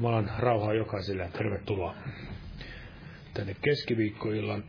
Jumalan 0.00 0.30
rauhaa 0.38 0.74
jokaiselle 0.74 1.22
ja 1.22 1.28
tervetuloa 1.28 1.94
tänne 3.34 3.56
keskiviikkoillan 3.62 4.64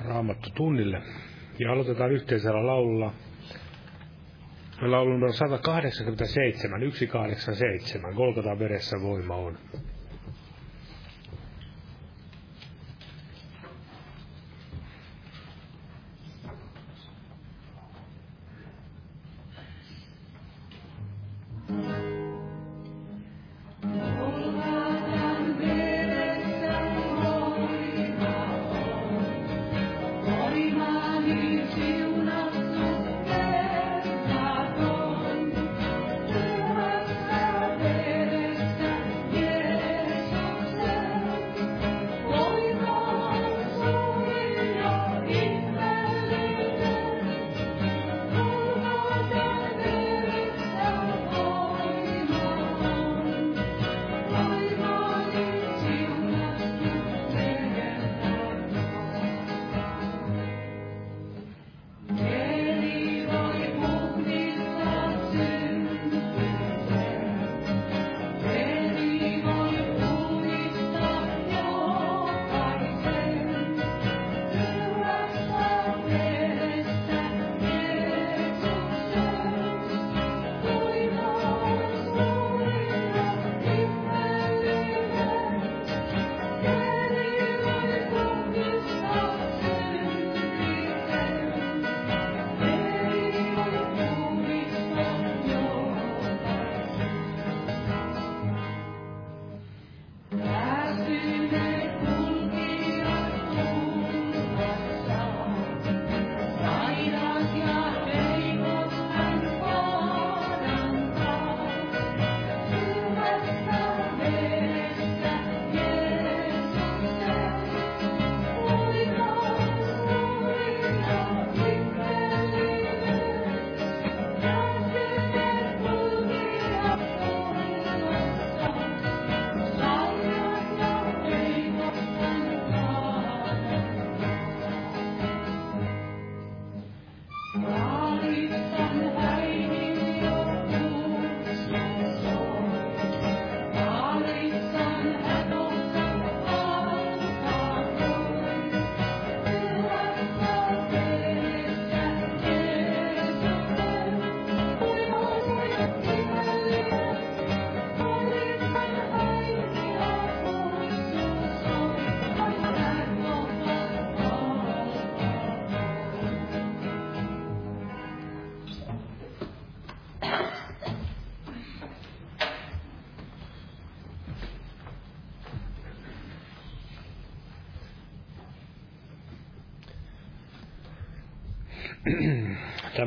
raamattu 0.00 0.50
tunnille. 0.54 1.02
Ja 1.58 1.72
aloitetaan 1.72 2.12
yhteisellä 2.12 2.66
laululla. 2.66 3.12
Laulu 4.80 5.10
numero 5.12 5.32
187, 5.32 6.80
187, 6.80 8.14
Golgatan 8.14 8.58
veressä 8.58 9.00
voima 9.02 9.34
on. 9.36 9.58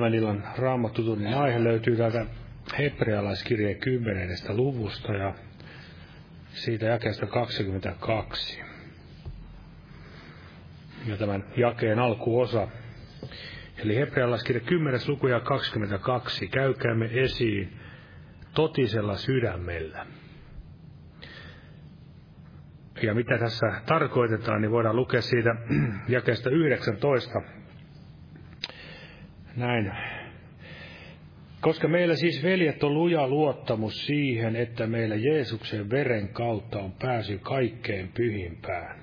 Tämän 0.01 0.13
illan 0.13 0.43
raamattutunnin 0.57 1.33
aihe 1.33 1.63
löytyy 1.63 1.95
täältä 1.97 2.25
hebrealaiskirjeen 2.77 3.79
10. 3.79 4.37
luvusta 4.49 5.13
ja 5.13 5.33
siitä 6.53 6.85
jakeesta 6.85 7.25
22. 7.25 8.61
Ja 11.07 11.17
tämän 11.17 11.43
jakeen 11.57 11.99
alkuosa. 11.99 12.67
Eli 13.77 13.95
hebrealaiskirja 13.95 14.61
10. 14.61 14.99
luku 15.07 15.27
ja 15.27 15.39
22. 15.39 16.47
Käykäämme 16.47 17.09
esiin 17.11 17.79
totisella 18.53 19.15
sydämellä. 19.15 20.05
Ja 23.01 23.13
mitä 23.15 23.37
tässä 23.37 23.81
tarkoitetaan, 23.85 24.61
niin 24.61 24.71
voidaan 24.71 24.95
lukea 24.95 25.21
siitä 25.21 25.55
jakeesta 26.07 26.49
19 26.49 27.41
näin. 29.55 29.91
Koska 31.61 31.87
meillä 31.87 32.15
siis 32.15 32.43
veljet 32.43 32.83
on 32.83 32.93
luja 32.93 33.27
luottamus 33.27 34.05
siihen, 34.05 34.55
että 34.55 34.87
meillä 34.87 35.15
Jeesuksen 35.15 35.89
veren 35.89 36.29
kautta 36.29 36.79
on 36.79 36.91
pääsy 36.91 37.37
kaikkeen 37.37 38.09
pyhimpään, 38.13 38.99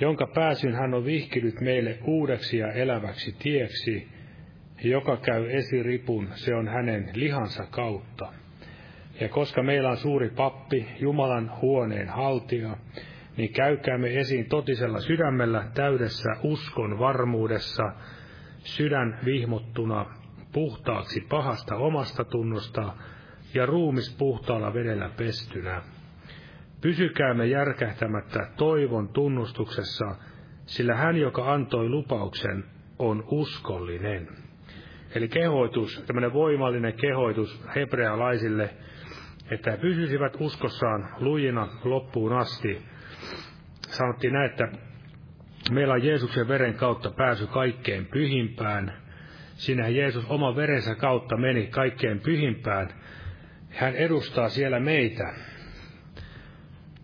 jonka 0.00 0.26
pääsyn 0.34 0.74
hän 0.74 0.94
on 0.94 1.04
vihkinyt 1.04 1.60
meille 1.60 1.98
uudeksi 2.04 2.58
ja 2.58 2.72
eläväksi 2.72 3.36
tieksi, 3.38 4.08
joka 4.84 5.16
käy 5.16 5.50
esiripun, 5.50 6.28
se 6.34 6.54
on 6.54 6.68
hänen 6.68 7.10
lihansa 7.14 7.66
kautta. 7.70 8.32
Ja 9.20 9.28
koska 9.28 9.62
meillä 9.62 9.90
on 9.90 9.96
suuri 9.96 10.30
pappi, 10.30 10.86
Jumalan 11.00 11.50
huoneen 11.62 12.08
haltija, 12.08 12.76
niin 13.36 13.52
käykäämme 13.52 14.18
esiin 14.20 14.48
totisella 14.48 15.00
sydämellä 15.00 15.64
täydessä 15.74 16.30
uskon 16.42 16.98
varmuudessa, 16.98 17.92
sydän 18.64 19.18
vihmottuna 19.24 20.06
puhtaaksi 20.52 21.20
pahasta 21.20 21.76
omasta 21.76 22.24
tunnosta 22.24 22.92
ja 23.54 23.66
ruumis 23.66 24.16
puhtaalla 24.18 24.74
vedellä 24.74 25.10
pestynä. 25.16 25.82
Pysykäämme 26.80 27.46
järkähtämättä 27.46 28.46
toivon 28.56 29.08
tunnustuksessa, 29.08 30.16
sillä 30.66 30.94
hän, 30.94 31.16
joka 31.16 31.52
antoi 31.52 31.88
lupauksen, 31.88 32.64
on 32.98 33.24
uskollinen. 33.30 34.28
Eli 35.14 35.28
kehoitus, 35.28 36.04
tämmöinen 36.06 36.32
voimallinen 36.32 36.92
kehoitus 36.92 37.64
hebrealaisille, 37.76 38.74
että 39.50 39.70
he 39.70 39.76
pysyisivät 39.76 40.32
uskossaan 40.40 41.08
lujina 41.18 41.68
loppuun 41.84 42.32
asti. 42.32 42.82
Sanottiin 43.88 44.32
näin, 44.32 44.50
että 44.50 44.68
meillä 45.70 45.94
on 45.94 46.04
Jeesuksen 46.04 46.48
veren 46.48 46.74
kautta 46.74 47.10
pääsy 47.10 47.46
kaikkeen 47.46 48.06
pyhimpään. 48.06 48.92
Sinähän 49.54 49.94
Jeesus 49.94 50.24
oman 50.28 50.56
verensä 50.56 50.94
kautta 50.94 51.36
meni 51.36 51.66
kaikkeen 51.66 52.20
pyhimpään. 52.20 52.88
Hän 53.70 53.94
edustaa 53.94 54.48
siellä 54.48 54.80
meitä. 54.80 55.34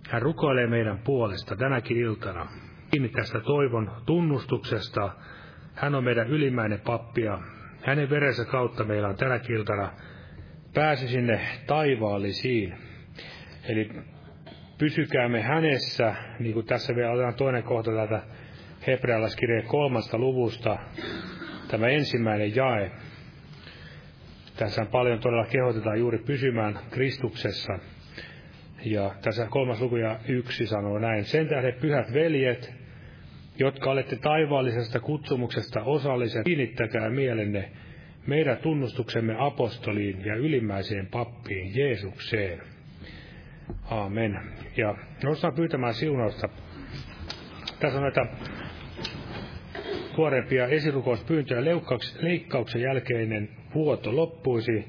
Hän 0.08 0.22
rukoilee 0.22 0.66
meidän 0.66 0.98
puolesta 0.98 1.56
tänäkin 1.56 1.96
iltana. 1.96 2.46
Kiinni 2.90 3.08
tästä 3.08 3.40
toivon 3.40 3.90
tunnustuksesta. 4.06 5.10
Hän 5.74 5.94
on 5.94 6.04
meidän 6.04 6.28
ylimmäinen 6.28 6.80
pappia. 6.80 7.38
Hänen 7.82 8.10
verensä 8.10 8.44
kautta 8.44 8.84
meillä 8.84 9.08
on 9.08 9.16
tänä 9.16 9.40
iltana 9.48 9.92
pääsy 10.74 11.08
sinne 11.08 11.40
taivaallisiin. 11.66 12.74
Eli 13.68 13.90
pysykäämme 14.78 15.42
hänessä, 15.42 16.14
niin 16.38 16.54
kuin 16.54 16.66
tässä 16.66 16.96
vielä 16.96 17.12
otetaan 17.12 17.34
toinen 17.34 17.62
kohta 17.62 17.90
täältä 17.90 18.22
hebrealaiskirjeen 18.86 19.66
kolmasta 19.66 20.18
luvusta, 20.18 20.78
tämä 21.68 21.88
ensimmäinen 21.88 22.56
jae. 22.56 22.90
Tässä 24.56 24.84
paljon 24.84 25.18
todella 25.18 25.46
kehotetaan 25.46 25.98
juuri 25.98 26.18
pysymään 26.18 26.78
Kristuksessa. 26.90 27.78
Ja 28.84 29.10
tässä 29.22 29.46
kolmas 29.50 29.80
luku 29.80 29.96
ja 29.96 30.18
yksi 30.28 30.66
sanoo 30.66 30.98
näin. 30.98 31.24
Sen 31.24 31.48
tähden 31.48 31.74
pyhät 31.80 32.12
veljet, 32.12 32.74
jotka 33.58 33.90
olette 33.90 34.16
taivaallisesta 34.16 35.00
kutsumuksesta 35.00 35.82
osalliset, 35.82 36.44
kiinnittäkää 36.44 37.10
mielenne 37.10 37.70
meidän 38.26 38.56
tunnustuksemme 38.56 39.36
apostoliin 39.38 40.24
ja 40.24 40.34
ylimmäiseen 40.36 41.06
pappiin 41.06 41.76
Jeesukseen. 41.76 42.60
Aamen. 43.90 44.40
Ja 44.76 44.94
nostan 45.24 45.54
pyytämään 45.54 45.94
siunausta. 45.94 46.48
Tässä 47.80 47.98
on 47.98 48.02
näitä 48.02 48.26
tuorempia 50.16 50.66
esirukouspyyntöjä. 50.66 51.60
Leikkauksen 52.20 52.82
jälkeinen 52.82 53.48
vuoto 53.74 54.16
loppuisi 54.16 54.88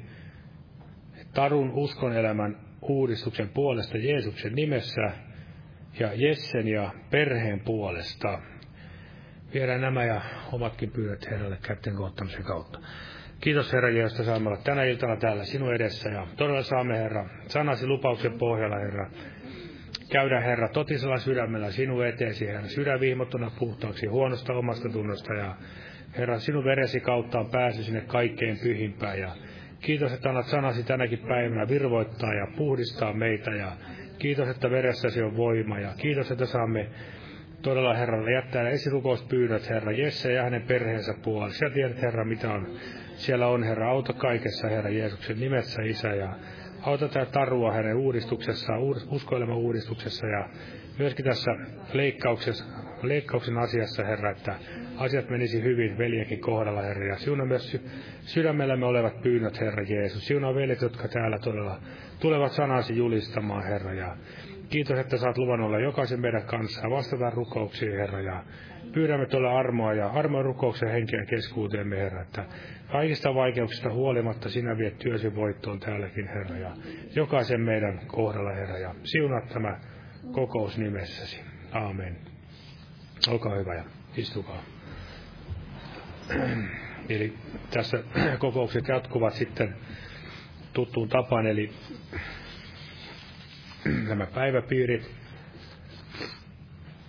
Tarun 1.34 1.72
uskon 1.72 2.14
elämän 2.14 2.58
uudistuksen 2.82 3.50
puolesta 3.50 3.98
Jeesuksen 3.98 4.56
nimessä 4.56 5.12
ja 6.00 6.14
Jessen 6.16 6.68
ja 6.68 6.92
perheen 7.12 7.60
puolesta. 7.60 8.42
Viedään 9.54 9.82
nämä 9.82 10.06
ja 10.06 10.22
omatkin 10.52 10.92
pyydät 10.92 11.30
Herralle 11.32 11.58
kätten 11.62 11.96
kohtamisen 11.96 12.44
kautta. 12.44 12.80
Kiitos 13.42 13.74
Herra 13.74 13.90
Jeesus, 13.90 14.26
saamme 14.26 14.50
olla 14.50 14.62
tänä 14.64 14.84
iltana 14.84 15.16
täällä 15.16 15.44
sinun 15.44 15.76
edessä 15.76 16.10
ja 16.10 16.28
todella 16.38 16.64
saamme 16.64 16.98
Herra 16.98 17.30
sanasi 17.48 17.88
lupauksen 17.88 18.34
pohjalla 18.34 18.78
Herra. 18.78 19.10
Käydä 20.12 20.42
Herra 20.42 20.70
totisella 20.70 21.18
sydämellä 21.18 21.72
sinun 21.72 22.06
eteesi 22.06 22.48
Herra, 22.48 22.68
sydän 22.68 23.00
vihmottuna 23.00 23.52
puhtaaksi 23.60 24.08
huonosta 24.08 24.54
omasta 24.54 24.90
tunnosta. 24.90 25.34
Ja 25.34 25.56
Herra 26.18 26.40
sinun 26.40 26.64
veresi 26.64 27.00
kautta 27.00 27.40
on 27.40 27.50
pääsy 27.50 27.84
sinne 27.84 28.02
kaikkein 28.02 28.58
pyhimpään. 28.64 29.20
Ja 29.20 29.32
kiitos, 29.82 30.14
että 30.14 30.30
annat 30.30 30.46
sanasi 30.46 30.84
tänäkin 30.84 31.20
päivänä 31.20 31.68
virvoittaa 31.68 32.34
ja 32.34 32.48
puhdistaa 32.58 33.14
meitä. 33.14 33.52
Ja 33.52 33.72
kiitos, 34.20 34.50
että 34.50 34.72
veressäsi 34.72 35.22
on 35.22 35.38
voima. 35.38 35.80
Ja 35.80 35.94
kiitos, 35.98 36.32
että 36.32 36.46
saamme 36.46 36.88
todella 37.62 37.94
Herralle 37.94 38.32
jättää 38.32 38.70
esirukouspyynnöt, 38.70 39.70
Herra 39.70 39.92
Jesse 39.92 40.34
ja 40.34 40.44
hänen 40.44 40.62
perheensä 40.62 41.14
puolesta. 41.24 41.66
Ja 41.66 41.72
tiedät, 41.72 42.02
Herra, 42.02 42.26
mitä 42.26 42.52
on. 42.52 42.68
Siellä 43.16 43.48
on, 43.48 43.64
Herra, 43.64 43.90
auta 43.90 44.14
kaikessa, 44.14 44.68
Herra 44.68 44.90
Jeesuksen 44.90 45.40
nimessä, 45.40 45.82
Isä, 45.82 46.16
ja 46.16 46.34
auta 46.82 47.08
tätä 47.08 47.32
tarua 47.32 47.74
hänen 47.74 47.98
uudistuksessa, 47.98 48.74
uskoilema 49.10 49.56
uudistuksessa 49.56 50.28
ja 50.28 50.50
myöskin 51.00 51.26
tässä 51.26 51.52
leikkauksessa, 51.94 52.66
leikkauksen 53.04 53.58
asiassa, 53.58 54.04
Herra, 54.04 54.32
että 54.32 54.56
asiat 54.98 55.30
menisi 55.30 55.64
hyvin 55.64 55.98
veljekin 55.98 56.42
kohdalla, 56.42 56.82
Herra, 56.82 57.06
ja 57.06 57.18
siuna 57.18 57.46
myös 57.46 57.78
sydämellämme 58.22 58.86
olevat 58.86 59.22
pyynnöt, 59.22 59.60
Herra 59.60 59.84
Jeesus. 59.84 60.28
Siuna 60.28 60.56
veljet, 60.56 60.82
jotka 60.82 61.08
täällä 61.08 61.40
todella 61.40 61.80
tulevat 62.20 62.52
sanasi 62.52 62.98
julistamaan, 62.98 63.64
Herra, 63.64 63.94
ja 63.94 64.18
kiitos, 64.70 65.00
että 65.00 65.18
saat 65.18 65.38
luvan 65.38 65.62
olla 65.62 65.80
jokaisen 65.80 66.22
meidän 66.22 66.46
kanssa 66.46 66.82
ja 66.82 66.90
vastata 66.90 67.30
rukouksiin, 67.30 67.98
Herra, 67.98 68.22
ja 68.22 68.44
pyydämme 68.94 69.26
tuolla 69.26 69.60
armoa 69.60 69.94
ja 69.94 70.08
armoa 70.08 70.44
rukouksen 70.44 70.90
henkeä 70.92 71.26
keskuuteemme, 71.26 71.98
Herra, 71.98 72.22
että 72.22 72.46
Kaikista 72.92 73.36
vaikeuksista 73.36 73.92
huolimatta 73.92 74.50
sinä 74.50 74.78
viet 74.78 75.00
työsi 75.00 75.36
voittoon 75.36 75.80
täälläkin, 75.80 76.28
Herra, 76.28 76.58
ja 76.58 76.72
jokaisen 77.16 77.62
meidän 77.62 78.02
kohdalla, 78.08 78.52
Herra, 78.52 78.78
ja 78.78 78.96
siunaa 79.04 79.42
tämä 79.42 79.80
kokous 80.32 80.78
nimessäsi. 80.78 81.42
Aamen. 81.72 82.18
Olkaa 83.28 83.56
hyvä 83.56 83.76
ja 83.76 83.84
istukaa. 84.18 84.64
Eli 87.10 87.34
tässä 87.70 88.04
kokoukset 88.40 88.88
jatkuvat 88.88 89.34
sitten 89.34 89.76
tuttuun 90.74 91.10
tapaan, 91.10 91.48
eli 91.48 91.70
nämä 94.08 94.26
päiväpiirit 94.26 95.17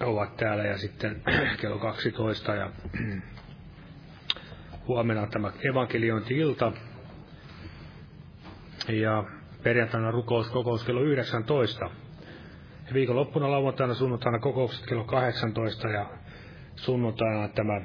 ovat 0.00 0.36
täällä 0.36 0.64
ja 0.64 0.78
sitten 0.78 1.22
kello 1.60 1.78
12 1.78 2.54
ja 2.54 2.70
Huomenna 4.88 5.26
tämä 5.26 5.52
evankeliointi-ilta. 5.70 6.72
Ja 8.88 9.24
perjantaina 9.62 10.10
rukous, 10.10 10.50
kokous 10.50 10.84
kello 10.84 11.00
19. 11.00 11.84
Ja 12.88 12.94
viikonloppuna 12.94 13.50
lauantaina 13.50 13.94
sunnuntaina 13.94 14.38
kokoukset 14.38 14.86
kello 14.86 15.04
18 15.04 15.88
ja 15.88 16.06
sunnuntaina 16.76 17.48
tämä 17.48 17.80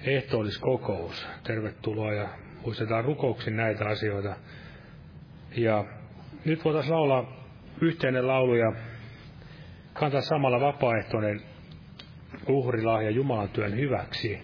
ehtoolliskokous. 0.00 1.26
Tervetuloa 1.44 2.12
ja 2.12 2.28
muistetaan 2.64 3.04
rukouksin 3.04 3.56
näitä 3.56 3.84
asioita. 3.88 4.36
Ja 5.56 5.84
nyt 6.44 6.64
voitaisiin 6.64 6.94
laulaa 6.94 7.46
yhteinen 7.80 8.26
laulu 8.26 8.54
ja 8.54 8.72
kantaa 9.98 10.20
samalla 10.20 10.60
vapaaehtoinen 10.60 11.42
uhrilahja 12.48 13.10
Jumalan 13.10 13.48
työn 13.48 13.76
hyväksi. 13.76 14.38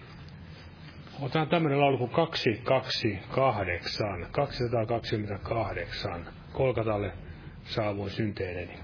Otetaan 1.21 1.47
tämmöinen 1.47 1.81
laulu 1.81 1.97
kuin 1.97 2.11
228, 2.11 4.27
228, 4.31 6.25
Kolkatalle 6.53 7.11
saavuin 7.63 8.11
synteineni. 8.11 8.79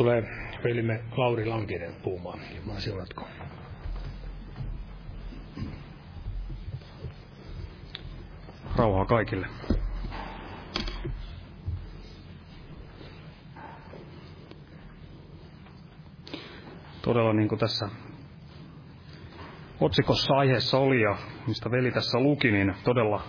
Tulee 0.00 0.22
velimme 0.64 1.00
Lauri 1.16 1.46
Lankinen 1.46 1.94
puhumaan. 2.02 2.38
Jumala 2.56 2.80
siunatko. 2.80 3.28
Rauhaa 8.76 9.04
kaikille. 9.04 9.46
Todella 17.02 17.32
niin 17.32 17.48
kuin 17.48 17.58
tässä 17.58 17.88
otsikossa 19.80 20.34
aiheessa 20.34 20.78
oli 20.78 21.00
ja 21.00 21.16
mistä 21.46 21.70
veli 21.70 21.90
tässä 21.90 22.20
luki, 22.20 22.50
niin 22.50 22.74
todella 22.84 23.22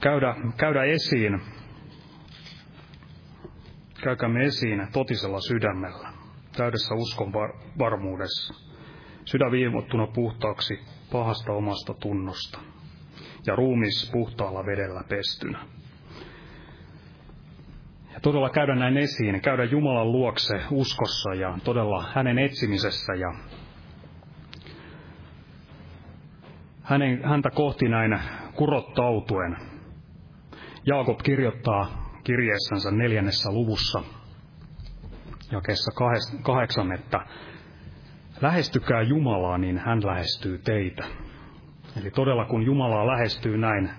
käydä, 0.00 0.34
käydä 0.56 0.84
esiin, 0.84 1.40
käykäämme 4.04 4.44
esiin 4.44 4.86
totisella 4.92 5.40
sydämellä, 5.40 6.08
täydessä 6.56 6.94
uskon 6.94 7.32
var- 7.32 7.54
varmuudessa, 7.78 8.54
sydän 9.24 9.52
viimottuna 9.52 10.06
puhtaaksi 10.06 10.80
pahasta 11.12 11.52
omasta 11.52 11.94
tunnosta 11.94 12.58
ja 13.46 13.56
ruumis 13.56 14.10
puhtaalla 14.12 14.66
vedellä 14.66 15.02
pestynä. 15.08 15.58
Ja 18.14 18.20
todella 18.20 18.50
käydä 18.50 18.74
näin 18.74 18.96
esiin, 18.96 19.40
käydä 19.40 19.64
Jumalan 19.64 20.12
luokse 20.12 20.60
uskossa 20.70 21.34
ja 21.34 21.58
todella 21.64 22.04
hänen 22.14 22.38
etsimisessä 22.38 23.14
ja 23.14 23.34
hänen, 26.82 27.24
häntä 27.24 27.50
kohti 27.50 27.88
näin 27.88 28.20
kurottautuen. 28.54 29.56
Jaakob 30.86 31.18
kirjoittaa 31.22 32.03
kirjeessänsä 32.24 32.90
neljännessä 32.90 33.52
luvussa, 33.52 34.02
jakeessa 35.52 35.92
kahdeksan, 36.42 36.92
että 36.92 37.20
lähestykää 38.40 39.02
Jumalaa, 39.02 39.58
niin 39.58 39.78
hän 39.78 40.06
lähestyy 40.06 40.58
teitä. 40.58 41.04
Eli 42.00 42.10
todella 42.10 42.44
kun 42.44 42.62
Jumalaa 42.62 43.06
lähestyy 43.06 43.56
näin 43.56 43.90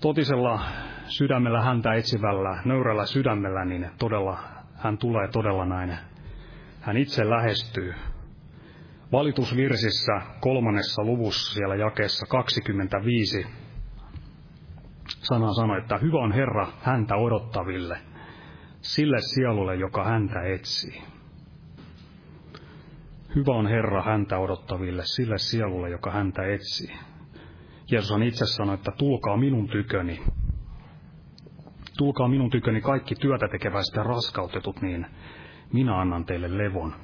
totisella 0.00 0.60
sydämellä 1.08 1.62
häntä 1.62 1.94
etsivällä, 1.94 2.62
nöyrällä 2.64 3.06
sydämellä, 3.06 3.64
niin 3.64 3.90
todella 3.98 4.38
hän 4.74 4.98
tulee 4.98 5.28
todella 5.28 5.66
näin. 5.66 5.98
Hän 6.80 6.96
itse 6.96 7.30
lähestyy. 7.30 7.94
Valitusvirsissä 9.12 10.12
kolmannessa 10.40 11.04
luvussa 11.04 11.54
siellä 11.54 11.76
jakeessa 11.76 12.26
25 12.26 13.46
sana 15.08 15.54
sanoi, 15.54 15.78
että 15.78 15.98
hyvä 15.98 16.18
on 16.18 16.32
Herra 16.32 16.66
häntä 16.82 17.16
odottaville, 17.16 17.98
sille 18.80 19.16
sielulle, 19.20 19.74
joka 19.76 20.04
häntä 20.04 20.42
etsii. 20.42 21.02
Hyvä 23.34 23.52
on 23.52 23.66
Herra 23.66 24.02
häntä 24.02 24.38
odottaville, 24.38 25.02
sille 25.04 25.38
sielulle, 25.38 25.90
joka 25.90 26.10
häntä 26.10 26.42
etsii. 26.42 26.96
Jeesus 27.90 28.10
on 28.12 28.22
itse 28.22 28.46
sanonut, 28.46 28.80
että 28.80 28.92
tulkaa 28.98 29.36
minun 29.36 29.68
tyköni. 29.68 30.22
Tulkaa 31.98 32.28
minun 32.28 32.50
tyköni 32.50 32.80
kaikki 32.80 33.14
työtä 33.14 33.48
tekeväiset 33.48 33.96
ja 33.96 34.02
raskautetut, 34.02 34.82
niin 34.82 35.06
minä 35.72 36.00
annan 36.00 36.24
teille 36.24 36.58
levon. 36.58 36.94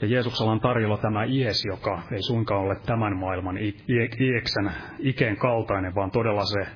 Ja 0.00 0.08
Jeesuksella 0.08 0.52
on 0.52 0.60
tarjolla 0.60 0.98
tämä 0.98 1.24
ies, 1.24 1.64
joka 1.64 2.02
ei 2.12 2.22
suinkaan 2.22 2.60
ole 2.60 2.76
tämän 2.86 3.16
maailman 3.16 3.58
ieksen 4.20 4.72
ikeen 4.98 5.36
kaltainen, 5.36 5.94
vaan 5.94 6.10
todella 6.10 6.44
se 6.44 6.70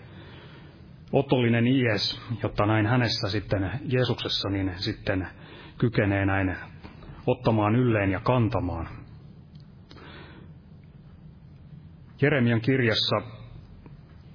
otollinen 1.13 1.67
ies, 1.67 2.21
jotta 2.43 2.67
näin 2.67 2.87
hänessä 2.87 3.29
sitten, 3.29 3.71
Jeesuksessa, 3.85 4.49
niin 4.49 4.73
sitten 4.77 5.29
kykenee 5.79 6.27
näin 6.27 6.57
ottamaan 7.27 7.77
ylleen 7.77 8.11
ja 8.11 8.21
kantamaan. 8.21 8.89
Jeremian 12.23 12.61
kirjassa, 12.61 13.17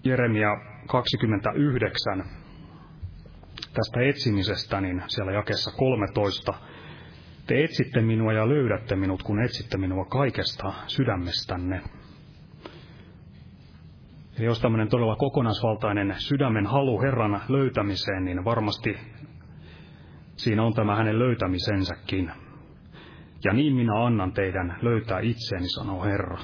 Jeremia 0.04 0.50
29, 0.88 2.24
tästä 3.74 4.02
etsimisestä, 4.10 4.82
niin 4.82 5.04
siellä 5.08 5.32
jakessa 5.32 5.72
13, 5.78 6.54
te 7.48 7.64
etsitte 7.64 8.02
minua 8.02 8.34
ja 8.34 8.50
löydätte 8.50 8.96
minut, 8.96 9.24
kun 9.24 9.44
etsitte 9.44 9.78
minua 9.78 10.06
kaikesta 10.06 10.74
sydämestänne. 10.88 11.82
Eli 14.38 14.46
jos 14.46 14.62
tämmöinen 14.62 14.90
todella 14.90 15.16
kokonaisvaltainen 15.16 16.16
sydämen 16.18 16.66
halu 16.66 17.02
Herran 17.02 17.42
löytämiseen, 17.50 18.26
niin 18.26 18.46
varmasti 18.46 18.98
siinä 20.36 20.64
on 20.64 20.74
tämä 20.74 20.96
hänen 20.96 21.20
löytämisensäkin. 21.20 22.32
Ja 23.44 23.54
niin 23.54 23.76
minä 23.76 24.06
annan 24.06 24.34
teidän 24.34 24.78
löytää 24.82 25.20
itseeni, 25.20 25.68
sanoo 25.70 26.04
Herra. 26.04 26.38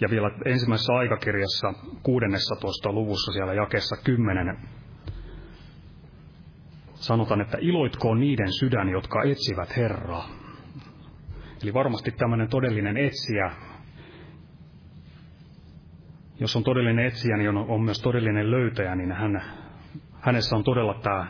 Ja 0.00 0.10
vielä 0.10 0.30
ensimmäisessä 0.44 0.92
aikakirjassa 0.92 1.74
16. 2.02 2.92
luvussa 2.92 3.32
siellä 3.32 3.54
jakessa 3.54 3.96
10 4.04 4.58
sanotaan, 6.94 7.40
että 7.40 7.58
iloitkoon 7.60 8.20
niiden 8.20 8.52
sydän, 8.52 8.88
jotka 8.88 9.22
etsivät 9.22 9.76
Herraa. 9.76 10.28
Eli 11.62 11.74
varmasti 11.74 12.10
tämmöinen 12.10 12.48
todellinen 12.48 12.96
etsiä, 12.96 13.50
jos 16.40 16.56
on 16.56 16.64
todellinen 16.64 17.06
etsiä, 17.06 17.36
niin 17.36 17.48
on, 17.48 17.56
on 17.56 17.82
myös 17.82 18.02
todellinen 18.02 18.50
löytäjä, 18.50 18.94
niin 18.94 19.12
hän, 19.12 19.42
hänessä 20.20 20.56
on 20.56 20.64
todella 20.64 20.94
tämä, 20.94 21.26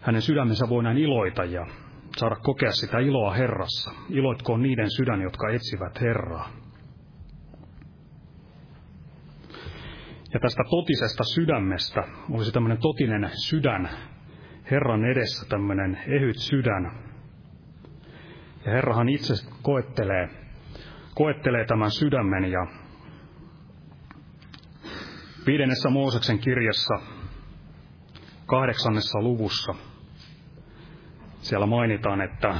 hänen 0.00 0.22
sydämensä 0.22 0.68
voi 0.68 0.82
näin 0.82 0.98
iloita 0.98 1.44
ja 1.44 1.66
saada 2.16 2.36
kokea 2.36 2.72
sitä 2.72 2.98
iloa 2.98 3.34
Herrassa. 3.34 3.90
Iloitkoon 4.10 4.62
niiden 4.62 4.90
sydän, 4.90 5.22
jotka 5.22 5.50
etsivät 5.50 6.00
Herraa. 6.00 6.65
Ja 10.36 10.40
tästä 10.40 10.62
totisesta 10.70 11.24
sydämestä 11.24 12.04
olisi 12.30 12.52
tämmöinen 12.52 12.78
totinen 12.78 13.30
sydän, 13.34 13.90
Herran 14.70 15.04
edessä 15.04 15.46
tämmöinen 15.48 15.98
ehyt 16.06 16.38
sydän. 16.38 16.92
Ja 18.64 18.72
Herrahan 18.72 19.08
itse 19.08 19.34
koettelee, 19.62 20.28
koettelee 21.14 21.64
tämän 21.64 21.90
sydämen 21.90 22.44
ja 22.44 22.66
viidennessä 25.46 25.90
Mooseksen 25.90 26.38
kirjassa 26.38 26.94
kahdeksannessa 28.46 29.22
luvussa 29.22 29.74
siellä 31.40 31.66
mainitaan, 31.66 32.20
että 32.20 32.54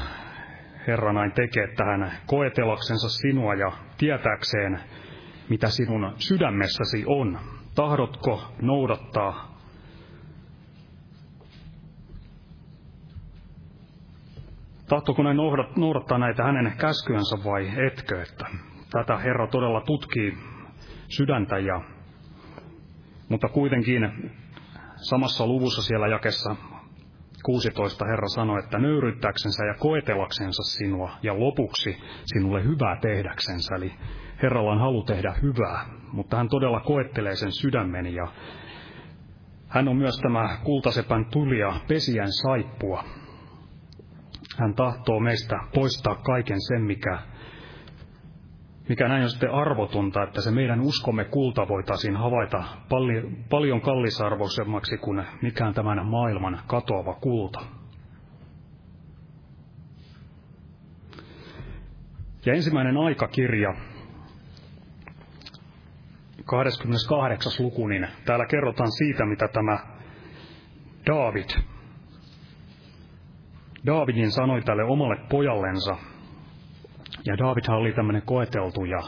Herra 0.86 1.12
näin 1.12 1.32
tekee 1.32 1.74
tähän 1.76 2.12
koetelaksensa 2.26 3.08
sinua 3.08 3.54
ja 3.54 3.72
tietääkseen, 3.98 4.80
mitä 5.48 5.68
sinun 5.68 6.14
sydämessäsi 6.18 7.04
on. 7.06 7.55
Tahdotko 7.76 8.42
noudattaa 8.62 9.56
Tahtoko 14.88 15.22
näin 15.22 15.36
noudattaa 15.76 16.18
näitä 16.18 16.42
hänen 16.44 16.76
käskyänsä 16.78 17.36
vai 17.44 17.86
etkö, 17.86 18.22
että 18.22 18.46
tätä 18.90 19.18
Herra 19.18 19.46
todella 19.46 19.80
tutkii 19.80 20.38
sydäntä 21.08 21.58
ja 21.58 21.80
mutta 23.28 23.48
kuitenkin 23.48 24.30
samassa 24.96 25.46
luvussa 25.46 25.82
siellä 25.82 26.06
jakessa 26.06 26.56
16 27.44 28.06
Herra 28.06 28.28
sanoi, 28.28 28.58
että 28.64 28.78
nöyryttäksensä 28.78 29.64
ja 29.64 29.74
koetelaksensa 29.74 30.62
sinua 30.62 31.10
ja 31.22 31.40
lopuksi 31.40 31.96
sinulle 32.24 32.64
hyvää 32.64 32.96
tehdäksensä. 33.00 33.74
Eli 33.74 33.92
Herralla 34.42 34.72
on 34.72 34.80
halu 34.80 35.02
tehdä 35.02 35.34
hyvää, 35.42 35.86
mutta 36.12 36.36
hän 36.36 36.48
todella 36.48 36.80
koettelee 36.80 37.36
sen 37.36 37.52
sydämen 37.52 38.14
ja 38.14 38.26
hän 39.68 39.88
on 39.88 39.96
myös 39.96 40.18
tämä 40.18 40.58
kultasepän 40.64 41.24
tulija 41.24 41.80
pesijän 41.88 42.32
saippua, 42.32 43.04
hän 44.58 44.74
tahtoo 44.74 45.20
meistä 45.20 45.56
poistaa 45.74 46.14
kaiken 46.14 46.60
sen, 46.60 46.82
mikä, 46.82 47.18
mikä 48.88 49.08
näin 49.08 49.22
on 49.22 49.30
sitten 49.30 49.50
arvotonta, 49.50 50.22
että 50.22 50.40
se 50.40 50.50
meidän 50.50 50.80
uskomme 50.80 51.24
kulta 51.24 51.68
voitaisiin 51.68 52.16
havaita 52.16 52.64
paljon, 52.88 53.36
paljon 53.50 53.80
kallisarvoisemmaksi 53.80 54.98
kuin 54.98 55.24
mikään 55.42 55.74
tämän 55.74 56.06
maailman 56.06 56.60
katoava 56.66 57.14
kulta. 57.14 57.60
Ja 62.46 62.54
ensimmäinen 62.54 62.96
aikakirja, 62.96 63.74
28. 66.46 67.52
luku, 67.64 67.86
niin 67.86 68.08
täällä 68.24 68.46
kerrotaan 68.46 68.92
siitä, 68.92 69.26
mitä 69.26 69.48
tämä 69.48 69.78
David 71.06 71.48
Daavidin 73.86 74.30
sanoi 74.30 74.62
tälle 74.62 74.84
omalle 74.84 75.16
pojallensa, 75.30 75.96
Ja 77.24 77.38
Davidhan 77.38 77.78
oli 77.78 77.92
tämmöinen 77.92 78.22
koeteltu 78.22 78.84
ja 78.84 79.00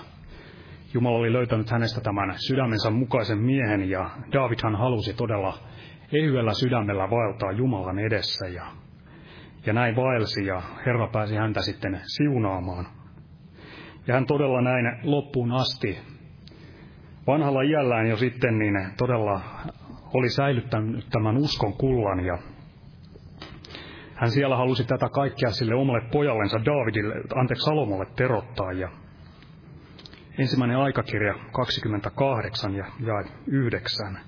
Jumala 0.94 1.18
oli 1.18 1.32
löytänyt 1.32 1.70
hänestä 1.70 2.00
tämän 2.00 2.34
sydämensä 2.36 2.90
mukaisen 2.90 3.38
miehen 3.38 3.90
ja 3.90 4.10
Davidhan 4.32 4.76
halusi 4.76 5.14
todella 5.14 5.58
ehyellä 6.12 6.54
sydämellä 6.54 7.10
vaeltaa 7.10 7.52
Jumalan 7.52 7.98
edessä 7.98 8.48
ja, 8.48 8.66
ja 9.66 9.72
näin 9.72 9.96
vaelsi 9.96 10.46
ja 10.46 10.62
Herra 10.86 11.08
pääsi 11.12 11.36
häntä 11.36 11.62
sitten 11.62 12.00
siunaamaan. 12.16 12.86
Ja 14.06 14.14
hän 14.14 14.26
todella 14.26 14.60
näin 14.60 14.84
loppuun 15.02 15.52
asti, 15.52 15.98
vanhalla 17.28 17.62
iällään 17.62 18.06
jo 18.06 18.16
sitten, 18.16 18.58
niin 18.58 18.74
todella 18.96 19.40
oli 20.14 20.28
säilyttänyt 20.28 21.06
tämän 21.10 21.36
uskon 21.36 21.72
kullan 21.72 22.24
ja 22.24 22.38
hän 24.14 24.30
siellä 24.30 24.56
halusi 24.56 24.84
tätä 24.84 25.08
kaikkea 25.08 25.50
sille 25.50 25.74
omalle 25.74 26.08
pojallensa 26.12 26.64
Davidille, 26.64 27.14
anteeksi 27.34 27.64
Salomolle 27.64 28.06
terottaa 28.16 28.72
ja 28.72 28.88
ensimmäinen 30.38 30.76
aikakirja 30.76 31.34
28 31.52 32.74
ja 32.74 32.84
jae 33.00 33.24
9. 33.46 34.18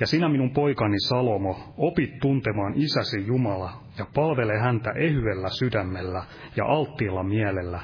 Ja 0.00 0.06
sinä 0.06 0.28
minun 0.28 0.50
poikani 0.50 1.00
Salomo, 1.00 1.74
opit 1.76 2.10
tuntemaan 2.20 2.72
isäsi 2.76 3.26
Jumala 3.26 3.72
ja 3.98 4.06
palvele 4.14 4.58
häntä 4.58 4.90
ehyellä 4.90 5.48
sydämellä 5.48 6.22
ja 6.56 6.64
alttiilla 6.64 7.22
mielellä, 7.22 7.80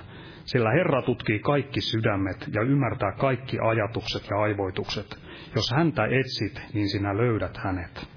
sillä 0.52 0.70
Herra 0.70 1.02
tutkii 1.02 1.38
kaikki 1.38 1.80
sydämet 1.80 2.48
ja 2.54 2.62
ymmärtää 2.62 3.12
kaikki 3.12 3.58
ajatukset 3.62 4.22
ja 4.30 4.36
aivoitukset. 4.36 5.18
Jos 5.54 5.72
häntä 5.76 6.02
etsit, 6.04 6.62
niin 6.74 6.88
sinä 6.88 7.16
löydät 7.16 7.56
hänet. 7.56 8.08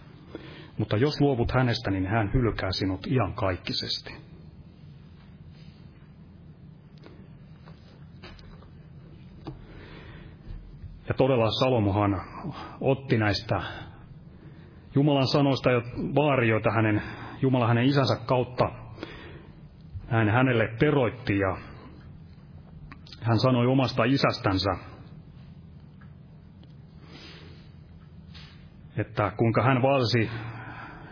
Mutta 0.77 0.97
jos 0.97 1.21
luovut 1.21 1.51
hänestä, 1.51 1.91
niin 1.91 2.07
hän 2.07 2.33
hylkää 2.33 2.71
sinut 2.71 3.07
iankaikkisesti. 3.07 4.13
Ja 11.09 11.13
todella 11.17 11.51
Salomohan 11.51 12.21
otti 12.81 13.17
näistä 13.17 13.61
Jumalan 14.95 15.27
sanoista 15.27 15.71
ja 15.71 15.81
vaarioita 16.15 16.71
hänen, 16.71 17.01
Jumala 17.41 17.67
hänen 17.67 17.85
isänsä 17.85 18.15
kautta 18.25 18.69
hän 20.07 20.29
hänelle 20.29 20.67
teroitti 20.79 21.39
ja 21.39 21.57
hän 23.23 23.39
sanoi 23.39 23.67
omasta 23.67 24.03
isästänsä, 24.03 24.71
että 28.97 29.31
kuinka 29.37 29.63
hän 29.63 29.81
valsi 29.81 30.29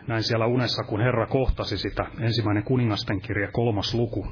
näin 0.08 0.24
siellä 0.24 0.46
unessa, 0.46 0.84
kun 0.84 1.02
Herra 1.02 1.28
kohtasi 1.28 1.78
sitä, 1.78 2.06
ensimmäinen 2.20 2.64
kuningasten 2.64 3.22
kirja, 3.22 3.52
kolmas 3.52 3.94
luku. 3.94 4.28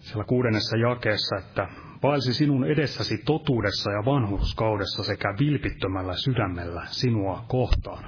Siellä 0.00 0.24
kuudennessa 0.24 0.76
jakeessa, 0.76 1.36
että 1.36 1.68
vaelsi 2.02 2.34
sinun 2.34 2.64
edessäsi 2.64 3.18
totuudessa 3.18 3.90
ja 3.92 4.04
vanhurskaudessa 4.04 5.04
sekä 5.04 5.34
vilpittömällä 5.38 6.12
sydämellä 6.16 6.82
sinua 6.86 7.44
kohtaan. 7.48 8.04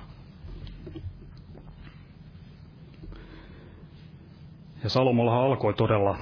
Ja 4.82 4.90
Salomolla 4.90 5.44
alkoi 5.44 5.74
todella, 5.74 6.18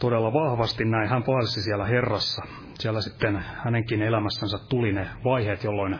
todella 0.00 0.32
vahvasti 0.32 0.84
näin. 0.84 1.08
Hän 1.08 1.24
vaelsi 1.26 1.62
siellä 1.62 1.86
Herrassa. 1.86 2.42
Siellä 2.74 3.00
sitten 3.00 3.44
hänenkin 3.64 4.02
elämässänsä 4.02 4.58
tuli 4.68 4.92
ne 4.92 5.06
vaiheet, 5.24 5.64
jolloin 5.64 5.98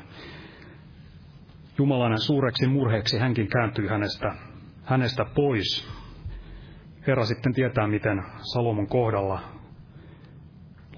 Jumalan 1.78 2.18
suureksi 2.18 2.66
murheeksi 2.66 3.18
hänkin 3.18 3.48
kääntyi 3.48 3.88
hänestä, 3.88 4.34
hänestä 4.84 5.24
pois 5.24 5.88
Herra 7.06 7.24
sitten 7.24 7.54
tietää, 7.54 7.86
miten 7.86 8.22
Salomon 8.52 8.86
kohdalla 8.86 9.40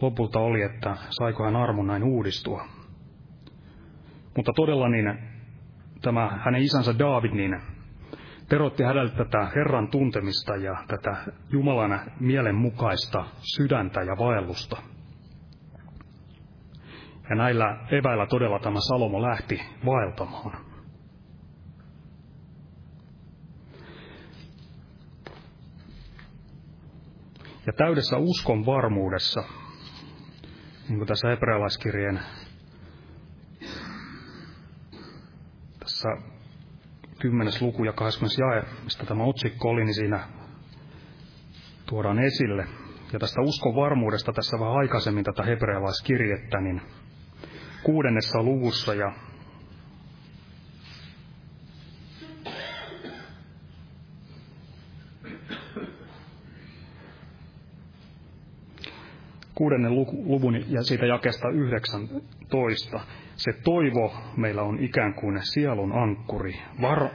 lopulta 0.01 0.39
oli, 0.39 0.63
että 0.63 0.97
saiko 1.11 1.45
hän 1.45 1.57
armon 1.57 1.87
näin 1.87 2.05
uudistua. 2.05 2.67
Mutta 4.37 4.53
todella 4.57 4.89
niin 4.89 5.19
tämä 6.03 6.41
hänen 6.45 6.63
isänsä 6.63 6.99
David 6.99 7.31
niin 7.31 7.61
terotti 8.53 8.83
hänelle 8.83 9.11
tätä 9.11 9.51
Herran 9.57 9.89
tuntemista 9.89 10.57
ja 10.57 10.85
tätä 10.89 11.17
Jumalan 11.51 12.01
mielenmukaista 12.21 13.25
sydäntä 13.57 14.03
ja 14.03 14.19
vaellusta. 14.19 14.77
Ja 17.31 17.37
näillä 17.37 17.79
eväillä 17.91 18.27
todella 18.27 18.59
tämä 18.59 18.79
Salomo 18.81 19.23
lähti 19.23 19.63
vaeltamaan. 19.87 20.73
ja 27.67 27.73
täydessä 27.73 28.17
uskon 28.17 28.67
varmuudessa, 28.67 29.45
niin 30.89 30.99
kuin 30.99 31.09
tässä 31.09 31.29
hebrealaiskirjeen 31.29 32.21
tässä 35.81 36.32
10. 37.23 37.53
luku 37.61 37.85
ja 37.85 37.93
20. 37.93 38.43
jae, 38.45 38.63
mistä 38.85 39.07
tämä 39.07 39.25
otsikko 39.25 39.69
oli, 39.69 39.85
niin 39.85 39.95
siinä 39.95 40.21
tuodaan 41.87 42.19
esille. 42.19 42.67
Ja 43.13 43.19
tästä 43.19 43.41
uskon 43.41 43.75
varmuudesta 43.75 44.33
tässä 44.33 44.57
vähän 44.61 44.77
aikaisemmin 44.77 45.25
tätä 45.25 45.43
hebrealaiskirjettä, 45.43 46.61
niin 46.61 46.83
kuudennessa 47.83 48.43
luvussa 48.43 48.95
ja 48.95 49.13
kuudennen 59.63 59.95
luvun 60.25 60.65
ja 60.69 60.83
siitä 60.83 61.07
jakesta 61.07 61.49
19. 61.49 63.01
Se 63.37 63.53
toivo 63.65 64.15
meillä 64.37 64.63
on 64.63 64.79
ikään 64.79 65.15
kuin 65.15 65.39
sielun 65.43 65.93
ankkuri, 65.93 66.55
var, 66.81 67.09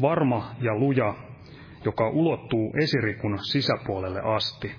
varma 0.00 0.54
ja 0.60 0.74
luja, 0.74 1.14
joka 1.84 2.08
ulottuu 2.08 2.72
esirikun 2.82 3.38
sisäpuolelle 3.42 4.20
asti, 4.24 4.72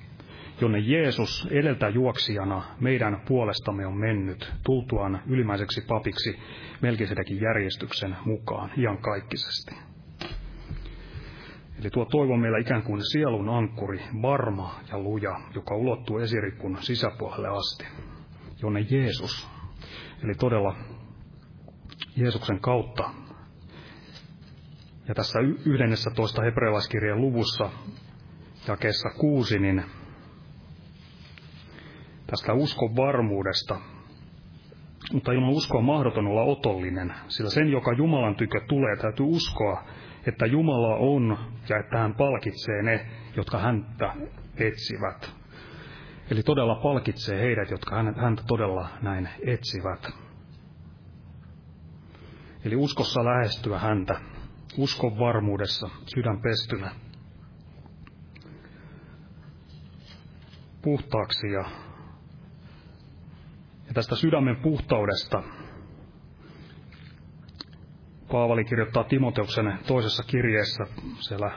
jonne 0.61 0.79
Jeesus 0.79 1.47
edeltä 1.51 1.89
juoksijana 1.89 2.63
meidän 2.79 3.21
puolestamme 3.27 3.87
on 3.87 3.97
mennyt, 3.97 4.53
tultuaan 4.65 5.21
ylimmäiseksi 5.27 5.81
papiksi 5.87 6.39
Melkisedekin 6.81 7.41
järjestyksen 7.41 8.15
mukaan 8.25 8.71
iankaikkisesti. 8.77 9.75
Eli 11.85 11.91
tuo 11.91 12.05
toivo 12.05 12.37
meillä 12.37 12.57
ikään 12.57 12.83
kuin 12.83 13.01
sielun 13.11 13.49
ankkuri, 13.49 14.01
varma 14.21 14.79
ja 14.91 14.99
luja, 14.99 15.39
joka 15.55 15.75
ulottuu 15.75 16.17
esirikkun 16.17 16.77
sisäpuolelle 16.81 17.47
asti, 17.47 17.85
jonne 18.61 18.79
Jeesus, 18.89 19.49
eli 20.23 20.33
todella 20.33 20.75
Jeesuksen 22.15 22.59
kautta. 22.59 23.09
Ja 25.07 25.15
tässä 25.15 25.39
11. 25.65 26.41
hebrealaiskirjan 26.41 27.21
luvussa, 27.21 27.69
jakeessa 28.67 29.09
kuusi, 29.09 29.59
niin 29.59 29.83
tästä 32.27 32.53
uskon 32.53 32.95
varmuudesta, 32.95 33.79
mutta 35.13 35.31
ilman 35.31 35.49
uskoa 35.49 35.81
mahdoton 35.81 36.27
olla 36.27 36.43
otollinen, 36.43 37.13
sillä 37.27 37.49
sen, 37.49 37.71
joka 37.71 37.93
Jumalan 37.93 38.35
tykö 38.35 38.61
tulee, 38.67 38.95
täytyy 38.95 39.25
uskoa, 39.25 39.83
että 40.27 40.45
Jumala 40.45 40.95
on 40.95 41.37
ja 41.69 41.77
että 41.77 41.97
hän 41.97 42.15
palkitsee 42.15 42.83
ne, 42.83 43.05
jotka 43.35 43.59
häntä 43.59 44.13
etsivät. 44.57 45.31
Eli 46.31 46.43
todella 46.43 46.75
palkitsee 46.75 47.41
heidät, 47.41 47.71
jotka 47.71 47.95
häntä 47.95 48.43
todella 48.47 48.89
näin 49.01 49.29
etsivät. 49.45 50.07
Eli 52.65 52.75
uskossa 52.75 53.25
lähestyä 53.25 53.79
häntä, 53.79 54.21
uskon 54.77 55.19
varmuudessa, 55.19 55.89
sydän 56.15 56.41
pestynä, 56.41 56.91
puhtaaksi 60.81 61.47
ja, 61.47 61.65
ja 63.87 63.93
tästä 63.93 64.15
sydämen 64.15 64.55
puhtaudesta 64.55 65.43
Paavali 68.35 68.65
kirjoittaa 68.65 69.03
Timoteuksen 69.03 69.79
toisessa 69.87 70.23
kirjeessä 70.23 70.83
siellä 71.19 71.51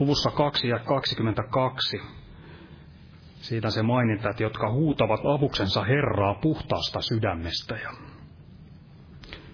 luvussa 0.00 0.30
2 0.30 0.68
ja 0.68 0.78
22. 0.78 2.00
Siitä 3.34 3.70
se 3.70 3.82
maininta, 3.82 4.30
että 4.30 4.42
jotka 4.42 4.72
huutavat 4.72 5.20
avuksensa 5.24 5.84
Herraa 5.84 6.34
puhtaasta 6.34 7.00
sydämestä. 7.00 7.74
Ja, 7.76 7.90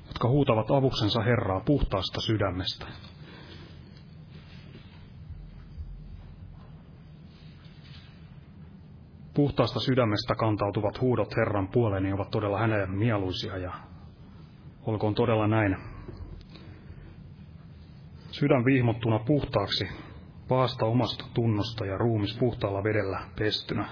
jotka 0.07 0.29
huutavat 0.29 0.71
avuksensa 0.71 1.23
Herraa 1.23 1.61
puhtaasta 1.61 2.21
sydämestä. 2.21 2.87
Puhtaasta 9.35 9.81
sydämestä 9.81 10.35
kantautuvat 10.35 11.01
huudot 11.01 11.37
Herran 11.37 11.69
puoleen 11.69 12.15
ovat 12.15 12.31
todella 12.31 12.59
hänelle 12.59 12.87
mieluisia 12.87 13.59
ja 13.59 13.73
olkoon 14.87 15.15
todella 15.15 15.47
näin 15.47 15.92
sydän 18.33 18.65
vihmottuna 18.65 19.19
puhtaaksi 19.19 19.89
paasta 20.49 20.87
omasta 20.87 21.25
tunnosta 21.35 21.87
ja 21.87 21.99
ruumis 21.99 22.39
puhtaalla 22.39 22.85
vedellä 22.85 23.21
pestynä. 23.39 23.89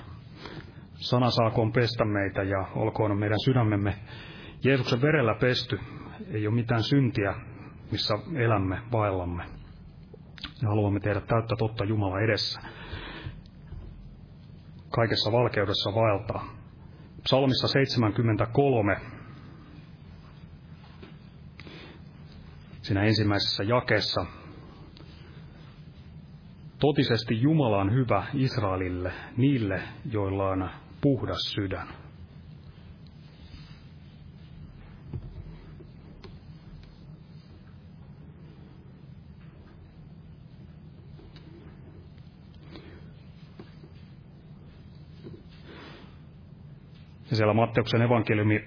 Sana 0.94 1.30
saakoon 1.30 1.72
pestä 1.72 2.04
meitä 2.04 2.42
ja 2.42 2.66
olkoon 2.74 3.18
meidän 3.18 3.40
sydämemme 3.44 3.94
Jeesuksen 4.64 5.02
verellä 5.02 5.34
pesty. 5.34 5.80
Ei 6.30 6.46
ole 6.46 6.54
mitään 6.54 6.82
syntiä, 6.82 7.34
missä 7.90 8.14
elämme 8.34 8.80
vaellamme. 8.92 9.44
Ja 10.62 10.68
haluamme 10.68 11.00
tehdä 11.00 11.20
täyttä 11.20 11.54
totta 11.58 11.84
Jumala 11.84 12.20
edessä. 12.20 12.60
Kaikessa 14.90 15.32
valkeudessa 15.32 15.90
vaeltaa. 15.94 16.44
Psalmissa 17.22 17.68
73, 17.68 18.96
siinä 22.82 23.02
ensimmäisessä 23.02 23.62
jakeessa 23.62 24.26
Totisesti 26.80 27.42
Jumala 27.42 27.78
on 27.78 27.94
hyvä 27.94 28.26
Israelille, 28.34 29.12
niille, 29.36 29.82
joilla 30.12 30.48
on 30.48 30.70
puhdas 31.00 31.38
sydän. 31.54 31.88
Ja 47.30 47.36
siellä 47.36 47.54
Matteuksen 47.54 48.02
evankeliumi 48.02 48.60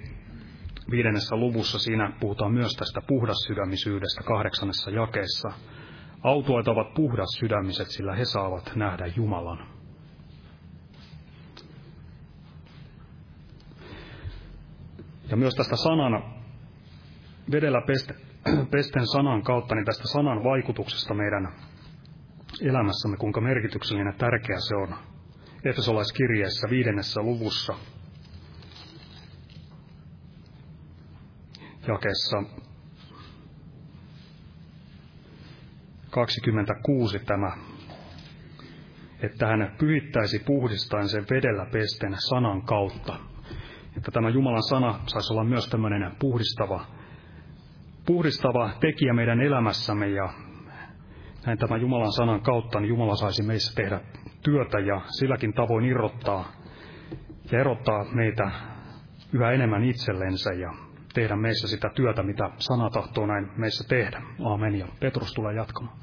viidennessä 0.91 1.35
luvussa 1.35 1.79
siinä 1.79 2.13
puhutaan 2.19 2.53
myös 2.53 2.75
tästä 2.75 3.01
puhdassydämisyydestä 3.07 4.23
kahdeksannessa 4.23 4.91
jakeessa. 4.91 5.49
Autuaita 6.23 6.71
ovat 6.71 6.93
puhdas 6.93 7.29
sydämiset, 7.39 7.87
sillä 7.87 8.15
he 8.15 8.25
saavat 8.25 8.71
nähdä 8.75 9.05
Jumalan. 9.15 9.67
Ja 15.29 15.37
myös 15.37 15.55
tästä 15.55 15.75
sanan, 15.75 16.23
vedellä 17.51 17.81
pesten 18.71 19.07
sanan 19.07 19.43
kautta, 19.43 19.75
niin 19.75 19.85
tästä 19.85 20.07
sanan 20.07 20.43
vaikutuksesta 20.43 21.13
meidän 21.13 21.53
elämässämme, 22.61 23.17
kuinka 23.17 23.41
merkityksellinen 23.41 24.13
ja 24.13 24.17
tärkeä 24.17 24.59
se 24.59 24.75
on. 24.75 24.95
Efesolaiskirjeessä 25.65 26.67
viidennessä 26.69 27.21
luvussa, 27.21 27.73
jakessa 31.87 32.43
26 36.09 37.19
tämä, 37.19 37.51
että 39.21 39.47
hän 39.47 39.75
pyhittäisi 39.79 40.39
puhdistaen 40.39 41.09
sen 41.09 41.25
vedellä 41.29 41.65
pesten 41.71 42.15
sanan 42.29 42.61
kautta. 42.61 43.15
Että 43.97 44.11
tämä 44.11 44.29
Jumalan 44.29 44.63
sana 44.63 44.99
saisi 45.05 45.33
olla 45.33 45.43
myös 45.43 45.67
tämmöinen 45.69 46.11
puhdistava, 46.19 46.85
puhdistava 48.05 48.69
tekijä 48.79 49.13
meidän 49.13 49.41
elämässämme 49.41 50.07
ja 50.07 50.33
näin 51.45 51.57
tämän 51.57 51.81
Jumalan 51.81 52.11
sanan 52.13 52.41
kautta 52.41 52.79
niin 52.79 52.89
Jumala 52.89 53.15
saisi 53.15 53.43
meissä 53.43 53.75
tehdä 53.75 54.01
työtä 54.43 54.79
ja 54.79 55.01
silläkin 55.19 55.53
tavoin 55.53 55.85
irrottaa 55.85 56.51
ja 57.51 57.59
erottaa 57.59 58.05
meitä 58.13 58.51
yhä 59.33 59.51
enemmän 59.51 59.83
itsellensä 59.83 60.53
ja 60.53 60.73
tehdä 61.13 61.35
meissä 61.35 61.67
sitä 61.67 61.89
työtä, 61.89 62.23
mitä 62.23 62.49
sana 62.57 62.89
tahtoo 62.89 63.25
näin 63.25 63.51
meissä 63.57 63.83
tehdä. 63.87 64.21
Aamen. 64.45 64.75
Ja 64.75 64.87
Petrus 64.99 65.33
tulee 65.33 65.53
jatkamaan. 65.55 65.97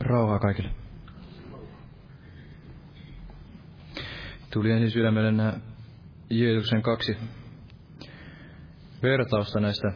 Rauhaa 0.00 0.38
kaikille. 0.38 0.70
Tuli 4.50 4.70
ensin 4.70 4.81
sydämelle 4.92 5.32
nämä 5.32 5.52
Jeesuksen 6.30 6.82
kaksi 6.82 7.16
vertausta 9.02 9.60
näistä 9.60 9.92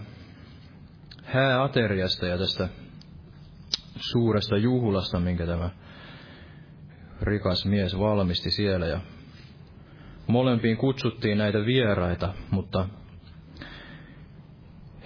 hääateriasta 1.24 2.26
ja 2.26 2.38
tästä 2.38 2.68
suuresta 3.96 4.56
juhlasta, 4.56 5.20
minkä 5.20 5.46
tämä 5.46 5.70
rikas 7.22 7.66
mies 7.66 7.98
valmisti 7.98 8.50
siellä. 8.50 8.86
Ja 8.86 9.00
molempiin 10.26 10.76
kutsuttiin 10.76 11.38
näitä 11.38 11.58
vieraita, 11.66 12.34
mutta 12.50 12.88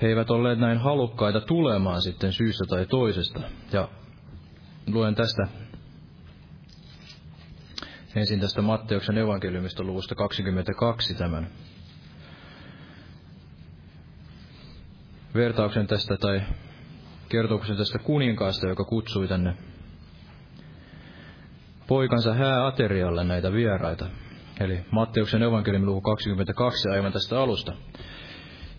he 0.03 0.09
eivät 0.09 0.31
olleet 0.31 0.59
näin 0.59 0.79
halukkaita 0.79 1.41
tulemaan 1.41 2.03
sitten 2.03 2.33
syystä 2.33 2.65
tai 2.69 2.87
toisesta. 2.87 3.41
Ja 3.73 3.89
luen 4.87 5.15
tästä 5.15 5.49
ensin 8.15 8.41
tästä 8.41 8.63
Matteuksen 8.63 9.19
evankeliumista 9.19 9.85
luvusta 9.85 10.15
22 10.15 11.15
tämän 11.15 11.49
vertauksen 15.35 15.87
tästä 15.87 16.17
tai 16.17 16.43
kertomuksen 17.29 17.77
tästä 17.77 17.99
kuninkaasta, 17.99 18.69
joka 18.69 18.85
kutsui 18.85 19.29
tänne 19.29 19.55
poikansa 21.87 22.35
hääaterialle 22.35 23.25
näitä 23.25 23.53
vieraita. 23.53 24.07
Eli 24.61 24.85
Matteuksen 24.91 25.43
evankeliumin 25.43 25.89
luku 25.89 26.01
22 26.01 26.89
aivan 26.89 27.13
tästä 27.13 27.41
alusta. 27.41 27.73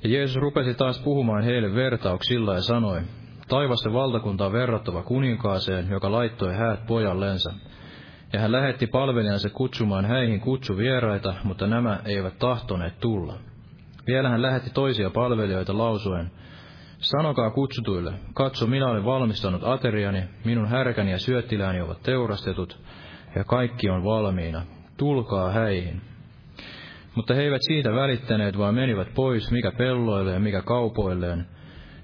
Ja 0.04 0.10
Jeesus 0.10 0.36
rupesi 0.36 0.74
taas 0.74 1.00
puhumaan 1.00 1.44
heille 1.44 1.76
vertauksilla 1.76 2.56
ja 2.56 2.62
sanoi, 2.62 3.02
Taivasta 3.52 3.94
valtakunta 3.94 4.46
on 4.46 4.52
verrattava 4.52 5.04
kuninkaaseen, 5.04 5.90
joka 5.90 6.12
laittoi 6.12 6.54
häät 6.54 6.86
pojallensa. 6.86 7.54
Ja 8.34 8.40
hän 8.40 8.52
lähetti 8.52 8.88
palvelijansa 8.88 9.50
kutsumaan 9.50 10.06
häihin 10.06 10.40
kutsuvieraita, 10.40 11.34
mutta 11.44 11.68
nämä 11.68 12.00
eivät 12.06 12.40
tahtoneet 12.40 13.00
tulla. 13.00 13.34
Vielä 14.08 14.30
hän 14.30 14.42
lähetti 14.42 14.70
toisia 14.70 15.10
palvelijoita 15.10 15.78
lausuen, 15.78 16.32
Sanokaa 17.02 17.52
kutsutuille, 17.52 18.14
katso 18.34 18.68
minä 18.68 18.88
olen 18.88 19.06
valmistanut 19.06 19.64
ateriani, 19.64 20.24
minun 20.46 20.68
härkäni 20.68 21.12
ja 21.12 21.20
syöttilääni 21.20 21.82
ovat 21.82 22.04
teurastetut, 22.04 22.80
ja 23.36 23.44
kaikki 23.44 23.90
on 23.90 24.04
valmiina. 24.04 24.62
Tulkaa 24.98 25.52
häihin. 25.52 26.02
Mutta 27.16 27.34
he 27.34 27.42
eivät 27.42 27.62
siitä 27.68 27.94
välittäneet, 27.94 28.58
vaan 28.58 28.76
menivät 28.76 29.14
pois, 29.16 29.52
mikä 29.52 29.72
pelloille 29.72 30.32
ja 30.32 30.40
mikä 30.40 30.62
kaupoilleen, 30.62 31.46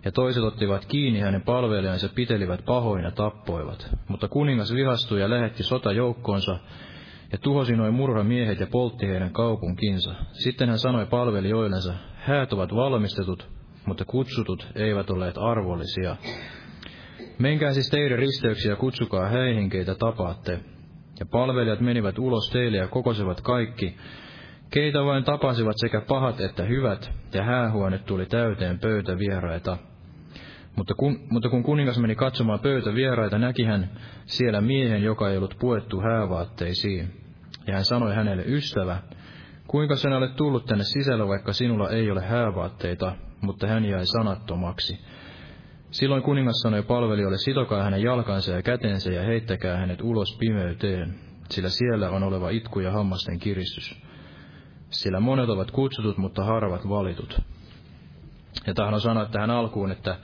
ja 0.08 0.12
toiset 0.12 0.43
ottivat 0.43 0.86
kiinni 0.86 1.20
hänen 1.20 1.41
palvelijansa, 1.41 2.10
pitelivät 2.10 2.65
pahoin 2.65 3.04
ja 3.04 3.12
tappoivat. 3.12 3.89
Mutta 4.08 4.28
kuningas 4.28 4.74
vihastui 4.74 5.22
ja 5.22 5.30
lähetti 5.30 5.63
sotajoukkoonsa, 5.63 6.60
ja 7.32 7.38
tuhosi 7.38 7.76
noin 7.76 7.93
murhamiehet 7.93 8.60
ja 8.60 8.67
poltti 8.67 9.08
heidän 9.08 9.34
kaupunkinsa. 9.34 10.15
Sitten 10.32 10.70
hän 10.70 10.80
sanoi 10.80 11.06
palvelijoillensa, 11.06 11.93
häät 12.15 12.54
ovat 12.54 12.76
valmistetut, 12.76 13.48
mutta 13.86 14.06
kutsutut 14.06 14.67
eivät 14.76 15.10
olleet 15.10 15.38
arvollisia. 15.38 16.15
Menkää 17.39 17.74
siis 17.74 17.89
teidän 17.89 18.20
risteyksiä 18.20 18.72
ja 18.72 18.76
kutsukaa 18.76 19.30
häihin, 19.30 19.70
keitä 19.70 19.96
tapaatte. 19.96 20.60
Ja 21.20 21.26
palvelijat 21.32 21.80
menivät 21.80 22.20
ulos 22.20 22.50
teille 22.50 22.78
ja 22.78 22.88
kokosivat 22.88 23.41
kaikki, 23.41 23.98
keitä 24.72 25.06
vain 25.06 25.24
tapasivat 25.24 25.76
sekä 25.78 26.02
pahat 26.02 26.41
että 26.41 26.63
hyvät, 26.63 27.12
ja 27.34 27.43
häähuone 27.43 27.98
tuli 27.98 28.26
täyteen 28.26 28.80
pöytävieraita. 28.80 29.78
Mutta 30.78 30.94
kun, 30.94 31.20
mutta 31.30 31.50
kun 31.50 31.63
kuningas 31.63 32.00
meni 32.00 32.16
katsomaan 32.16 32.60
pöytävieraita, 32.60 33.38
näki 33.38 33.63
hän 33.63 33.90
siellä 34.26 34.62
miehen, 34.62 35.04
joka 35.04 35.30
ei 35.30 35.38
ollut 35.38 35.56
puettu 35.60 36.02
häävaatteisiin. 36.02 37.22
Ja 37.68 37.74
hän 37.74 37.86
sanoi 37.86 38.16
hänelle, 38.16 38.44
ystävä, 38.46 38.98
kuinka 39.68 39.96
sinä 39.96 40.18
olet 40.18 40.36
tullut 40.36 40.66
tänne 40.66 40.84
sisällä, 40.84 41.28
vaikka 41.28 41.54
sinulla 41.54 41.90
ei 41.90 42.12
ole 42.12 42.22
häävaatteita, 42.22 43.16
mutta 43.42 43.68
hän 43.68 43.86
jäi 43.86 44.06
sanattomaksi. 44.06 45.00
Silloin 45.92 46.24
kuningas 46.24 46.56
sanoi 46.62 46.84
palvelijoille, 46.84 47.38
sitokaa 47.38 47.84
hänen 47.84 48.04
jalkansa 48.04 48.52
ja 48.52 48.62
kätensä 48.62 49.12
ja 49.12 49.24
heittäkää 49.24 49.78
hänet 49.78 50.02
ulos 50.02 50.38
pimeyteen, 50.40 51.16
sillä 51.50 51.70
siellä 51.70 52.10
on 52.10 52.24
oleva 52.24 52.50
itku 52.50 52.80
ja 52.80 52.92
hammasten 52.92 53.40
kiristys. 53.40 54.02
Sillä 54.90 55.20
monet 55.20 55.50
ovat 55.50 55.72
kutsutut, 55.72 56.18
mutta 56.18 56.44
harvat 56.44 56.90
valitut. 56.90 57.42
Ja 58.68 58.74
tahdon 58.74 59.02
sanoa 59.02 59.26
tähän 59.26 59.50
alkuun, 59.50 59.92
että 59.92 60.18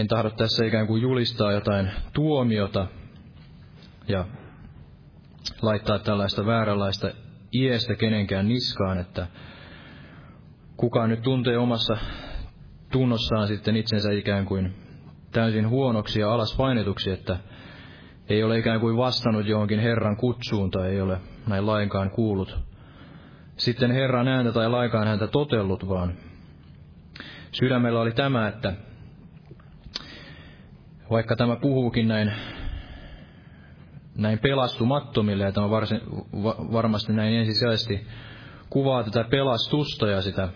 en 0.00 0.08
tahdo 0.08 0.30
tässä 0.30 0.64
ikään 0.64 0.86
kuin 0.86 1.02
julistaa 1.02 1.52
jotain 1.52 1.90
tuomiota 2.12 2.86
ja 4.08 4.24
laittaa 5.62 5.98
tällaista 5.98 6.46
vääränlaista 6.46 7.10
iestä 7.54 7.94
kenenkään 7.94 8.48
niskaan, 8.48 8.98
että 8.98 9.26
kukaan 10.76 11.10
nyt 11.10 11.22
tuntee 11.22 11.58
omassa 11.58 11.96
tunnossaan 12.92 13.48
sitten 13.48 13.76
itsensä 13.76 14.12
ikään 14.12 14.44
kuin 14.44 14.74
täysin 15.32 15.68
huonoksi 15.68 16.20
ja 16.20 16.32
alaspainetuksi, 16.32 17.10
että 17.10 17.38
ei 18.28 18.42
ole 18.44 18.58
ikään 18.58 18.80
kuin 18.80 18.96
vastannut 18.96 19.46
johonkin 19.46 19.80
Herran 19.80 20.16
kutsuun 20.16 20.70
tai 20.70 20.88
ei 20.90 21.00
ole 21.00 21.20
näin 21.46 21.66
lainkaan 21.66 22.10
kuullut 22.10 22.58
sitten 23.56 23.90
Herran 23.90 24.28
ääntä 24.28 24.52
tai 24.52 24.70
laikaan 24.70 25.06
häntä 25.06 25.26
totellut, 25.26 25.88
vaan 25.88 26.14
sydämellä 27.52 28.00
oli 28.00 28.12
tämä, 28.12 28.48
että 28.48 28.72
vaikka 31.10 31.36
tämä 31.36 31.56
puhuukin 31.56 32.08
näin, 32.08 32.32
näin 34.16 34.38
pelastumattomille, 34.38 35.44
ja 35.44 35.52
tämä 35.52 35.70
varsin, 35.70 36.00
va, 36.42 36.56
varmasti 36.72 37.12
näin 37.12 37.34
ensisijaisesti 37.34 38.06
kuvaa 38.70 39.04
tätä 39.04 39.24
pelastusta 39.24 40.08
ja 40.08 40.22
sitä, 40.22 40.48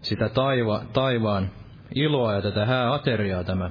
sitä 0.00 0.28
taiva, 0.28 0.84
taivaan 0.92 1.50
iloa 1.94 2.34
ja 2.34 2.42
tätä 2.42 2.66
hääateriaa, 2.66 3.44
tämä 3.44 3.70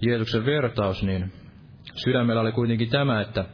Jeesuksen 0.00 0.46
vertaus, 0.46 1.02
niin 1.02 1.32
sydämellä 1.94 2.40
oli 2.40 2.52
kuitenkin 2.52 2.90
tämä, 2.90 3.20
että 3.20 3.44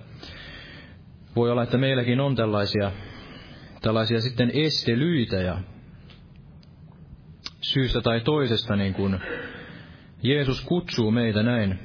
voi 1.36 1.50
olla, 1.50 1.62
että 1.62 1.78
meilläkin 1.78 2.20
on 2.20 2.36
tällaisia 2.36 2.92
tällaisia 3.82 4.20
sitten 4.20 4.50
estelyitä 4.54 5.36
ja 5.36 5.58
syystä 7.60 8.00
tai 8.00 8.20
toisesta 8.20 8.76
niin 8.76 8.94
kuin 8.94 9.20
Jeesus 10.22 10.64
kutsuu 10.64 11.10
meitä 11.10 11.42
näin 11.42 11.78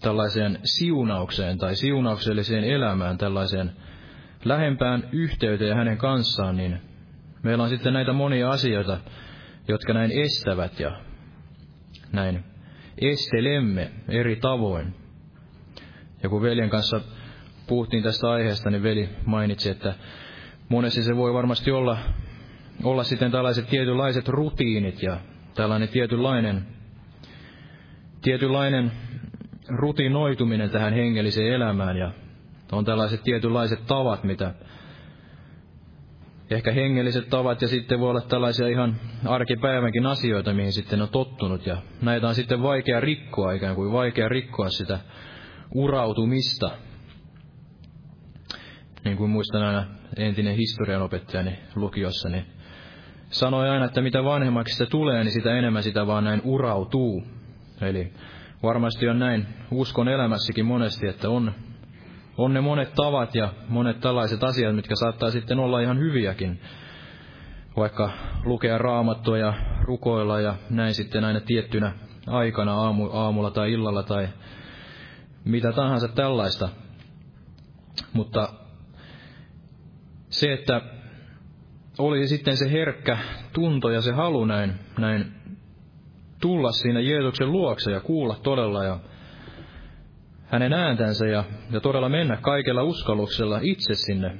tällaiseen 0.00 0.58
siunaukseen 0.64 1.58
tai 1.58 1.76
siunaukselliseen 1.76 2.64
elämään, 2.64 3.18
tällaiseen 3.18 3.72
lähempään 4.44 5.08
yhteyteen 5.12 5.76
hänen 5.76 5.98
kanssaan, 5.98 6.56
niin 6.56 6.80
meillä 7.42 7.64
on 7.64 7.70
sitten 7.70 7.92
näitä 7.92 8.12
monia 8.12 8.50
asioita, 8.50 8.98
jotka 9.68 9.92
näin 9.92 10.10
estävät 10.10 10.80
ja 10.80 11.00
näin 12.12 12.44
estelemme 12.98 13.90
eri 14.08 14.36
tavoin. 14.36 14.94
Ja 16.22 16.28
kun 16.28 16.42
veljen 16.42 16.70
kanssa 16.70 17.00
puhuttiin 17.66 18.02
tästä 18.02 18.30
aiheesta, 18.30 18.70
niin 18.70 18.82
veli 18.82 19.08
mainitsi, 19.26 19.70
että 19.70 19.94
monesti 20.68 21.02
se 21.02 21.16
voi 21.16 21.34
varmasti 21.34 21.70
olla, 21.70 21.98
olla 22.84 23.04
sitten 23.04 23.30
tällaiset 23.30 23.68
tietynlaiset 23.68 24.28
rutiinit 24.28 25.02
ja 25.02 25.20
tällainen 25.54 25.88
tietynlainen, 25.88 26.66
tietynlainen 28.22 28.92
rutinoituminen 29.68 30.70
tähän 30.70 30.92
hengelliseen 30.92 31.52
elämään 31.52 31.96
ja 31.96 32.12
on 32.72 32.84
tällaiset 32.84 33.22
tietynlaiset 33.22 33.86
tavat, 33.86 34.24
mitä 34.24 34.54
ehkä 36.50 36.72
hengelliset 36.72 37.28
tavat 37.28 37.62
ja 37.62 37.68
sitten 37.68 38.00
voi 38.00 38.10
olla 38.10 38.20
tällaisia 38.20 38.68
ihan 38.68 38.96
arkipäivänkin 39.24 40.06
asioita, 40.06 40.54
mihin 40.54 40.72
sitten 40.72 41.02
on 41.02 41.08
tottunut 41.08 41.66
ja 41.66 41.76
näitä 42.02 42.28
on 42.28 42.34
sitten 42.34 42.62
vaikea 42.62 43.00
rikkoa, 43.00 43.52
ikään 43.52 43.74
kuin 43.74 43.92
vaikea 43.92 44.28
rikkoa 44.28 44.68
sitä 44.68 44.98
urautumista. 45.74 46.70
Niin 49.04 49.16
kuin 49.16 49.30
muistan 49.30 49.62
aina 49.62 49.84
entinen 50.16 50.56
historianopettajani 50.56 51.58
lukiossa, 51.74 52.28
niin 52.28 52.44
sanoi 53.28 53.68
aina, 53.68 53.84
että 53.84 54.00
mitä 54.00 54.24
vanhemmaksi 54.24 54.76
se 54.76 54.86
tulee, 54.86 55.24
niin 55.24 55.32
sitä 55.32 55.58
enemmän 55.58 55.82
sitä 55.82 56.06
vaan 56.06 56.24
näin 56.24 56.40
urautuu. 56.44 57.22
Eli 57.80 58.12
varmasti 58.62 59.08
on 59.08 59.18
näin 59.18 59.46
uskon 59.70 60.08
elämässäkin 60.08 60.66
monesti, 60.66 61.06
että 61.06 61.30
on, 61.30 61.52
on 62.36 62.54
ne 62.54 62.60
monet 62.60 62.94
tavat 62.94 63.34
ja 63.34 63.52
monet 63.68 64.00
tällaiset 64.00 64.44
asiat, 64.44 64.76
mitkä 64.76 64.94
saattaa 64.94 65.30
sitten 65.30 65.58
olla 65.58 65.80
ihan 65.80 65.98
hyviäkin. 65.98 66.60
Vaikka 67.76 68.10
lukea 68.44 68.78
raamattua 68.78 69.38
ja 69.38 69.54
rukoilla 69.82 70.40
ja 70.40 70.54
näin 70.70 70.94
sitten 70.94 71.24
aina 71.24 71.40
tiettynä 71.40 71.92
aikana 72.26 72.74
aamu, 72.74 73.10
aamulla 73.12 73.50
tai 73.50 73.72
illalla 73.72 74.02
tai 74.02 74.28
mitä 75.44 75.72
tahansa 75.72 76.08
tällaista. 76.08 76.68
Mutta 78.12 78.48
se, 80.28 80.52
että 80.52 80.80
olisi 81.98 82.36
sitten 82.36 82.56
se 82.56 82.72
herkkä 82.72 83.18
tunto 83.52 83.90
ja 83.90 84.00
se 84.00 84.12
halu 84.12 84.44
näin, 84.44 84.74
näin 84.98 85.39
tulla 86.40 86.72
siinä 86.72 87.00
Jeesuksen 87.00 87.52
luokse 87.52 87.90
ja 87.90 88.00
kuulla 88.00 88.36
todella 88.42 88.84
ja 88.84 88.98
hänen 90.46 90.72
ääntänsä 90.72 91.26
ja, 91.26 91.44
ja 91.70 91.80
todella 91.80 92.08
mennä 92.08 92.36
kaikella 92.36 92.82
uskalluksella 92.82 93.58
itse 93.62 93.94
sinne 93.94 94.36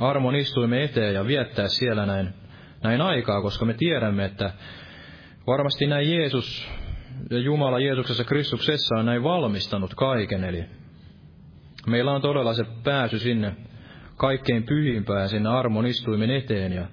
armon 0.00 0.36
istuimme 0.36 0.84
eteen 0.84 1.14
ja 1.14 1.26
viettää 1.26 1.68
siellä 1.68 2.06
näin, 2.06 2.28
näin 2.82 3.00
aikaa, 3.00 3.42
koska 3.42 3.64
me 3.64 3.74
tiedämme, 3.74 4.24
että 4.24 4.52
varmasti 5.46 5.86
näin 5.86 6.10
Jeesus 6.10 6.70
ja 7.30 7.38
Jumala 7.38 7.80
Jeesuksessa 7.80 8.24
Kristuksessa 8.24 8.94
on 8.98 9.06
näin 9.06 9.22
valmistanut 9.22 9.94
kaiken, 9.94 10.44
eli 10.44 10.64
meillä 11.86 12.12
on 12.12 12.22
todella 12.22 12.54
se 12.54 12.64
pääsy 12.84 13.18
sinne 13.18 13.56
kaikkein 14.16 14.62
pyhimpään 14.62 15.28
sinne 15.28 15.48
armon 15.48 15.86
istuimen 15.86 16.30
eteen. 16.30 16.72
Ja 16.72 16.86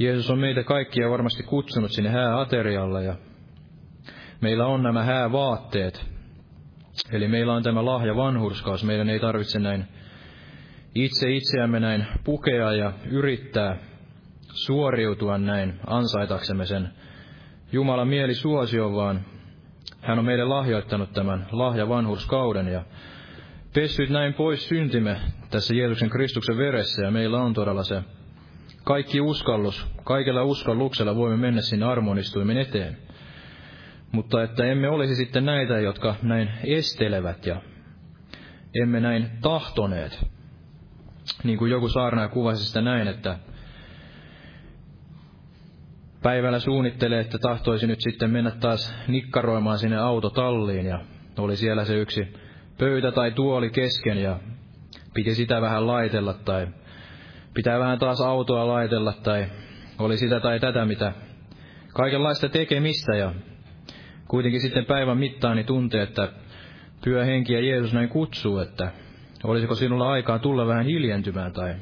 Jeesus 0.00 0.30
on 0.30 0.38
meitä 0.38 0.62
kaikkia 0.62 1.10
varmasti 1.10 1.42
kutsunut 1.42 1.90
sinne 1.92 2.10
hääaterialle 2.10 3.04
ja 3.04 3.14
meillä 4.40 4.66
on 4.66 4.82
nämä 4.82 5.04
häävaatteet. 5.04 6.06
Eli 7.12 7.28
meillä 7.28 7.54
on 7.54 7.62
tämä 7.62 7.84
lahja 7.84 8.16
vanhurskaus. 8.16 8.84
Meidän 8.84 9.08
ei 9.08 9.20
tarvitse 9.20 9.58
näin 9.58 9.84
itse 10.94 11.30
itseämme 11.30 11.80
näin 11.80 12.06
pukea 12.24 12.72
ja 12.72 12.92
yrittää 13.10 13.76
suoriutua 14.52 15.38
näin 15.38 15.80
ansaitaksemme 15.86 16.66
sen 16.66 16.88
Jumalan 17.72 18.08
mieli 18.08 18.34
suosio, 18.34 18.92
vaan 18.92 19.20
hän 20.00 20.18
on 20.18 20.24
meille 20.24 20.44
lahjoittanut 20.44 21.12
tämän 21.12 21.46
lahja 21.52 21.88
vanhurskauden 21.88 22.68
ja 22.68 22.84
pessyt 23.74 24.10
näin 24.10 24.34
pois 24.34 24.68
syntimme 24.68 25.16
tässä 25.50 25.74
Jeesuksen 25.74 26.10
Kristuksen 26.10 26.56
veressä, 26.56 27.02
ja 27.02 27.10
meillä 27.10 27.42
on 27.42 27.54
todella 27.54 27.82
se 27.82 28.02
kaikki 28.84 29.20
uskallus, 29.20 29.86
kaikella 30.04 30.42
uskalluksella 30.42 31.16
voimme 31.16 31.36
mennä 31.36 31.60
sinne 31.60 31.86
armonistuimen 31.86 32.58
eteen. 32.58 32.98
Mutta 34.12 34.42
että 34.42 34.64
emme 34.64 34.88
olisi 34.88 35.14
sitten 35.14 35.44
näitä, 35.44 35.78
jotka 35.78 36.14
näin 36.22 36.50
estelevät 36.64 37.46
ja 37.46 37.62
emme 38.82 39.00
näin 39.00 39.30
tahtoneet. 39.42 40.26
Niin 41.44 41.58
kuin 41.58 41.70
joku 41.70 41.88
saarnaaja 41.88 42.28
kuvasi 42.28 42.64
sitä 42.64 42.80
näin, 42.80 43.08
että 43.08 43.38
päivällä 46.22 46.58
suunnittelee, 46.58 47.20
että 47.20 47.38
tahtoisi 47.38 47.86
nyt 47.86 48.00
sitten 48.00 48.30
mennä 48.30 48.50
taas 48.50 48.94
nikkaroimaan 49.08 49.78
sinne 49.78 49.96
autotalliin 49.96 50.86
ja 50.86 51.00
oli 51.38 51.56
siellä 51.56 51.84
se 51.84 51.94
yksi 51.94 52.34
pöytä 52.78 53.12
tai 53.12 53.30
tuoli 53.30 53.70
kesken 53.70 54.22
ja 54.22 54.40
piti 55.14 55.34
sitä 55.34 55.60
vähän 55.60 55.86
laitella 55.86 56.32
tai 56.32 56.68
pitää 57.54 57.78
vähän 57.78 57.98
taas 57.98 58.20
autoa 58.20 58.68
laitella 58.68 59.12
tai 59.12 59.46
oli 59.98 60.16
sitä 60.16 60.40
tai 60.40 60.60
tätä, 60.60 60.84
mitä 60.84 61.12
kaikenlaista 61.94 62.48
tekemistä 62.48 63.16
ja 63.16 63.34
kuitenkin 64.28 64.60
sitten 64.60 64.84
päivän 64.84 65.20
niin 65.20 65.66
tuntee, 65.66 66.02
että 66.02 66.28
pyö 67.04 67.24
henki 67.24 67.52
ja 67.52 67.60
Jeesus 67.60 67.92
näin 67.92 68.08
kutsuu, 68.08 68.58
että 68.58 68.92
olisiko 69.44 69.74
sinulla 69.74 70.10
aikaa 70.10 70.38
tulla 70.38 70.66
vähän 70.66 70.84
hiljentymään 70.84 71.52
tai 71.52 71.74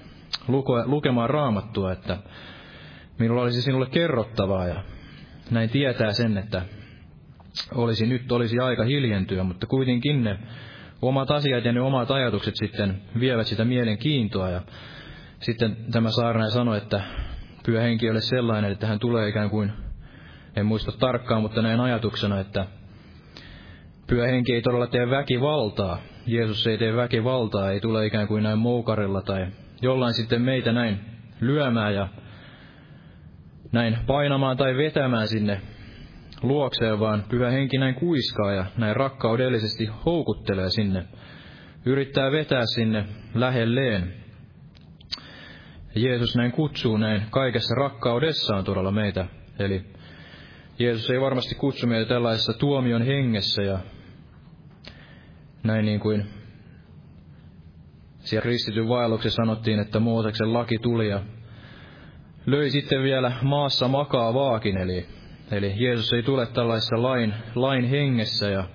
lukemaan 0.87 1.31
raamattua, 1.31 1.93
että 1.93 2.19
minulla 3.19 3.43
olisi 3.43 3.63
sinulle 3.63 3.87
kerrottavaa 3.87 4.67
ja 4.67 4.83
näin 5.51 5.71
tietää 5.71 6.13
sen, 6.13 6.39
että 6.39 6.63
olisi 7.75 8.07
nyt 8.07 8.33
olisi 8.33 8.59
aika 8.59 8.85
hiljentyä, 8.85 9.43
mutta 9.43 9.67
kuitenkin 9.67 10.25
ne 10.25 10.39
omat 11.03 11.31
asiat 11.31 11.65
ja 11.65 11.73
ne 11.73 11.81
omat 11.81 12.11
ajatukset 12.11 12.57
sitten 12.57 13.03
vievät 13.21 13.47
sitä 13.47 13.65
mielenkiintoa. 13.65 14.51
Ja 14.51 14.63
sitten 15.41 15.77
tämä 15.93 16.11
saarnaaja 16.11 16.51
sanoi, 16.51 16.79
että 16.79 17.01
pyhä 17.67 17.83
henki 17.83 18.11
ole 18.11 18.21
sellainen, 18.21 18.73
että 18.73 18.87
hän 18.87 18.99
tulee 18.99 19.29
ikään 19.29 19.51
kuin, 19.51 19.73
en 20.57 20.67
muista 20.67 20.93
tarkkaan, 20.93 21.43
mutta 21.43 21.63
näin 21.63 21.81
ajatuksena, 21.81 22.41
että 22.41 22.67
pyhä 24.07 24.27
henki 24.27 24.55
ei 24.55 24.63
todella 24.63 24.87
tee 24.87 25.11
väkivaltaa. 25.11 25.99
Jeesus 26.27 26.67
ei 26.67 26.79
tee 26.79 26.97
väkivaltaa, 26.97 27.71
ei 27.71 27.81
tule 27.81 28.07
ikään 28.07 28.29
kuin 28.29 28.43
näin 28.43 28.59
moukarilla 28.59 29.23
tai 29.23 29.47
jollain 29.83 30.15
sitten 30.15 30.43
meitä 30.43 30.73
näin 30.73 31.01
lyömään 31.41 31.95
ja 31.95 32.09
näin 33.73 33.99
painamaan 34.07 34.57
tai 34.57 34.77
vetämään 34.77 35.29
sinne 35.29 35.61
luokseen, 36.43 37.01
vaan 37.01 37.25
pyhä 37.29 37.51
henki 37.51 37.79
näin 37.79 37.95
kuiskaa 37.95 38.53
ja 38.53 38.65
näin 38.77 38.97
rakkaudellisesti 38.97 39.87
houkuttelee 40.07 40.71
sinne, 40.71 41.05
yrittää 41.87 42.33
vetää 42.33 42.63
sinne 42.75 43.05
lähelleen. 43.35 44.15
Jeesus 46.03 46.37
näin 46.37 46.53
kutsuu 46.53 46.97
näin 46.97 47.23
kaikessa 47.31 47.75
rakkaudessaan 47.75 48.65
todella 48.65 48.91
meitä. 48.91 49.27
Eli 49.59 49.85
Jeesus 50.79 51.11
ei 51.11 51.21
varmasti 51.21 51.55
kutsu 51.55 51.87
meitä 51.87 52.09
tällaisessa 52.09 52.53
tuomion 52.53 53.03
hengessä 53.03 53.63
ja 53.63 53.79
näin 55.63 55.85
niin 55.85 56.01
kuin 56.01 56.27
siellä 58.19 58.43
kristityn 58.43 58.89
vaelluksessa 58.89 59.37
sanottiin, 59.37 59.81
että 59.81 60.01
Mooseksen 60.01 60.53
laki 60.53 60.79
tuli 60.79 61.09
ja 61.09 61.23
löi 62.47 62.71
sitten 62.71 63.03
vielä 63.03 63.33
maassa 63.43 63.89
makaavaakin, 63.89 64.79
eli, 64.79 65.07
eli 65.51 65.75
Jeesus 65.77 66.13
ei 66.13 66.23
tule 66.23 66.47
tällaisessa 66.47 67.03
lain, 67.03 67.35
lain 67.55 67.85
hengessä 67.85 68.51
ja 68.51 68.69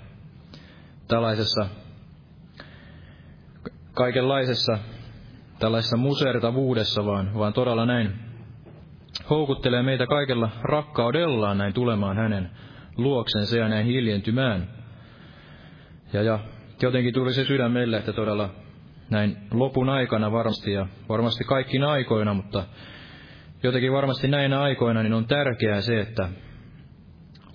tällaisessa 1.07 1.67
kaikenlaisessa 3.93 4.78
tällaisessa 5.64 5.97
musertavuudessa, 5.97 7.05
vaan, 7.05 7.34
vaan 7.38 7.53
todella 7.53 7.86
näin 7.86 8.11
houkuttelee 9.30 9.84
meitä 9.84 10.07
kaikella 10.07 10.49
rakkaudellaan 10.61 11.57
näin 11.57 11.74
tulemaan 11.74 12.18
hänen 12.18 12.49
luoksensa 12.97 13.57
ja 13.57 13.70
näin 13.70 13.86
hiljentymään. 13.86 14.68
Ja, 16.14 16.24
ja 16.24 16.39
jotenkin 16.82 17.14
tuli 17.14 17.34
se 17.34 17.45
sydän 17.45 17.72
meille, 17.72 17.97
että 17.97 18.14
todella 18.14 18.49
näin 19.09 19.38
lopun 19.51 19.89
aikana 19.89 20.32
varmasti 20.32 20.72
ja 20.74 20.88
varmasti 21.09 21.43
kaikkina 21.43 21.91
aikoina, 21.91 22.34
mutta 22.34 22.64
jotenkin 23.64 23.93
varmasti 23.93 24.28
näinä 24.28 24.61
aikoina 24.61 25.03
niin 25.03 25.14
on 25.14 25.28
tärkeää 25.28 25.82
se, 25.82 25.99
että 25.99 26.30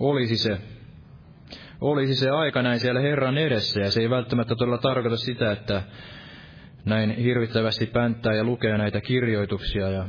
olisi 0.00 0.36
se, 0.36 0.59
olisi 1.80 2.14
se 2.14 2.30
aika 2.30 2.62
näin 2.62 2.80
siellä 2.80 3.00
Herran 3.00 3.38
edessä 3.38 3.80
ja 3.80 3.90
se 3.90 4.00
ei 4.00 4.11
välttämättä 4.11 4.54
todella 4.54 4.78
tarkoita 4.78 5.16
sitä, 5.16 5.52
että 5.52 5.82
näin 6.85 7.11
hirvittävästi 7.11 7.87
pänttää 7.87 8.35
ja 8.35 8.45
lukee 8.45 8.79
näitä 8.79 9.01
kirjoituksia 9.01 9.89
ja 9.91 10.07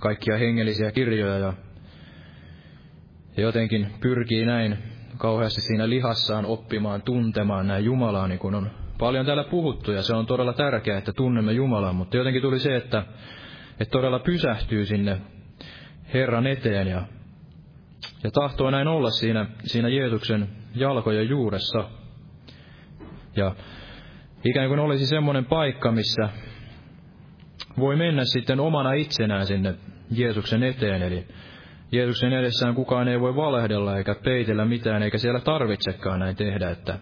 kaikkia 0.00 0.38
hengellisiä 0.38 0.92
kirjoja 0.92 1.38
ja, 1.38 1.52
jotenkin 3.36 3.86
pyrkii 4.00 4.44
näin 4.44 4.78
kauheasti 5.18 5.60
siinä 5.60 5.88
lihassaan 5.88 6.46
oppimaan, 6.46 7.02
tuntemaan 7.02 7.66
näin 7.66 7.84
Jumalaa, 7.84 8.28
niin 8.28 8.38
kuin 8.38 8.54
on 8.54 8.70
paljon 8.98 9.26
täällä 9.26 9.44
puhuttu, 9.44 9.92
ja 9.92 10.02
se 10.02 10.16
on 10.16 10.26
todella 10.26 10.52
tärkeää, 10.52 10.98
että 10.98 11.12
tunnemme 11.12 11.52
Jumalaa, 11.52 11.92
mutta 11.92 12.16
jotenkin 12.16 12.42
tuli 12.42 12.58
se, 12.58 12.76
että, 12.76 13.04
että 13.80 13.92
todella 13.92 14.18
pysähtyy 14.18 14.86
sinne 14.86 15.20
Herran 16.14 16.46
eteen 16.46 16.86
ja, 16.86 17.02
ja 18.24 18.30
tahtoo 18.30 18.70
näin 18.70 18.88
olla 18.88 19.10
siinä, 19.10 19.46
siinä 19.64 19.88
Jeesuksen 19.88 20.48
jalkojen 20.74 21.28
juuressa. 21.28 21.90
Ja 23.36 23.54
ikään 24.44 24.68
kuin 24.68 24.80
olisi 24.80 25.06
semmoinen 25.06 25.44
paikka, 25.44 25.92
missä 25.92 26.28
voi 27.78 27.96
mennä 27.96 28.24
sitten 28.24 28.60
omana 28.60 28.92
itsenään 28.92 29.46
sinne 29.46 29.74
Jeesuksen 30.10 30.62
eteen, 30.62 31.02
eli 31.02 31.26
Jeesuksen 31.92 32.32
edessään 32.32 32.74
kukaan 32.74 33.08
ei 33.08 33.20
voi 33.20 33.36
valehdella 33.36 33.98
eikä 33.98 34.14
peitellä 34.24 34.64
mitään, 34.64 35.02
eikä 35.02 35.18
siellä 35.18 35.40
tarvitsekaan 35.40 36.20
näin 36.20 36.36
tehdä, 36.36 36.70
että 36.70 36.98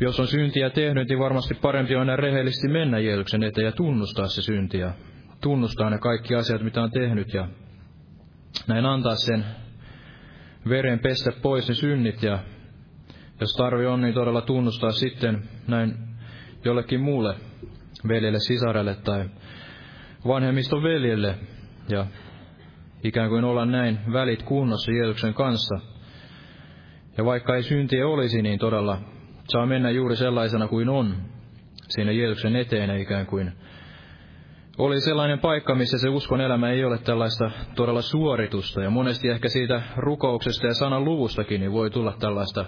jos 0.00 0.20
on 0.20 0.26
syntiä 0.26 0.70
tehnyt, 0.70 1.08
niin 1.08 1.18
varmasti 1.18 1.54
parempi 1.54 1.96
on 1.96 2.18
rehellisesti 2.18 2.68
mennä 2.68 2.98
Jeesuksen 2.98 3.42
eteen 3.42 3.64
ja 3.64 3.72
tunnustaa 3.72 4.26
se 4.26 4.42
synti 4.42 4.78
ja 4.78 4.92
tunnustaa 5.40 5.90
ne 5.90 5.98
kaikki 5.98 6.34
asiat, 6.34 6.62
mitä 6.62 6.82
on 6.82 6.90
tehnyt 6.90 7.34
ja 7.34 7.48
näin 8.68 8.86
antaa 8.86 9.14
sen 9.14 9.44
veren 10.68 10.98
pestä 10.98 11.32
pois 11.42 11.68
ne 11.68 11.74
synnit 11.74 12.22
ja 12.22 12.38
jos 13.42 13.56
tarvi 13.56 13.86
on, 13.86 14.00
niin 14.00 14.14
todella 14.14 14.40
tunnustaa 14.40 14.92
sitten 14.92 15.42
näin 15.68 15.94
jollekin 16.64 17.00
muulle 17.00 17.36
veljelle, 18.08 18.38
sisarelle 18.40 18.94
tai 18.94 19.24
vanhemmiston 20.26 20.82
veljelle 20.82 21.34
ja 21.88 22.06
ikään 23.04 23.28
kuin 23.28 23.44
olla 23.44 23.66
näin 23.66 23.98
välit 24.12 24.42
kunnossa 24.42 24.92
Jeesuksen 24.92 25.34
kanssa. 25.34 25.74
Ja 27.16 27.24
vaikka 27.24 27.56
ei 27.56 27.62
syntiä 27.62 28.08
olisi, 28.08 28.42
niin 28.42 28.58
todella 28.58 28.98
saa 29.48 29.66
mennä 29.66 29.90
juuri 29.90 30.16
sellaisena 30.16 30.68
kuin 30.68 30.88
on 30.88 31.16
siinä 31.88 32.12
Jeesuksen 32.12 32.56
eteen 32.56 33.00
ikään 33.00 33.26
kuin 33.26 33.52
oli 34.78 35.00
sellainen 35.00 35.38
paikka, 35.38 35.74
missä 35.74 35.98
se 35.98 36.08
uskon 36.08 36.40
elämä 36.40 36.70
ei 36.70 36.84
ole 36.84 36.98
tällaista 36.98 37.50
todella 37.74 38.02
suoritusta. 38.02 38.82
Ja 38.82 38.90
monesti 38.90 39.28
ehkä 39.28 39.48
siitä 39.48 39.82
rukouksesta 39.96 40.66
ja 40.66 40.74
sanan 40.74 41.04
luvustakin 41.04 41.60
niin 41.60 41.72
voi 41.72 41.90
tulla 41.90 42.16
tällaista 42.20 42.64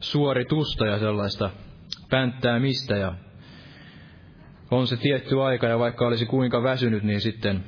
suoritusta 0.00 0.86
ja 0.86 0.98
sellaista 0.98 1.50
pänttäämistä. 2.10 2.96
Ja 2.96 3.14
on 4.70 4.86
se 4.86 4.96
tietty 4.96 5.42
aika 5.42 5.66
ja 5.66 5.78
vaikka 5.78 6.06
olisi 6.06 6.26
kuinka 6.26 6.62
väsynyt, 6.62 7.02
niin 7.02 7.20
sitten 7.20 7.64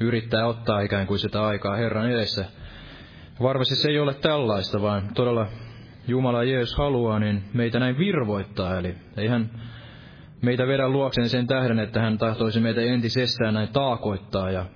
yrittää 0.00 0.46
ottaa 0.46 0.80
ikään 0.80 1.06
kuin 1.06 1.18
sitä 1.18 1.46
aikaa 1.46 1.76
Herran 1.76 2.10
edessä. 2.10 2.44
Varmasti 3.42 3.76
se 3.76 3.88
ei 3.88 3.98
ole 3.98 4.14
tällaista, 4.14 4.82
vaan 4.82 5.14
todella 5.14 5.46
Jumala 6.08 6.44
Jeesus 6.44 6.76
haluaa, 6.76 7.18
niin 7.18 7.44
meitä 7.54 7.78
näin 7.78 7.98
virvoittaa. 7.98 8.78
Eli 8.78 8.94
ei 9.16 9.28
hän 9.28 9.50
meitä 10.42 10.66
vedä 10.66 10.88
luokseen 10.88 11.28
sen 11.28 11.46
tähden, 11.46 11.78
että 11.78 12.00
hän 12.00 12.18
tahtoisi 12.18 12.60
meitä 12.60 12.80
entisestään 12.80 13.54
näin 13.54 13.68
taakoittaa 13.68 14.50
ja 14.50 14.66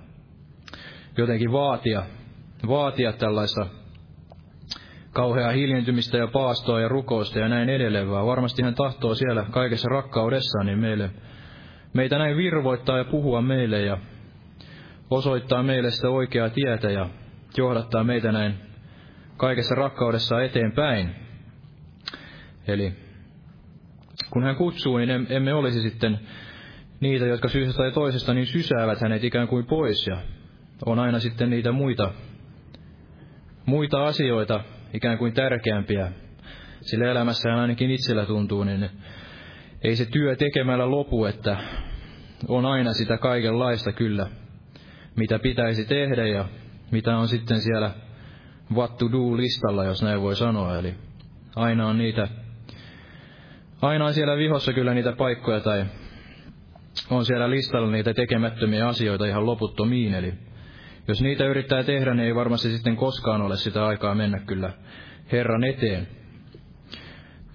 jotenkin 1.17 1.51
vaatia, 1.51 2.03
vaatia 2.67 3.13
tällaista 3.13 3.80
kauheaa 5.13 5.51
hiljentymistä 5.51 6.17
ja 6.17 6.27
paastoa 6.27 6.81
ja 6.81 6.87
rukousta 6.87 7.39
ja 7.39 7.49
näin 7.49 7.69
edelleen, 7.69 8.09
vaan 8.09 8.27
varmasti 8.27 8.63
hän 8.63 8.75
tahtoo 8.75 9.15
siellä 9.15 9.45
kaikessa 9.51 9.89
rakkaudessaan 9.89 10.65
niin 10.65 10.79
meille, 10.79 11.09
meitä 11.93 12.17
näin 12.17 12.37
virvoittaa 12.37 12.97
ja 12.97 13.05
puhua 13.05 13.41
meille 13.41 13.81
ja 13.81 13.97
osoittaa 15.09 15.63
meille 15.63 15.91
sitä 15.91 16.09
oikeaa 16.09 16.49
tietä 16.49 16.91
ja 16.91 17.09
johdattaa 17.57 18.03
meitä 18.03 18.31
näin 18.31 18.55
kaikessa 19.37 19.75
rakkaudessa 19.75 20.43
eteenpäin. 20.43 21.15
Eli 22.67 22.93
kun 24.29 24.43
hän 24.43 24.55
kutsuu, 24.55 24.97
niin 24.97 25.27
emme 25.29 25.53
olisi 25.53 25.81
sitten 25.81 26.19
niitä, 26.99 27.25
jotka 27.25 27.47
syystä 27.47 27.77
tai 27.77 27.91
toisesta 27.91 28.33
niin 28.33 28.47
sysäävät 28.47 29.01
hänet 29.01 29.23
ikään 29.23 29.47
kuin 29.47 29.65
pois. 29.65 30.07
Ja 30.07 30.17
on 30.85 30.99
aina 30.99 31.19
sitten 31.19 31.49
niitä 31.49 31.71
muita, 31.71 32.13
muita 33.65 34.05
asioita, 34.05 34.63
ikään 34.93 35.17
kuin 35.17 35.33
tärkeämpiä. 35.33 36.11
Sillä 36.81 37.11
elämässä 37.11 37.55
ainakin 37.55 37.91
itsellä 37.91 38.25
tuntuu, 38.25 38.63
niin 38.63 38.89
ei 39.83 39.95
se 39.95 40.05
työ 40.05 40.35
tekemällä 40.35 40.91
lopu, 40.91 41.25
että 41.25 41.57
on 42.47 42.65
aina 42.65 42.93
sitä 42.93 43.17
kaikenlaista 43.17 43.91
kyllä, 43.91 44.27
mitä 45.15 45.39
pitäisi 45.39 45.85
tehdä 45.85 46.27
ja 46.27 46.45
mitä 46.91 47.17
on 47.17 47.27
sitten 47.27 47.61
siellä 47.61 47.91
what 48.75 48.97
to 48.97 49.05
do-listalla, 49.11 49.85
jos 49.85 50.03
näin 50.03 50.21
voi 50.21 50.35
sanoa. 50.35 50.79
Eli 50.79 50.95
aina 51.55 51.87
on 51.87 51.97
niitä, 51.97 52.27
aina 53.81 54.05
on 54.05 54.13
siellä 54.13 54.37
vihossa 54.37 54.73
kyllä 54.73 54.93
niitä 54.93 55.11
paikkoja 55.11 55.59
tai 55.59 55.85
on 57.09 57.25
siellä 57.25 57.49
listalla 57.49 57.91
niitä 57.91 58.13
tekemättömiä 58.13 58.87
asioita 58.87 59.25
ihan 59.25 59.45
loputtomiin. 59.45 60.13
Eli 60.13 60.33
jos 61.07 61.21
niitä 61.21 61.45
yrittää 61.45 61.83
tehdä, 61.83 62.13
niin 62.13 62.27
ei 62.27 62.35
varmasti 62.35 62.71
sitten 62.71 62.95
koskaan 62.95 63.41
ole 63.41 63.57
sitä 63.57 63.85
aikaa 63.85 64.15
mennä 64.15 64.39
kyllä 64.39 64.73
Herran 65.31 65.63
eteen. 65.63 66.07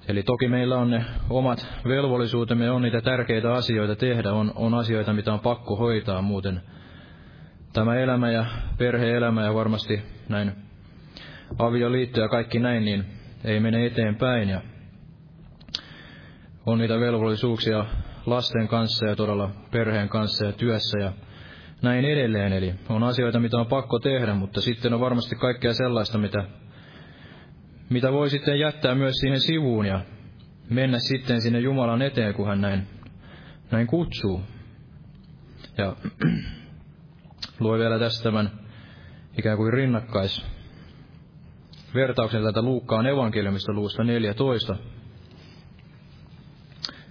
Eli 0.08 0.22
toki 0.22 0.48
meillä 0.48 0.76
on 0.76 0.90
ne 0.90 1.04
omat 1.30 1.66
velvollisuutemme, 1.88 2.70
on 2.70 2.82
niitä 2.82 3.00
tärkeitä 3.00 3.54
asioita 3.54 3.96
tehdä, 3.96 4.32
on, 4.32 4.52
on 4.54 4.74
asioita, 4.74 5.12
mitä 5.12 5.32
on 5.32 5.40
pakko 5.40 5.76
hoitaa, 5.76 6.22
muuten 6.22 6.60
tämä 7.72 7.96
elämä 7.96 8.30
ja 8.30 8.46
perhe-elämä 8.78 9.44
ja 9.44 9.54
varmasti 9.54 10.02
näin 10.28 10.52
avioliitto 11.58 12.20
ja 12.20 12.28
kaikki 12.28 12.58
näin, 12.58 12.84
niin 12.84 13.04
ei 13.44 13.60
mene 13.60 13.86
eteenpäin. 13.86 14.48
Ja 14.48 14.60
on 16.66 16.78
niitä 16.78 17.00
velvollisuuksia 17.00 17.84
lasten 18.26 18.68
kanssa 18.68 19.06
ja 19.06 19.16
todella 19.16 19.50
perheen 19.70 20.08
kanssa 20.08 20.44
ja 20.46 20.52
työssä 20.52 20.98
ja 20.98 21.12
näin 21.82 22.04
edelleen. 22.04 22.52
Eli 22.52 22.74
on 22.88 23.02
asioita, 23.02 23.40
mitä 23.40 23.56
on 23.56 23.66
pakko 23.66 23.98
tehdä, 23.98 24.34
mutta 24.34 24.60
sitten 24.60 24.94
on 24.94 25.00
varmasti 25.00 25.36
kaikkea 25.36 25.74
sellaista, 25.74 26.18
mitä, 26.18 26.44
mitä 27.90 28.12
voi 28.12 28.30
sitten 28.30 28.58
jättää 28.58 28.94
myös 28.94 29.14
siihen 29.14 29.40
sivuun 29.40 29.86
ja 29.86 30.00
mennä 30.70 30.98
sitten 30.98 31.40
sinne 31.40 31.58
Jumalan 31.58 32.02
eteen, 32.02 32.34
kun 32.34 32.46
hän 32.46 32.60
näin, 32.60 32.86
näin 33.70 33.86
kutsuu. 33.86 34.42
Ja 35.78 35.96
lue 37.60 37.78
vielä 37.78 37.98
tästä 37.98 38.22
tämän 38.22 38.50
ikään 39.38 39.56
kuin 39.56 39.72
rinnakkais 39.72 40.46
vertauksen 41.94 42.42
tätä 42.42 42.62
Luukkaan 42.62 43.06
evankeliumista 43.06 43.72
luusta 43.72 44.04
14. 44.04 44.76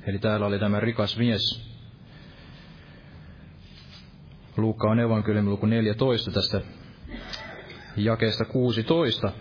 Eli 0.07 0.19
täällä 0.19 0.45
oli 0.45 0.59
tämä 0.59 0.79
rikas 0.79 1.17
mies. 1.17 1.74
Luukkaan 4.57 4.99
evankeliumi 4.99 5.49
luku 5.49 5.65
14 5.65 6.31
tästä 6.31 6.61
jakeesta 7.97 8.45
16. 8.45 9.31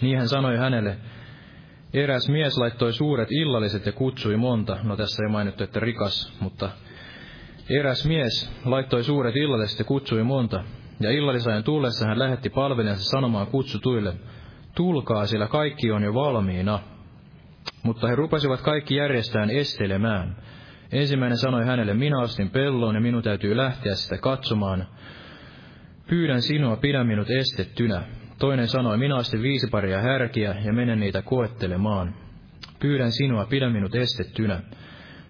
Niin 0.00 0.18
hän 0.18 0.28
sanoi 0.28 0.56
hänelle, 0.56 0.96
eräs 1.94 2.28
mies 2.28 2.58
laittoi 2.58 2.92
suuret 2.92 3.28
illalliset 3.30 3.86
ja 3.86 3.92
kutsui 3.92 4.36
monta. 4.36 4.78
No 4.82 4.96
tässä 4.96 5.22
ei 5.22 5.32
mainittu, 5.32 5.64
että 5.64 5.80
rikas, 5.80 6.32
mutta 6.40 6.70
eräs 7.70 8.06
mies 8.06 8.52
laittoi 8.64 9.04
suuret 9.04 9.36
illalliset 9.36 9.78
ja 9.78 9.84
kutsui 9.84 10.22
monta. 10.22 10.64
Ja 11.00 11.10
illallisajan 11.10 11.64
tullessa 11.64 12.06
hän 12.06 12.18
lähetti 12.18 12.50
palvelijansa 12.50 13.04
sanomaan 13.04 13.46
kutsutuille, 13.46 14.14
tulkaa, 14.74 15.26
sillä 15.26 15.46
kaikki 15.46 15.92
on 15.92 16.02
jo 16.02 16.14
valmiina. 16.14 16.80
Mutta 17.82 18.08
he 18.08 18.14
rupesivat 18.14 18.60
kaikki 18.60 18.94
järjestään 18.94 19.50
estelemään. 19.50 20.36
Ensimmäinen 20.92 21.38
sanoi 21.38 21.64
hänelle, 21.64 21.94
minä 21.94 22.20
astin 22.20 22.50
pelloon 22.50 22.94
ja 22.94 23.00
minun 23.00 23.22
täytyy 23.22 23.56
lähteä 23.56 23.94
sitä 23.94 24.18
katsomaan. 24.18 24.86
Pyydän 26.06 26.42
sinua, 26.42 26.76
pidä 26.76 27.04
minut 27.04 27.30
estettynä. 27.30 28.02
Toinen 28.38 28.68
sanoi, 28.68 28.98
minä 28.98 29.16
astin 29.16 29.42
viisi 29.42 29.66
paria 29.66 30.00
härkiä 30.00 30.54
ja 30.64 30.72
menen 30.72 31.00
niitä 31.00 31.22
koettelemaan. 31.22 32.14
Pyydän 32.78 33.12
sinua, 33.12 33.46
pidä 33.46 33.70
minut 33.70 33.94
estettynä. 33.94 34.60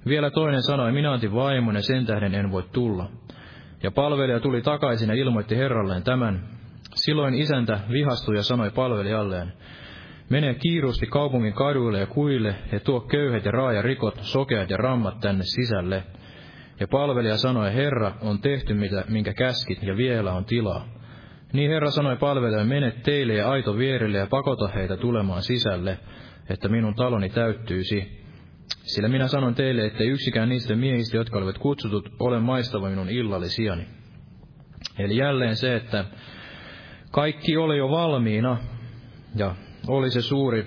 Vielä 0.06 0.30
toinen 0.30 0.62
sanoi, 0.62 0.92
minä 0.92 1.12
antin 1.12 1.34
vaimon 1.34 1.74
ja 1.74 1.82
sen 1.82 2.06
tähden 2.06 2.34
en 2.34 2.50
voi 2.50 2.62
tulla. 2.72 3.10
Ja 3.82 3.90
palvelija 3.90 4.40
tuli 4.40 4.62
takaisin 4.62 5.08
ja 5.08 5.14
ilmoitti 5.14 5.56
herralleen 5.56 6.02
tämän. 6.02 6.42
Silloin 6.94 7.34
isäntä 7.34 7.80
vihastui 7.92 8.36
ja 8.36 8.42
sanoi 8.42 8.70
palvelijalleen, 8.70 9.52
Mene 10.28 10.54
kiirusti 10.54 11.06
kaupungin 11.06 11.52
kaduille 11.52 12.00
ja 12.00 12.06
kuille 12.06 12.54
ja 12.72 12.80
tuo 12.80 13.00
köyhet 13.00 13.44
ja 13.44 13.50
raajarikot, 13.50 14.18
sokeat 14.22 14.70
ja 14.70 14.76
rammat 14.76 15.20
tänne 15.20 15.44
sisälle. 15.44 16.04
Ja 16.80 16.88
palvelija 16.88 17.36
sanoi, 17.36 17.74
Herra, 17.74 18.12
on 18.20 18.40
tehty 18.40 18.74
mitä, 18.74 19.04
minkä 19.08 19.34
käskit, 19.34 19.82
ja 19.82 19.96
vielä 19.96 20.32
on 20.32 20.44
tilaa. 20.44 20.88
Niin 21.52 21.70
Herra 21.70 21.90
sanoi 21.90 22.16
palvelijalle, 22.16 22.64
mene 22.64 22.90
teille 22.90 23.34
ja 23.34 23.50
aito 23.50 23.78
vierille 23.78 24.18
ja 24.18 24.26
pakota 24.26 24.68
heitä 24.68 24.96
tulemaan 24.96 25.42
sisälle, 25.42 25.98
että 26.50 26.68
minun 26.68 26.94
taloni 26.94 27.28
täyttyisi. 27.28 28.26
Sillä 28.66 29.08
minä 29.08 29.28
sanon 29.28 29.54
teille, 29.54 29.86
että 29.86 30.04
yksikään 30.04 30.48
niistä 30.48 30.76
miehistä, 30.76 31.16
jotka 31.16 31.38
olivat 31.38 31.58
kutsutut, 31.58 32.08
ole 32.18 32.40
maistava 32.40 32.88
minun 32.88 33.08
illallisiani. 33.08 33.86
Eli 34.98 35.16
jälleen 35.16 35.56
se, 35.56 35.76
että 35.76 36.04
kaikki 37.10 37.56
oli 37.56 37.78
jo 37.78 37.90
valmiina, 37.90 38.58
ja 39.36 39.54
oli 39.88 40.10
se 40.10 40.22
suuri 40.22 40.66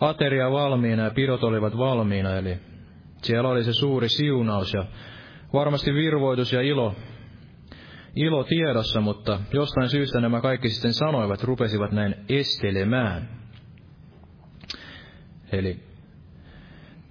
ateria 0.00 0.50
valmiina 0.50 1.04
ja 1.04 1.10
pidot 1.10 1.44
olivat 1.44 1.78
valmiina, 1.78 2.36
eli 2.36 2.58
siellä 3.22 3.48
oli 3.48 3.64
se 3.64 3.72
suuri 3.72 4.08
siunaus 4.08 4.74
ja 4.74 4.84
varmasti 5.52 5.94
virvoitus 5.94 6.52
ja 6.52 6.60
ilo, 6.60 6.94
ilo 8.16 8.44
tiedossa, 8.44 9.00
mutta 9.00 9.40
jostain 9.52 9.88
syystä 9.88 10.20
nämä 10.20 10.40
kaikki 10.40 10.68
sitten 10.68 10.92
sanoivat, 10.92 11.44
rupesivat 11.44 11.92
näin 11.92 12.14
estelemään. 12.28 13.28
Eli, 15.52 15.80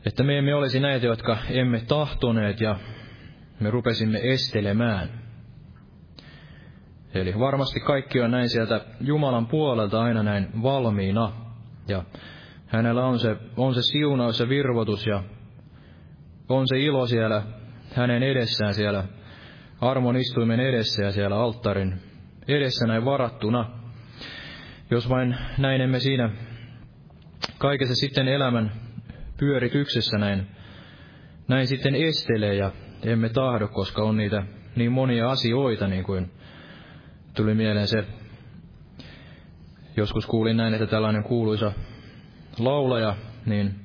että 0.06 0.24
me 0.24 0.38
emme 0.38 0.56
olisi 0.56 0.80
näitä, 0.80 1.06
jotka 1.06 1.38
emme 1.50 1.82
tahtoneet 1.88 2.62
ja 2.62 2.80
me 3.60 3.72
rupesimme 3.72 4.20
estelemään. 4.24 5.19
Eli 7.14 7.40
varmasti 7.40 7.80
kaikki 7.80 8.22
on 8.22 8.32
näin 8.32 8.50
sieltä 8.50 8.82
Jumalan 9.02 9.48
puolelta 9.48 10.02
aina 10.02 10.24
näin 10.24 10.64
valmiina. 10.64 11.32
Ja 11.88 12.04
hänellä 12.68 13.06
on 13.06 13.20
se, 13.20 13.38
on 13.58 13.76
se 13.76 13.82
siunaus 13.82 14.40
ja 14.40 14.50
virvotus 14.50 15.08
ja 15.08 15.24
on 16.50 16.68
se 16.68 16.80
ilo 16.80 17.08
siellä 17.08 17.44
hänen 17.96 18.24
edessään 18.24 18.74
siellä 18.74 19.04
armon 19.82 20.18
istuimen 20.18 20.60
edessä 20.60 21.04
ja 21.04 21.12
siellä 21.12 21.36
alttarin 21.36 22.02
edessä 22.48 22.88
näin 22.88 23.06
varattuna. 23.06 23.70
Jos 24.92 25.10
vain 25.10 25.36
näin 25.58 25.82
emme 25.82 26.00
siinä 26.00 26.30
kaikessa 27.58 27.96
sitten 27.96 28.28
elämän 28.28 28.72
pyörityksessä 29.38 30.18
näin, 30.18 30.48
näin 31.48 31.68
sitten 31.68 31.96
estelee 31.96 32.56
ja 32.56 32.72
emme 33.04 33.30
tahdo, 33.30 33.68
koska 33.68 34.04
on 34.04 34.18
niitä 34.18 34.44
niin 34.76 34.92
monia 34.92 35.30
asioita, 35.30 35.88
niin 35.88 36.04
kuin 36.04 36.32
tuli 37.34 37.54
mieleen 37.54 37.88
se, 37.88 38.04
joskus 39.98 40.26
kuulin 40.26 40.58
näin, 40.58 40.74
että 40.74 40.88
tällainen 40.88 41.24
kuuluisa 41.24 41.72
laulaja, 42.60 43.16
niin 43.46 43.76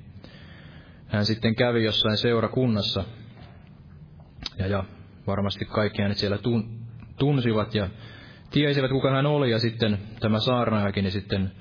hän 1.07 1.25
sitten 1.25 1.55
kävi 1.55 1.85
jossain 1.85 2.17
seurakunnassa, 2.17 3.05
ja, 4.59 4.67
ja 4.67 4.85
varmasti 5.27 5.65
kaikki 5.65 6.03
hänet 6.03 6.19
siellä 6.19 6.39
tun, 6.39 6.79
tunsivat 7.19 7.75
ja 7.75 7.89
tiesivät, 8.51 8.91
kuka 8.91 9.11
hän 9.11 9.27
oli, 9.27 9.51
ja 9.51 9.59
sitten 9.59 9.99
tämä 10.21 10.39
saarnaajakin, 10.41 11.05
niin 11.05 11.13
sitten 11.13 11.53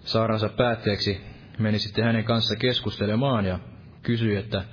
saarnansa 0.00 0.48
päätteeksi 0.48 1.20
meni 1.58 1.78
sitten 1.78 2.04
hänen 2.04 2.24
kanssa 2.24 2.56
keskustelemaan 2.56 3.44
ja 3.44 3.58
kysyi, 4.02 4.36
että 4.36 4.64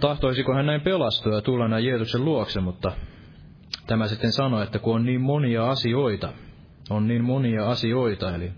tahtoisiko 0.00 0.54
hän 0.54 0.66
näin 0.66 0.80
pelastua 0.80 1.34
ja 1.34 1.42
tulla 1.42 1.68
näin 1.68 1.84
Jeesuksen 1.84 2.24
luokse, 2.24 2.60
mutta 2.60 2.92
tämä 3.86 4.08
sitten 4.08 4.32
sanoi, 4.32 4.62
että 4.62 4.78
kun 4.78 4.94
on 4.94 5.04
niin 5.04 5.20
monia 5.20 5.70
asioita, 5.70 6.32
on 6.90 7.08
niin 7.08 7.24
monia 7.24 7.66
asioita, 7.68 8.34
eli 8.34 8.52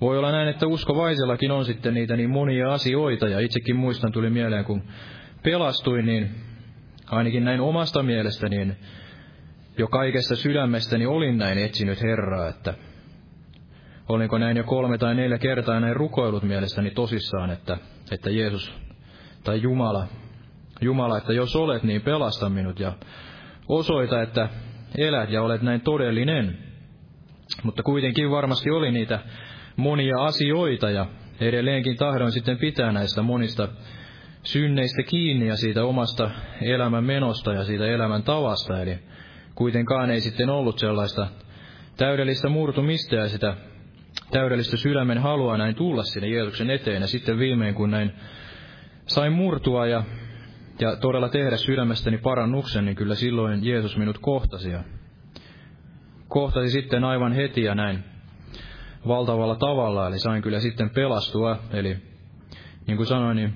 voi 0.00 0.18
olla 0.18 0.32
näin, 0.32 0.48
että 0.48 0.66
uskovaisellakin 0.66 1.50
on 1.50 1.64
sitten 1.64 1.94
niitä 1.94 2.16
niin 2.16 2.30
monia 2.30 2.72
asioita, 2.72 3.28
ja 3.28 3.40
itsekin 3.40 3.76
muistan 3.76 4.12
tuli 4.12 4.30
mieleen, 4.30 4.64
kun 4.64 4.82
pelastuin, 5.42 6.06
niin 6.06 6.30
ainakin 7.10 7.44
näin 7.44 7.60
omasta 7.60 8.02
mielestä, 8.02 8.48
niin 8.48 8.76
jo 9.78 9.88
kaikesta 9.88 10.36
sydämestäni 10.36 11.06
olin 11.06 11.38
näin 11.38 11.58
etsinyt 11.58 12.02
Herraa, 12.02 12.48
että 12.48 12.74
olinko 14.08 14.38
näin 14.38 14.56
jo 14.56 14.64
kolme 14.64 14.98
tai 14.98 15.14
neljä 15.14 15.38
kertaa 15.38 15.80
näin 15.80 15.96
rukoillut 15.96 16.42
mielestäni 16.42 16.90
tosissaan, 16.90 17.50
että, 17.50 17.78
että 18.10 18.30
Jeesus 18.30 18.74
tai 19.44 19.62
Jumala, 19.62 20.06
Jumala, 20.80 21.18
että 21.18 21.32
jos 21.32 21.56
olet, 21.56 21.82
niin 21.82 22.02
pelasta 22.02 22.48
minut 22.48 22.80
ja 22.80 22.92
osoita, 23.68 24.22
että 24.22 24.48
elät 24.98 25.30
ja 25.30 25.42
olet 25.42 25.62
näin 25.62 25.80
todellinen. 25.80 26.58
Mutta 27.62 27.82
kuitenkin 27.82 28.30
varmasti 28.30 28.70
oli 28.70 28.92
niitä 28.92 29.18
monia 29.76 30.16
asioita 30.18 30.90
ja 30.90 31.06
edelleenkin 31.40 31.96
tahdon 31.96 32.32
sitten 32.32 32.58
pitää 32.58 32.92
näistä 32.92 33.22
monista 33.22 33.68
synneistä 34.42 35.02
kiinni 35.02 35.48
ja 35.48 35.56
siitä 35.56 35.84
omasta 35.84 36.30
elämän 36.62 37.04
menosta 37.04 37.52
ja 37.52 37.64
siitä 37.64 37.86
elämän 37.86 38.22
tavasta. 38.22 38.82
Eli 38.82 38.98
kuitenkaan 39.54 40.10
ei 40.10 40.20
sitten 40.20 40.50
ollut 40.50 40.78
sellaista 40.78 41.26
täydellistä 41.96 42.48
murtumista 42.48 43.16
ja 43.16 43.28
sitä 43.28 43.56
täydellistä 44.30 44.76
sydämen 44.76 45.18
halua 45.18 45.58
näin 45.58 45.74
tulla 45.74 46.02
sinne 46.02 46.28
Jeesuksen 46.28 46.70
eteen. 46.70 47.02
Ja 47.02 47.08
sitten 47.08 47.38
viimein, 47.38 47.74
kun 47.74 47.90
näin 47.90 48.12
sain 49.06 49.32
murtua 49.32 49.86
ja 49.86 50.02
ja 50.80 50.96
todella 50.96 51.28
tehdä 51.28 51.56
sydämestäni 51.56 52.18
parannuksen, 52.18 52.84
niin 52.84 52.96
kyllä 52.96 53.14
silloin 53.14 53.64
Jeesus 53.64 53.96
minut 53.96 54.18
kohtasi. 54.18 54.70
Ja 54.70 54.84
kohtasi 56.28 56.70
sitten 56.70 57.04
aivan 57.04 57.32
heti 57.32 57.62
ja 57.62 57.74
näin 57.74 58.04
valtavalla 59.08 59.56
tavalla, 59.56 60.06
eli 60.06 60.18
sain 60.18 60.42
kyllä 60.42 60.60
sitten 60.60 60.90
pelastua. 60.90 61.58
Eli 61.72 61.96
niin 62.86 62.96
kuin 62.96 63.06
sanoin, 63.06 63.36
niin 63.36 63.54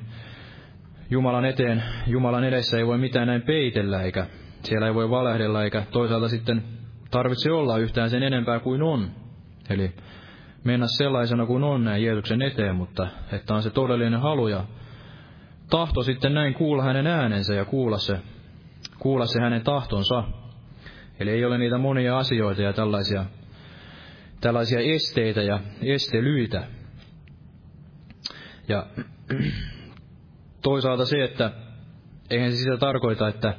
Jumalan 1.10 1.44
eteen, 1.44 1.82
Jumalan 2.06 2.44
edessä 2.44 2.78
ei 2.78 2.86
voi 2.86 2.98
mitään 2.98 3.26
näin 3.26 3.42
peitellä, 3.42 4.02
eikä 4.02 4.26
siellä 4.62 4.86
ei 4.86 4.94
voi 4.94 5.10
valehdella, 5.10 5.64
eikä 5.64 5.82
toisaalta 5.92 6.28
sitten 6.28 6.62
tarvitse 7.10 7.52
olla 7.52 7.78
yhtään 7.78 8.10
sen 8.10 8.22
enempää 8.22 8.60
kuin 8.60 8.82
on. 8.82 9.10
Eli 9.70 9.92
mennä 10.64 10.86
sellaisena 10.86 11.46
kuin 11.46 11.64
on 11.64 11.84
näin 11.84 12.04
Jeesuksen 12.04 12.42
eteen, 12.42 12.76
mutta 12.76 13.08
että 13.32 13.54
on 13.54 13.62
se 13.62 13.70
todellinen 13.70 14.20
halu 14.20 14.48
ja 14.48 14.64
tahto 15.70 16.02
sitten 16.02 16.34
näin 16.34 16.54
kuulla 16.54 16.82
hänen 16.82 17.06
äänensä 17.06 17.54
ja 17.54 17.64
kuulla 17.64 17.98
se, 17.98 18.20
kuulla 18.98 19.26
se 19.26 19.40
hänen 19.40 19.62
tahtonsa. 19.62 20.24
Eli 21.20 21.30
ei 21.30 21.44
ole 21.44 21.58
niitä 21.58 21.78
monia 21.78 22.18
asioita 22.18 22.62
ja 22.62 22.72
tällaisia, 22.72 23.24
tällaisia 24.40 24.80
esteitä 24.80 25.42
ja 25.42 25.60
estelyitä. 25.82 26.66
Ja 28.68 28.86
toisaalta 30.62 31.04
se, 31.04 31.24
että 31.24 31.52
eihän 32.30 32.52
se 32.52 32.56
sitä 32.56 32.76
tarkoita, 32.76 33.28
että 33.28 33.54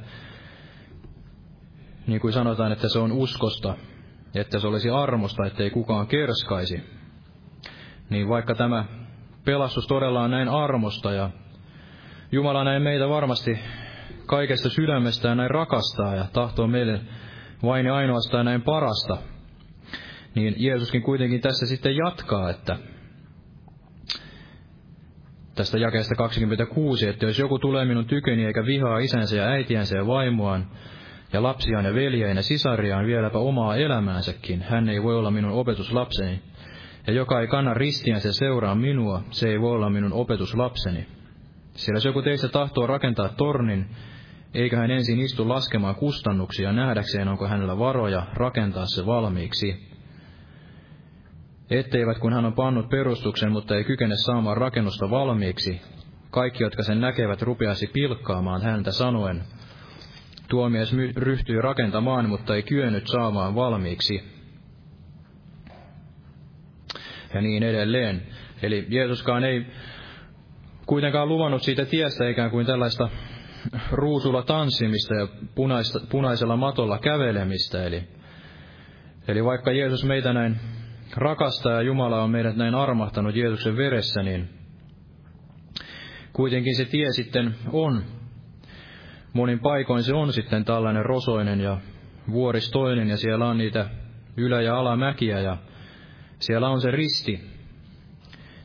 niin 2.07 2.21
kuin 2.21 2.33
sanotaan, 2.33 2.71
että 2.71 2.89
se 2.89 2.99
on 2.99 3.11
uskosta, 3.11 3.75
että 4.35 4.59
se 4.59 4.67
olisi 4.67 4.89
armosta, 4.89 5.45
ettei 5.45 5.69
kukaan 5.69 6.07
kerskaisi. 6.07 6.83
Niin 8.09 8.29
vaikka 8.29 8.55
tämä 8.55 8.85
pelastus 9.45 9.87
todella 9.87 10.21
on 10.21 10.31
näin 10.31 10.49
armosta 10.49 11.11
ja 11.11 11.29
Jumala 12.31 12.63
näin 12.63 12.81
meitä 12.81 13.09
varmasti 13.09 13.59
kaikesta 14.25 14.69
sydämestään 14.69 15.37
näin 15.37 15.51
rakastaa 15.51 16.15
ja 16.15 16.25
tahtoo 16.33 16.67
meille 16.67 17.01
vain 17.63 17.85
ja 17.85 17.95
ainoastaan 17.95 18.45
näin 18.45 18.61
parasta, 18.61 19.17
niin 20.35 20.55
Jeesuskin 20.57 21.01
kuitenkin 21.01 21.41
tässä 21.41 21.65
sitten 21.65 21.95
jatkaa, 21.95 22.49
että 22.49 22.77
tästä 25.55 25.77
jakeesta 25.77 26.15
26, 26.15 27.09
että 27.09 27.25
jos 27.25 27.39
joku 27.39 27.59
tulee 27.59 27.85
minun 27.85 28.05
tyköni 28.05 28.45
eikä 28.45 28.65
vihaa 28.65 28.99
isänsä 28.99 29.35
ja 29.35 29.47
äitiänsä 29.47 29.97
ja 29.97 30.07
vaimoaan, 30.07 30.67
ja 31.33 31.43
lapsiaan 31.43 31.85
ja 31.85 31.93
veljeen 31.93 32.37
ja 32.37 32.43
sisariaan 32.43 33.05
vieläpä 33.05 33.37
omaa 33.37 33.75
elämäänsäkin, 33.75 34.61
hän 34.61 34.89
ei 34.89 35.03
voi 35.03 35.15
olla 35.15 35.31
minun 35.31 35.51
opetuslapseni. 35.51 36.41
Ja 37.07 37.13
joka 37.13 37.41
ei 37.41 37.47
kanna 37.47 37.73
ristiänsä 37.73 38.33
seuraa 38.33 38.75
minua, 38.75 39.23
se 39.29 39.49
ei 39.49 39.61
voi 39.61 39.71
olla 39.71 39.89
minun 39.89 40.13
opetuslapseni. 40.13 41.18
Sillä 41.79 41.97
jos 41.97 42.05
joku 42.05 42.21
teistä 42.21 42.47
tahtoo 42.47 42.87
rakentaa 42.87 43.29
tornin, 43.29 43.85
eikä 44.53 44.77
hän 44.77 44.91
ensin 44.91 45.19
istu 45.19 45.49
laskemaan 45.49 45.95
kustannuksia 45.95 46.71
nähdäkseen, 46.71 47.27
onko 47.27 47.47
hänellä 47.47 47.79
varoja 47.79 48.27
rakentaa 48.33 48.85
se 48.85 49.05
valmiiksi. 49.05 49.89
Etteivät 51.69 52.19
kun 52.19 52.33
hän 52.33 52.45
on 52.45 52.53
pannut 52.53 52.89
perustuksen, 52.89 53.51
mutta 53.51 53.75
ei 53.75 53.83
kykene 53.83 54.15
saamaan 54.15 54.57
rakennusta 54.57 55.09
valmiiksi, 55.09 55.81
kaikki, 56.31 56.63
jotka 56.63 56.83
sen 56.83 57.01
näkevät, 57.01 57.41
rupeasi 57.41 57.87
pilkkaamaan 57.87 58.61
häntä 58.61 58.91
sanoen, 58.91 59.43
Tuo 60.49 60.69
mies 60.69 60.93
ryhtyi 61.15 61.61
rakentamaan, 61.61 62.29
mutta 62.29 62.55
ei 62.55 62.63
kyennyt 62.63 63.07
saamaan 63.07 63.55
valmiiksi. 63.55 64.23
Ja 67.33 67.41
niin 67.41 67.63
edelleen. 67.63 68.21
Eli 68.61 68.85
Jeesuskaan 68.89 69.43
ei 69.43 69.65
kuitenkaan 70.89 71.29
luvannut 71.29 71.63
siitä 71.63 71.85
tiestä 71.85 72.29
ikään 72.29 72.51
kuin 72.51 72.65
tällaista 72.65 73.09
ruusulla 73.91 74.43
tanssimista 74.43 75.13
ja 75.13 75.27
punaista, 75.55 75.99
punaisella 76.11 76.57
matolla 76.57 76.99
kävelemistä. 76.99 77.83
Eli, 77.83 78.03
eli 79.27 79.45
vaikka 79.45 79.71
Jeesus 79.71 80.05
meitä 80.05 80.33
näin 80.33 80.55
rakastaa 81.15 81.73
ja 81.73 81.81
Jumala 81.81 82.23
on 82.23 82.29
meidät 82.29 82.55
näin 82.55 82.75
armahtanut 82.75 83.35
Jeesuksen 83.35 83.77
veressä, 83.77 84.23
niin 84.23 84.49
kuitenkin 86.33 86.75
se 86.75 86.85
tie 86.85 87.11
sitten 87.11 87.55
on. 87.71 88.03
Monin 89.33 89.59
paikoin 89.59 90.03
se 90.03 90.13
on 90.13 90.33
sitten 90.33 90.65
tällainen 90.65 91.05
rosoinen 91.05 91.61
ja 91.61 91.77
vuoristoinen 92.31 93.09
ja 93.09 93.17
siellä 93.17 93.47
on 93.47 93.57
niitä 93.57 93.89
ylä- 94.37 94.61
ja 94.61 94.79
alamäkiä 94.79 95.39
ja 95.39 95.57
siellä 96.39 96.69
on 96.69 96.81
se 96.81 96.91
risti. 96.91 97.39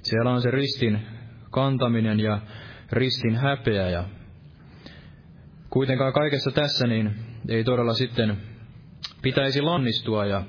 Siellä 0.03 0.31
on 0.31 0.43
se 0.43 0.51
ristin 0.51 1.14
kantaminen 1.55 2.21
ja 2.21 2.39
ristin 2.93 3.37
häpeä 3.37 3.89
ja 3.89 4.05
kuitenkaan 5.71 6.13
kaikessa 6.13 6.51
tässä 6.51 6.87
niin 6.87 7.15
ei 7.49 7.65
todella 7.65 7.95
sitten 7.95 8.37
pitäisi 9.23 9.63
lannistua 9.63 10.27
ja 10.27 10.43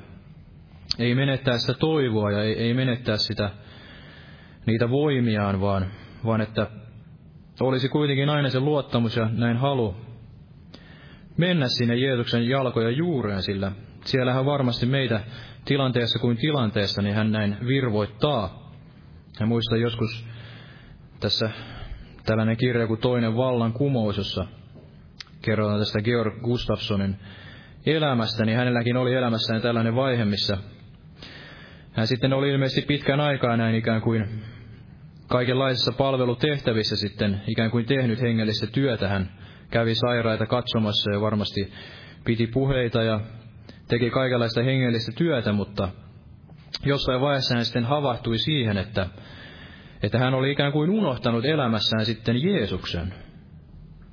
ei 0.99 1.15
menettää 1.15 1.57
sitä 1.57 1.73
toivoa 1.73 2.31
ja 2.31 2.43
ei, 2.43 2.53
ei 2.53 2.73
menettää 2.73 3.17
sitä, 3.17 3.49
niitä 4.65 4.89
voimiaan, 4.89 5.61
vaan, 5.61 5.91
vaan 6.25 6.41
että 6.41 6.67
olisi 7.59 7.89
kuitenkin 7.89 8.29
aina 8.29 8.49
se 8.49 8.59
luottamus 8.59 9.15
ja 9.15 9.29
näin 9.31 9.57
halu 9.57 9.95
mennä 11.37 11.67
sinne 11.67 11.95
Jeesuksen 11.95 12.49
jalkoja 12.49 12.89
juureen, 12.89 13.41
sillä 13.41 13.71
siellähän 14.05 14.45
varmasti 14.45 14.85
meitä 14.85 15.23
tilanteessa 15.65 16.19
kuin 16.19 16.37
tilanteessa, 16.37 17.01
niin 17.01 17.15
hän 17.15 17.31
näin 17.31 17.57
virvoittaa. 17.67 18.71
Ja 19.39 19.45
muista 19.45 19.77
joskus 19.77 20.27
tässä 21.19 21.49
tällainen 22.25 22.57
kirja 22.57 22.87
kuin 22.87 22.99
Toinen 22.99 23.35
vallan 23.35 23.73
kumous, 23.73 24.17
jossa 24.17 24.45
kerrotaan 25.41 25.79
tästä 25.79 26.01
Georg 26.01 26.41
Gustafssonin 26.41 27.15
elämästä, 27.85 28.45
niin 28.45 28.57
hänelläkin 28.57 28.97
oli 28.97 29.13
elämässään 29.13 29.61
tällainen 29.61 29.95
vaihe, 29.95 30.25
missä 30.25 30.57
hän 31.91 32.07
sitten 32.07 32.33
oli 32.33 32.49
ilmeisesti 32.49 32.81
pitkän 32.81 33.19
aikaa 33.19 33.57
näin 33.57 33.75
ikään 33.75 34.01
kuin 34.01 34.43
kaikenlaisissa 35.27 35.91
palvelutehtävissä 35.91 36.95
sitten 36.95 37.41
ikään 37.47 37.71
kuin 37.71 37.85
tehnyt 37.85 38.21
hengellistä 38.21 38.67
työtä. 38.67 39.07
Hän 39.07 39.31
kävi 39.71 39.95
sairaita 39.95 40.45
katsomassa 40.45 41.11
ja 41.11 41.21
varmasti 41.21 41.73
piti 42.25 42.47
puheita 42.47 43.03
ja 43.03 43.19
teki 43.87 44.09
kaikenlaista 44.09 44.63
hengellistä 44.63 45.11
työtä, 45.17 45.51
mutta 45.51 45.89
jossain 46.85 47.21
vaiheessa 47.21 47.55
hän 47.55 47.65
sitten 47.65 47.85
havahtui 47.85 48.37
siihen, 48.37 48.77
että, 48.77 49.07
että 50.05 50.19
hän 50.19 50.33
oli 50.33 50.51
ikään 50.51 50.71
kuin 50.71 50.89
unohtanut 50.89 51.45
elämässään 51.45 52.05
sitten 52.05 52.43
Jeesuksen. 52.43 53.13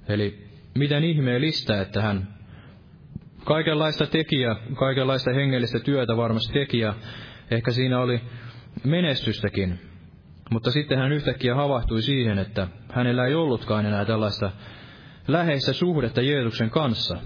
Eli 0.09 0.47
miten 0.75 1.05
ihmeellistä, 1.05 1.81
että 1.81 2.03
hän 2.03 2.29
kaikenlaista 3.45 4.07
tekijä, 4.07 4.57
kaikenlaista 4.75 5.33
hengellistä 5.33 5.79
työtä 5.79 6.17
varmasti 6.17 6.53
tekijä, 6.53 6.95
ehkä 7.51 7.71
siinä 7.71 8.01
oli 8.01 8.21
menestystäkin, 8.85 9.81
mutta 10.51 10.71
sitten 10.71 10.99
hän 10.99 11.13
yhtäkkiä 11.13 11.55
havahtui 11.55 12.03
siihen, 12.03 12.39
että 12.39 12.69
hänellä 12.93 13.27
ei 13.27 13.35
ollutkaan 13.35 13.87
enää 13.87 14.05
tällaista 14.05 14.51
läheistä 15.29 15.73
suhdetta 15.73 16.23
Jeesuksen 16.23 16.71
kanssa. 16.71 17.17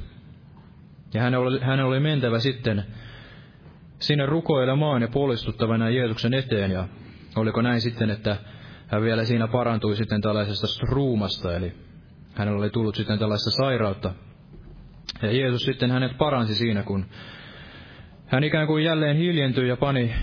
Ja 1.14 1.22
hän 1.22 1.34
oli, 1.34 1.60
hän 1.60 1.80
oli 1.80 2.00
mentävä 2.00 2.38
sitten 2.38 2.84
sinne 3.98 4.26
rukoilemaan 4.26 5.02
ja 5.02 5.08
polistuttavana 5.08 5.90
Jeesuksen 5.90 6.34
eteen. 6.34 6.70
Ja 6.70 6.88
oliko 7.36 7.62
näin 7.62 7.80
sitten, 7.80 8.10
että 8.10 8.36
hän 8.86 9.02
vielä 9.02 9.24
siinä 9.24 9.48
parantui 9.48 9.96
sitten 9.96 10.20
tällaisesta 10.20 10.86
ruumasta, 10.90 11.56
eli 11.56 11.72
hänellä 12.34 12.58
oli 12.58 12.70
tullut 12.70 12.94
sitten 12.94 13.18
tällaista 13.18 13.50
sairautta. 13.50 14.12
Ja 15.22 15.32
Jeesus 15.32 15.62
sitten 15.62 15.90
hänet 15.90 16.18
paransi 16.18 16.54
siinä, 16.54 16.82
kun 16.82 17.06
hän 18.26 18.44
ikään 18.44 18.66
kuin 18.66 18.84
jälleen 18.84 19.16
hiljentyi 19.16 19.68
ja 19.68 19.76
pani, 19.76 20.14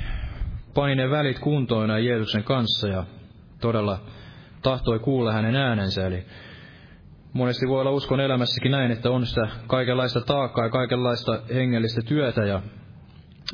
pani 0.74 0.96
ne 0.96 1.10
välit 1.10 1.40
kuntoon 1.40 2.06
Jeesuksen 2.06 2.44
kanssa 2.44 2.88
ja 2.88 3.04
todella 3.62 4.00
tahtoi 4.62 5.00
kuulla 5.00 5.34
hänen 5.34 5.56
äänensä. 5.56 6.08
Eli 6.08 6.26
monesti 7.34 7.68
voi 7.68 7.82
olla 7.82 7.92
uskon 7.92 8.20
elämässäkin 8.20 8.72
näin, 8.72 8.92
että 8.92 9.12
on 9.12 9.26
sitä 9.26 9.48
kaikenlaista 9.68 10.22
taakkaa 10.22 10.64
ja 10.66 10.70
kaikenlaista 10.70 11.42
hengellistä 11.54 12.02
työtä 12.02 12.46
ja 12.46 12.62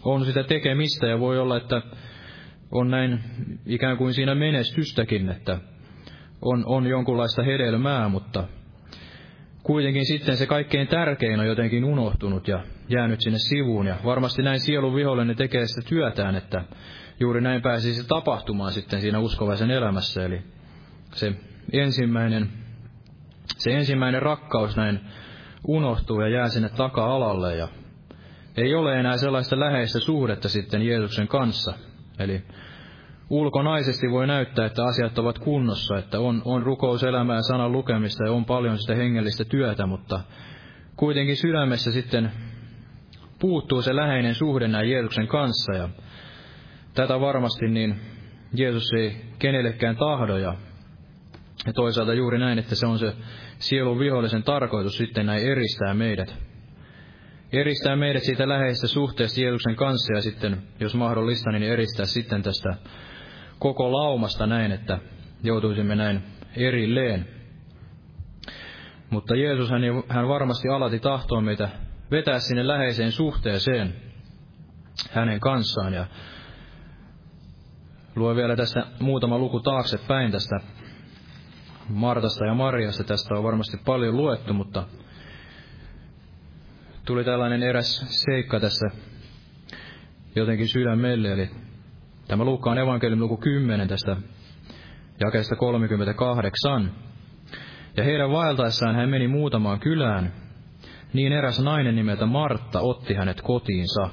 on 0.03 0.25
sitä 0.25 0.43
tekemistä 0.43 1.07
ja 1.07 1.19
voi 1.19 1.39
olla, 1.39 1.57
että 1.57 1.81
on 2.71 2.91
näin 2.91 3.19
ikään 3.65 3.97
kuin 3.97 4.13
siinä 4.13 4.35
menestystäkin, 4.35 5.29
että 5.29 5.59
on, 6.41 6.63
on 6.65 6.87
jonkunlaista 6.87 7.43
hedelmää, 7.43 8.09
mutta 8.09 8.47
kuitenkin 9.63 10.05
sitten 10.05 10.37
se 10.37 10.45
kaikkein 10.45 10.87
tärkein 10.87 11.39
on 11.39 11.47
jotenkin 11.47 11.83
unohtunut 11.83 12.47
ja 12.47 12.63
jäänyt 12.89 13.21
sinne 13.21 13.39
sivuun. 13.39 13.85
Ja 13.85 13.95
varmasti 14.05 14.41
näin 14.43 14.59
sielun 14.59 14.95
vihollinen 14.95 15.35
tekee 15.35 15.65
sitä 15.65 15.89
työtään, 15.89 16.35
että 16.35 16.63
juuri 17.19 17.41
näin 17.41 17.61
pääsisi 17.61 18.07
tapahtumaan 18.07 18.71
sitten 18.71 19.01
siinä 19.01 19.19
uskovaisen 19.19 19.71
elämässä. 19.71 20.25
Eli 20.25 20.41
se 21.13 21.33
ensimmäinen, 21.73 22.49
se 23.57 23.71
ensimmäinen 23.71 24.21
rakkaus 24.21 24.77
näin 24.77 24.99
unohtuu 25.67 26.21
ja 26.21 26.29
jää 26.29 26.49
sinne 26.49 26.69
taka-alalle 26.69 27.55
ja 27.55 27.67
ei 28.57 28.75
ole 28.75 28.99
enää 28.99 29.17
sellaista 29.17 29.59
läheistä 29.59 29.99
suhdetta 29.99 30.49
sitten 30.49 30.81
Jeesuksen 30.81 31.27
kanssa. 31.27 31.73
Eli 32.19 32.43
ulkonaisesti 33.29 34.11
voi 34.11 34.27
näyttää, 34.27 34.65
että 34.65 34.83
asiat 34.83 35.19
ovat 35.19 35.39
kunnossa, 35.39 35.97
että 35.97 36.19
on, 36.19 36.41
on 36.45 36.63
rukouselämää 36.63 37.35
ja 37.35 37.41
sanan 37.41 37.71
lukemista 37.71 38.23
ja 38.23 38.31
on 38.31 38.45
paljon 38.45 38.77
sitä 38.77 38.95
hengellistä 38.95 39.45
työtä, 39.45 39.85
mutta 39.85 40.19
kuitenkin 40.95 41.37
sydämessä 41.37 41.91
sitten 41.91 42.31
puuttuu 43.39 43.81
se 43.81 43.95
läheinen 43.95 44.35
suhde 44.35 44.67
näin 44.67 44.89
Jeesuksen 44.89 45.27
kanssa 45.27 45.73
ja 45.73 45.89
tätä 46.93 47.19
varmasti 47.19 47.67
niin 47.67 47.99
Jeesus 48.53 48.93
ei 48.97 49.15
kenellekään 49.39 49.97
tahdo 49.97 50.37
ja, 50.37 50.55
toisaalta 51.75 52.13
juuri 52.13 52.39
näin, 52.39 52.59
että 52.59 52.75
se 52.75 52.87
on 52.87 52.99
se 52.99 53.13
sielun 53.59 53.99
vihollisen 53.99 54.43
tarkoitus 54.43 54.97
sitten 54.97 55.25
näin 55.25 55.47
eristää 55.51 55.93
meidät. 55.93 56.48
Eristää 57.51 57.95
meidät 57.95 58.23
siitä 58.23 58.49
läheisestä 58.49 58.87
suhteesta 58.87 59.41
Jeesuksen 59.41 59.75
kanssa 59.75 60.13
ja 60.13 60.21
sitten, 60.21 60.63
jos 60.79 60.95
mahdollista, 60.95 61.51
niin 61.51 61.63
eristää 61.63 62.05
sitten 62.05 62.43
tästä 62.43 62.75
koko 63.59 63.91
laumasta 63.91 64.47
näin, 64.47 64.71
että 64.71 64.99
joutuisimme 65.43 65.95
näin 65.95 66.23
erilleen. 66.55 67.27
Mutta 69.09 69.35
Jeesus, 69.35 69.69
hän, 69.69 69.81
hän 70.09 70.27
varmasti 70.27 70.69
alati 70.69 70.99
tahtoo 70.99 71.41
meitä 71.41 71.69
vetää 72.11 72.39
sinne 72.39 72.67
läheiseen 72.67 73.11
suhteeseen 73.11 73.95
hänen 75.11 75.39
kanssaan. 75.39 75.93
Ja 75.93 76.05
luen 78.15 78.35
vielä 78.35 78.55
tästä 78.55 78.85
muutama 78.99 79.37
luku 79.37 79.59
taaksepäin 79.59 80.31
tästä 80.31 80.59
Martasta 81.89 82.45
ja 82.45 82.53
Mariasta. 82.53 83.03
Tästä 83.03 83.35
on 83.35 83.43
varmasti 83.43 83.77
paljon 83.85 84.17
luettu, 84.17 84.53
mutta 84.53 84.83
tuli 87.09 87.23
tällainen 87.23 87.63
eräs 87.63 88.05
seikka 88.25 88.59
tässä 88.59 88.89
jotenkin 90.35 90.67
sydämelle, 90.67 91.31
eli 91.31 91.49
Tämä 92.27 92.43
Luukkaan 92.43 92.77
evankeliumi 92.77 93.21
luku 93.21 93.37
10 93.37 93.87
tästä 93.87 94.17
jakeesta 95.19 95.55
38. 95.55 96.91
Ja 97.97 98.03
heidän 98.03 98.31
vaeltaessaan 98.31 98.95
hän 98.95 99.09
meni 99.09 99.27
muutamaan 99.27 99.79
kylään, 99.79 100.33
niin 101.13 101.33
eräs 101.33 101.59
nainen 101.59 101.95
nimeltä 101.95 102.25
Martta 102.25 102.79
otti 102.79 103.13
hänet 103.13 103.41
kotiinsa. 103.41 104.09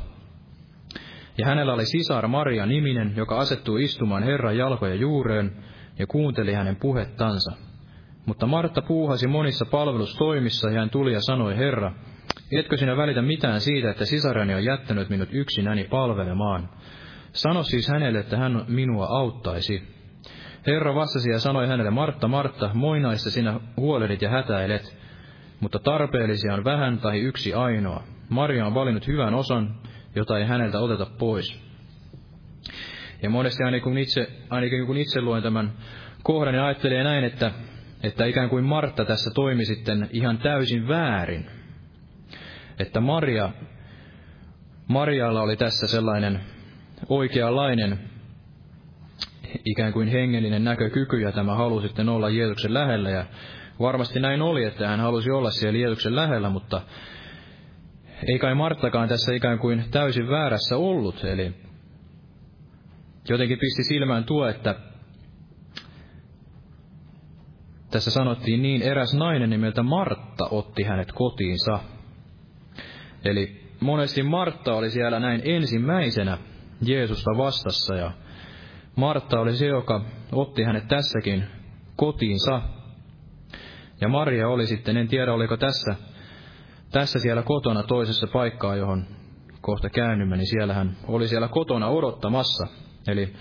Ja 1.39 1.47
hänellä 1.47 1.75
oli 1.75 1.87
sisar 1.87 2.29
Maria 2.29 2.67
niminen, 2.67 3.13
joka 3.17 3.39
asettui 3.39 3.83
istumaan 3.83 4.23
Herran 4.23 4.57
jalkoja 4.57 4.95
juureen 4.95 5.57
ja 5.99 6.07
kuunteli 6.07 6.53
hänen 6.53 6.77
puhettansa. 6.77 7.53
Mutta 8.27 8.47
Martta 8.47 8.83
puuhasi 8.83 9.27
monissa 9.27 9.65
palvelustoimissa 9.71 10.71
ja 10.71 10.81
hän 10.81 10.91
tuli 10.91 11.13
ja 11.13 11.21
sanoi, 11.21 11.57
Herra, 11.57 11.93
etkö 12.53 12.77
sinä 12.77 12.97
välitä 12.97 13.23
mitään 13.23 13.61
siitä, 13.61 13.91
että 13.91 14.05
sisareni 14.05 14.55
on 14.55 14.65
jättänyt 14.65 15.09
minut 15.09 15.29
yksinäni 15.33 15.85
palvelemaan? 15.85 16.69
Sano 17.33 17.63
siis 17.63 17.89
hänelle, 17.89 18.19
että 18.19 18.37
hän 18.37 18.65
minua 18.69 19.07
auttaisi. 19.07 19.83
Herra 20.67 20.95
vastasi 20.95 21.31
ja 21.31 21.39
sanoi 21.39 21.67
hänelle, 21.67 21.91
Martta, 21.91 22.29
Martta, 22.29 22.71
moinaista 22.75 23.31
sinä 23.31 23.61
huolehdit 23.77 24.23
ja 24.23 24.31
hätäilet, 24.31 24.97
mutta 25.61 25.79
tarpeellisia 25.79 26.55
on 26.55 26.65
vähän 26.65 26.99
tai 26.99 27.21
yksi 27.21 27.55
ainoa. 27.55 28.03
Maria 28.29 28.67
on 28.67 28.75
valinnut 28.75 29.07
hyvän 29.07 29.35
osan, 29.35 29.75
jota 30.15 30.39
ei 30.39 30.45
häneltä 30.45 30.81
oteta 30.81 31.07
pois. 31.19 31.61
Ja 33.23 33.31
monesti 33.31 33.63
ainakin 33.63 33.83
kun 33.83 33.99
itse, 33.99 34.29
ainakin 34.51 34.87
kun 34.87 34.97
itse 34.97 35.21
luen 35.21 35.43
tämän 35.43 35.73
kohdan, 36.23 36.55
niin 36.55 36.63
ajattelee 36.63 37.05
näin, 37.05 37.25
että 37.25 37.51
että 38.03 38.25
ikään 38.25 38.49
kuin 38.49 38.65
Martta 38.65 39.05
tässä 39.05 39.31
toimi 39.35 39.65
sitten 39.65 40.09
ihan 40.13 40.39
täysin 40.39 40.89
väärin. 40.89 41.47
Että 42.79 43.01
Maria, 43.01 43.51
Marialla 44.89 45.43
oli 45.43 45.57
tässä 45.57 45.87
sellainen 45.87 46.41
oikeanlainen 47.09 47.99
ikään 49.65 49.93
kuin 49.93 50.09
hengellinen 50.09 50.65
näkökyky 50.65 51.21
ja 51.21 51.33
tämä 51.33 51.55
halu 51.55 51.81
sitten 51.81 52.09
olla 52.09 52.31
Jeesuksen 52.31 52.75
lähellä. 52.75 53.11
Ja 53.11 53.27
varmasti 53.81 54.21
näin 54.21 54.43
oli, 54.43 54.65
että 54.65 54.89
hän 54.89 55.01
halusi 55.01 55.31
olla 55.31 55.51
siellä 55.51 55.79
Jeesuksen 55.79 56.17
lähellä, 56.17 56.51
mutta 56.51 56.83
ei 58.33 58.39
kai 58.39 58.55
Marttakaan 58.55 59.09
tässä 59.09 59.35
ikään 59.35 59.59
kuin 59.59 59.85
täysin 59.91 60.29
väärässä 60.29 60.77
ollut. 60.77 61.25
Eli 61.25 61.55
jotenkin 63.29 63.59
pisti 63.59 63.85
silmään 63.85 64.25
tuo, 64.25 64.49
että 64.49 64.75
tässä 67.91 68.11
sanottiin 68.11 68.63
niin, 68.63 68.83
eräs 68.83 69.15
nainen 69.15 69.51
nimeltä 69.51 69.83
Martta 69.83 70.49
otti 70.51 70.83
hänet 70.83 71.13
kotiinsa. 71.13 71.79
Eli 73.27 73.61
monesti 73.81 74.23
Martta 74.23 74.75
oli 74.75 74.91
siellä 74.91 75.21
näin 75.21 75.41
ensimmäisenä 75.45 76.39
Jeesusta 76.83 77.31
vastassa 77.37 77.95
ja 77.95 78.11
Martta 78.97 79.41
oli 79.41 79.57
se, 79.57 79.67
joka 79.67 80.05
otti 80.33 80.63
hänet 80.63 80.89
tässäkin 80.89 81.45
kotiinsa. 81.97 82.63
Ja 84.01 84.09
Maria 84.09 84.49
oli 84.49 84.67
sitten, 84.67 84.97
en 84.97 85.09
tiedä 85.09 85.33
oliko 85.33 85.57
tässä, 85.57 85.97
tässä 86.93 87.19
siellä 87.19 87.43
kotona 87.43 87.83
toisessa 87.83 88.27
paikkaa, 88.27 88.77
johon 88.77 89.07
kohta 89.61 89.91
käännymme, 89.91 90.37
niin 90.37 90.47
siellä 90.47 90.75
hän 90.75 90.97
oli 91.09 91.29
siellä 91.29 91.49
kotona 91.49 91.89
odottamassa. 91.89 92.67
Eli 93.09 93.33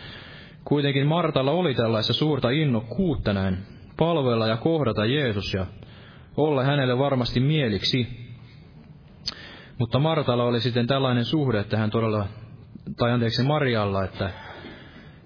kuitenkin 0.65 1.07
Martalla 1.07 1.51
oli 1.51 1.73
tällaista 1.73 2.13
suurta 2.13 2.49
innokkuutta 2.49 3.33
näin 3.33 3.57
palvella 3.97 4.47
ja 4.47 4.57
kohdata 4.57 5.05
Jeesus 5.05 5.53
ja 5.53 5.65
olla 6.37 6.63
hänelle 6.63 6.97
varmasti 6.97 7.39
mieliksi. 7.39 8.24
Mutta 9.79 9.99
Martalla 9.99 10.43
oli 10.43 10.61
sitten 10.61 10.87
tällainen 10.87 11.25
suhde, 11.25 11.59
että 11.59 11.77
hän 11.77 11.89
todella, 11.89 12.27
tai 12.97 13.11
anteeksi 13.11 13.43
Marialla, 13.43 14.03
että 14.03 14.29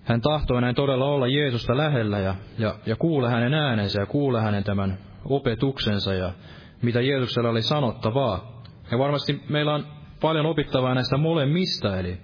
hän 0.03 0.21
tahtoi 0.21 0.61
näin 0.61 0.75
todella 0.75 1.05
olla 1.05 1.27
Jeesusta 1.27 1.77
lähellä 1.77 2.19
ja, 2.19 2.35
ja, 2.57 2.75
ja 2.85 2.95
kuulla 2.95 3.29
hänen 3.29 3.53
äänensä 3.53 4.01
ja 4.01 4.05
kuulla 4.05 4.41
hänen 4.41 4.63
tämän 4.63 4.97
opetuksensa 5.25 6.13
ja 6.13 6.33
mitä 6.81 7.01
Jeesuksella 7.01 7.49
oli 7.49 7.61
sanottavaa. 7.61 8.61
Ja 8.91 8.99
varmasti 8.99 9.43
meillä 9.49 9.75
on 9.75 9.87
paljon 10.21 10.45
opittavaa 10.45 10.95
näistä 10.95 11.17
molemmista, 11.17 11.99
eli 11.99 12.17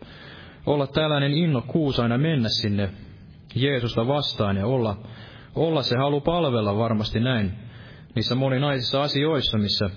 olla 0.65 0.87
tällainen 0.87 1.31
innokkuus 1.33 1.99
aina 1.99 2.17
mennä 2.17 2.49
sinne 2.49 2.89
Jeesusta 3.55 4.07
vastaan 4.07 4.57
ja 4.57 4.67
olla, 4.67 4.97
olla 5.55 5.81
se 5.81 5.97
halu 5.97 6.21
palvella 6.21 6.77
varmasti 6.77 7.19
näin 7.19 7.53
niissä 8.15 8.35
moninaisissa 8.35 9.03
asioissa, 9.03 9.57
missä, 9.57 9.89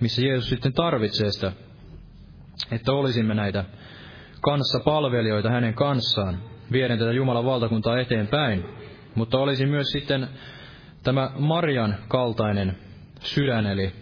missä 0.00 0.22
Jeesus 0.22 0.48
sitten 0.48 0.72
tarvitsee 0.72 1.30
sitä, 1.30 1.52
että 2.70 2.92
olisimme 2.92 3.34
näitä 3.34 3.64
kanssapalvelijoita 4.40 5.50
hänen 5.50 5.74
kanssaan 5.74 6.38
vieden 6.72 6.98
tätä 6.98 7.12
Jumalan 7.12 7.44
valtakuntaa 7.44 8.00
eteenpäin. 8.00 8.64
Mutta 9.14 9.38
olisi 9.38 9.66
myös 9.66 9.86
sitten 9.92 10.28
tämä 11.02 11.30
Marian 11.38 11.96
kaltainen 12.08 12.78
sydän, 13.20 13.66
eli 13.66 13.92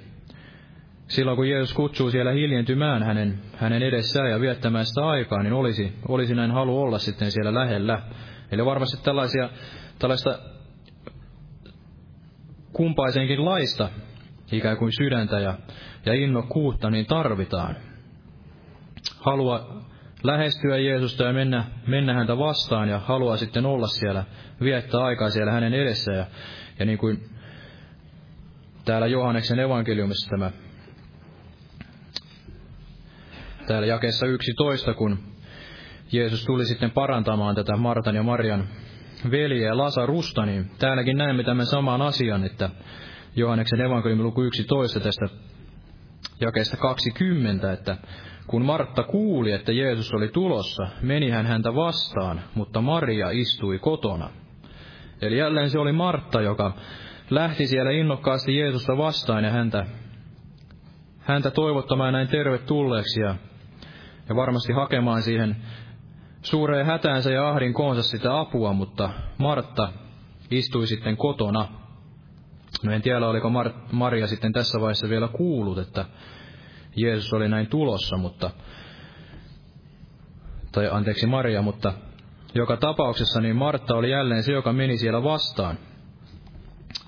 silloin 1.09 1.37
kun 1.37 1.49
Jeesus 1.49 1.75
kutsuu 1.75 2.11
siellä 2.11 2.33
hiljentymään 2.33 3.03
hänen, 3.03 3.41
hänen 3.57 3.83
edessään 3.83 4.31
ja 4.31 4.41
viettämään 4.41 4.87
sitä 4.87 5.07
aikaa, 5.07 5.43
niin 5.43 5.53
olisi, 5.53 5.93
olisi 6.09 6.35
näin 6.35 6.51
halu 6.51 6.81
olla 6.81 6.99
sitten 6.99 7.31
siellä 7.31 7.55
lähellä. 7.55 8.03
Eli 8.53 8.65
varmasti 8.65 9.03
tällaisia, 9.03 9.51
tällaista 9.99 10.39
kumpaisenkin 12.73 13.45
laista 13.45 13.89
ikään 14.53 14.77
kuin 14.77 14.93
sydäntä 14.93 15.41
ja, 15.41 15.59
ja 16.07 16.15
innokkuutta 16.15 16.91
niin 16.91 17.07
tarvitaan. 17.07 17.77
Halua 19.21 19.85
lähestyä 20.23 20.79
Jeesusta 20.79 21.25
ja 21.25 21.33
mennä, 21.33 21.65
mennä 21.87 22.15
häntä 22.15 22.39
vastaan 22.39 22.89
ja 22.89 22.99
haluaa 22.99 23.37
sitten 23.37 23.67
olla 23.67 23.87
siellä, 23.87 24.25
viettää 24.61 25.01
aikaa 25.01 25.31
siellä 25.31 25.53
hänen 25.53 25.75
edessä. 25.75 26.13
Ja, 26.13 26.27
ja 26.79 26.87
niin 26.87 26.99
kuin 26.99 27.31
täällä 28.85 29.07
Johanneksen 29.07 29.59
evankeliumissa 29.59 30.31
tämä, 30.31 30.51
täällä 33.67 33.87
jakeessa 33.87 34.27
11, 34.27 34.95
kun 34.95 35.19
Jeesus 36.13 36.45
tuli 36.45 36.65
sitten 36.67 36.91
parantamaan 36.91 37.55
tätä 37.55 37.77
Martan 37.77 38.15
ja 38.15 38.23
Marian 38.23 38.69
veljeä 39.31 39.77
Lasarusta, 39.77 40.47
niin 40.47 40.71
täälläkin 40.79 41.17
näemme 41.17 41.45
tämän 41.45 41.67
saman 41.67 42.03
asian, 42.03 42.45
että 42.45 42.71
Johanneksen 43.37 43.81
evankeliumin 43.81 44.27
luku 44.27 44.43
11 44.43 45.01
tästä 45.01 45.27
jakeesta 46.41 46.77
20, 46.77 47.73
että 47.73 47.97
kun 48.47 48.65
Martta 48.65 49.03
kuuli, 49.03 49.53
että 49.53 49.73
Jeesus 49.73 50.15
oli 50.15 50.29
tulossa, 50.29 50.87
meni 51.03 51.31
hän 51.31 51.47
häntä 51.47 51.75
vastaan, 51.75 52.41
mutta 52.55 52.81
Maria 52.81 53.31
istui 53.31 53.79
kotona. 53.79 54.31
Eli 55.23 55.39
jälleen 55.39 55.71
se 55.71 55.79
oli 55.79 55.93
Martta, 55.93 56.41
joka 56.41 56.73
lähti 57.31 57.67
siellä 57.67 57.91
innokkaasti 57.91 58.57
Jeesusta 58.57 58.97
vastaan 58.97 59.45
ja 59.45 59.51
häntä, 59.51 59.87
häntä 61.19 61.51
toivottamaan 61.51 62.13
näin 62.13 62.29
tervetulleeksi 62.29 63.21
ja, 63.21 63.35
ja 64.29 64.37
varmasti 64.37 64.73
hakemaan 64.73 65.23
siihen 65.23 65.57
suureen 66.43 66.87
hätäänsä 66.87 67.33
ja 67.33 67.49
ahdinkoonsa 67.49 68.03
sitä 68.03 68.41
apua, 68.41 68.73
mutta 68.73 69.11
Martta 69.39 69.93
istui 70.51 70.87
sitten 70.87 71.17
kotona. 71.17 71.86
No 72.83 72.93
en 72.93 73.03
tiedä, 73.03 73.27
oliko 73.29 73.49
Mar- 73.49 73.75
Maria 73.93 74.27
sitten 74.27 74.53
tässä 74.53 74.81
vaiheessa 74.81 75.09
vielä 75.09 75.29
kuullut, 75.29 75.79
että 75.79 76.05
Jeesus 76.97 77.33
oli 77.33 77.49
näin 77.49 77.67
tulossa, 77.67 78.17
mutta, 78.17 78.51
tai 80.73 80.89
anteeksi 80.91 81.27
Maria, 81.27 81.63
mutta 81.63 81.93
joka 82.55 82.77
tapauksessa 82.77 83.41
niin 83.41 83.57
Martta 83.57 83.95
oli 83.95 84.11
jälleen 84.11 84.43
se, 84.43 84.53
joka 84.53 84.73
meni 84.73 84.99
siellä 84.99 85.23
vastaan. 85.23 85.79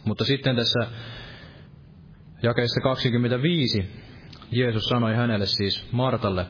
Mutta 0.04 0.24
sitten 0.24 0.56
tässä 0.56 0.80
jakeessa 2.42 2.80
25 2.80 3.90
Jeesus 4.50 4.84
sanoi 4.84 5.14
hänelle 5.14 5.46
siis 5.46 5.92
Martalle, 5.92 6.46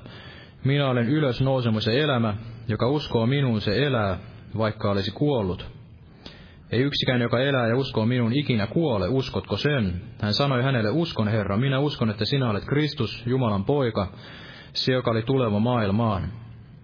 minä 0.65 0.89
olen 0.89 1.09
ylös 1.09 1.41
nousemus 1.41 1.89
elämä, 1.89 2.37
joka 2.69 2.89
uskoo 2.89 3.27
minuun 3.27 3.61
se 3.61 3.87
elää, 3.87 4.19
vaikka 4.59 4.91
olisi 4.91 5.11
kuollut. 5.11 5.78
Ei 6.73 6.81
yksikään, 6.81 7.21
joka 7.21 7.41
elää 7.41 7.67
ja 7.67 7.77
uskoo 7.77 8.07
minun 8.07 8.33
ikinä 8.33 8.67
kuole, 8.67 9.09
uskotko 9.09 9.57
sen? 9.57 10.01
Hän 10.21 10.35
sanoi 10.35 10.63
hänelle, 10.63 10.91
uskon 10.91 11.29
Herra, 11.29 11.57
minä 11.57 11.79
uskon, 11.79 12.11
että 12.11 12.25
sinä 12.25 12.51
olet 12.51 12.65
Kristus, 12.65 13.27
Jumalan 13.27 13.65
poika, 13.65 14.13
se, 14.73 14.93
joka 14.93 15.11
oli 15.11 15.23
tuleva 15.23 15.59
maailmaan. 15.59 16.33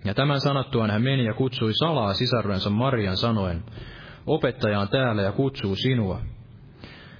Ja 0.05 0.15
tämän 0.15 0.41
sanottuaan 0.41 0.91
hän 0.91 1.03
meni 1.03 1.25
ja 1.25 1.35
kutsui 1.35 1.73
salaa 1.73 2.15
sisarensa 2.15 2.71
Marian 2.71 3.17
sanoen, 3.17 3.65
opettaja 4.27 4.81
on 4.81 4.89
täällä 4.89 5.23
ja 5.23 5.33
kutsuu 5.33 5.77
sinua. 5.77 6.21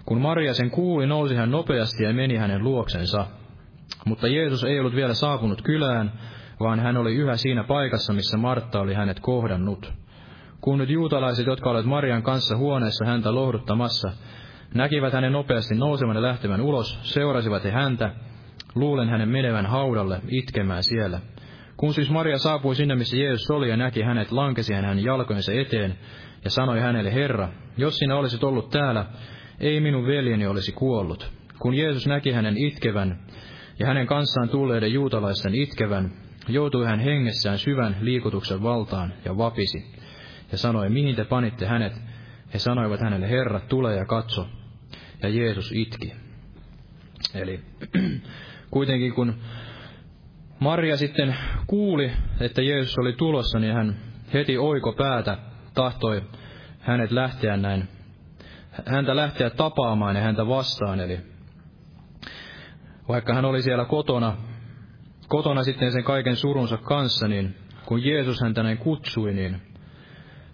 Kun 0.07 0.21
Maria 0.21 0.55
sen 0.55 0.71
kuuli, 0.71 1.07
nousi 1.07 1.35
hän 1.35 1.51
nopeasti 1.51 2.05
ja 2.05 2.13
meni 2.13 2.37
hänen 2.37 2.65
luoksensa. 2.65 3.27
Mutta 4.07 4.29
Jeesus 4.29 4.65
ei 4.65 4.81
ollut 4.81 4.95
vielä 4.95 5.15
saapunut 5.15 5.63
kylään, 5.63 6.13
vaan 6.61 6.81
hän 6.81 6.97
oli 6.97 7.15
yhä 7.15 7.37
siinä 7.37 7.65
paikassa, 7.65 8.13
missä 8.13 8.37
Martta 8.37 8.81
oli 8.81 8.95
hänet 8.95 9.21
kohdannut. 9.21 10.04
Kun 10.65 10.79
nyt 10.79 10.91
juutalaiset, 10.91 11.47
jotka 11.47 11.71
olivat 11.71 11.87
Marian 11.87 12.23
kanssa 12.23 12.57
huoneessa 12.57 13.05
häntä 13.05 13.35
lohduttamassa, 13.35 14.13
näkivät 14.75 15.13
hänen 15.13 15.33
nopeasti 15.33 15.75
nousevan 15.75 16.17
ja 16.17 16.23
lähtevän 16.23 16.61
ulos, 16.61 16.99
seurasivat 17.03 17.65
he 17.65 17.71
häntä, 17.71 18.11
luulen 18.75 19.09
hänen 19.09 19.29
menevän 19.29 19.67
haudalle, 19.67 20.21
itkemään 20.29 20.83
siellä. 20.83 21.21
Kun 21.77 21.95
siis 21.95 22.11
Maria 22.11 22.39
saapui 22.39 22.75
sinne, 22.75 22.95
missä 22.95 23.17
Jeesus 23.17 23.51
oli 23.51 23.69
ja 23.69 23.77
näki 23.77 24.03
hänet, 24.03 24.33
lankesi 24.33 24.75
hän 24.75 24.85
hänen 24.85 25.05
jalkojensa 25.05 25.53
eteen 25.53 25.99
ja 26.45 26.51
sanoi 26.51 26.81
hänelle, 26.81 27.15
Herra, 27.15 27.49
jos 27.77 27.97
sinä 27.97 28.17
olisit 28.17 28.45
ollut 28.45 28.71
täällä, 28.71 29.07
ei 29.61 29.81
minun 29.81 30.07
veljeni 30.07 30.47
olisi 30.47 30.73
kuollut. 30.73 31.33
Kun 31.59 31.75
Jeesus 31.75 32.07
näki 32.07 32.33
hänen 32.33 32.57
itkevän 32.59 33.19
ja 33.79 33.87
hänen 33.87 34.07
kanssaan 34.07 34.49
tulleiden 34.49 34.93
juutalaisten 34.93 35.55
itkevän, 35.55 36.13
joutui 36.49 36.87
hän 36.87 37.01
hengessään 37.01 37.59
syvän 37.59 37.97
liikutuksen 38.01 38.63
valtaan 38.63 39.13
ja 39.25 39.37
vapisi 39.37 40.04
ja 40.55 40.59
sanoi, 40.59 40.91
mihin 40.91 41.17
te 41.17 41.25
panitte 41.25 41.67
hänet? 41.67 41.93
He 42.55 42.59
sanoivat 42.59 43.01
hänelle, 43.01 43.31
Herra, 43.31 43.61
tule 43.61 43.97
ja 43.97 44.05
katso. 44.05 44.49
Ja 45.23 45.29
Jeesus 45.29 45.73
itki. 45.73 46.13
Eli 47.35 47.61
kuitenkin 48.71 49.15
kun 49.15 49.35
Maria 50.59 50.97
sitten 50.97 51.37
kuuli, 51.67 52.13
että 52.41 52.63
Jeesus 52.63 52.99
oli 52.99 53.13
tulossa, 53.13 53.59
niin 53.59 53.75
hän 53.75 53.97
heti 54.33 54.59
oiko 54.59 54.93
päätä 54.93 55.39
tahtoi 55.75 56.23
hänet 56.81 57.11
lähteä 57.11 57.57
näin, 57.57 57.89
häntä 58.87 59.17
lähteä 59.17 59.51
tapaamaan 59.51 60.17
ja 60.17 60.23
häntä 60.23 60.47
vastaan. 60.47 61.01
Eli 61.01 61.21
vaikka 63.09 63.35
hän 63.35 63.45
oli 63.45 63.63
siellä 63.63 63.85
kotona, 63.85 64.37
kotona 65.29 65.63
sitten 65.63 65.93
sen 65.93 66.05
kaiken 66.05 66.37
surunsa 66.37 66.77
kanssa, 66.77 67.29
niin 67.29 67.57
kun 67.87 68.05
Jeesus 68.05 68.41
häntä 68.43 68.63
näin 68.63 68.79
kutsui, 68.79 69.33
niin 69.33 69.74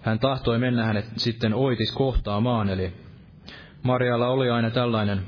hän 0.00 0.18
tahtoi 0.18 0.58
mennä 0.58 0.84
hänet 0.84 1.06
sitten 1.16 1.54
oitis 1.54 1.92
kohtaamaan, 1.92 2.68
eli 2.68 2.92
Marialla 3.82 4.28
oli 4.28 4.50
aina 4.50 4.70
tällainen 4.70 5.20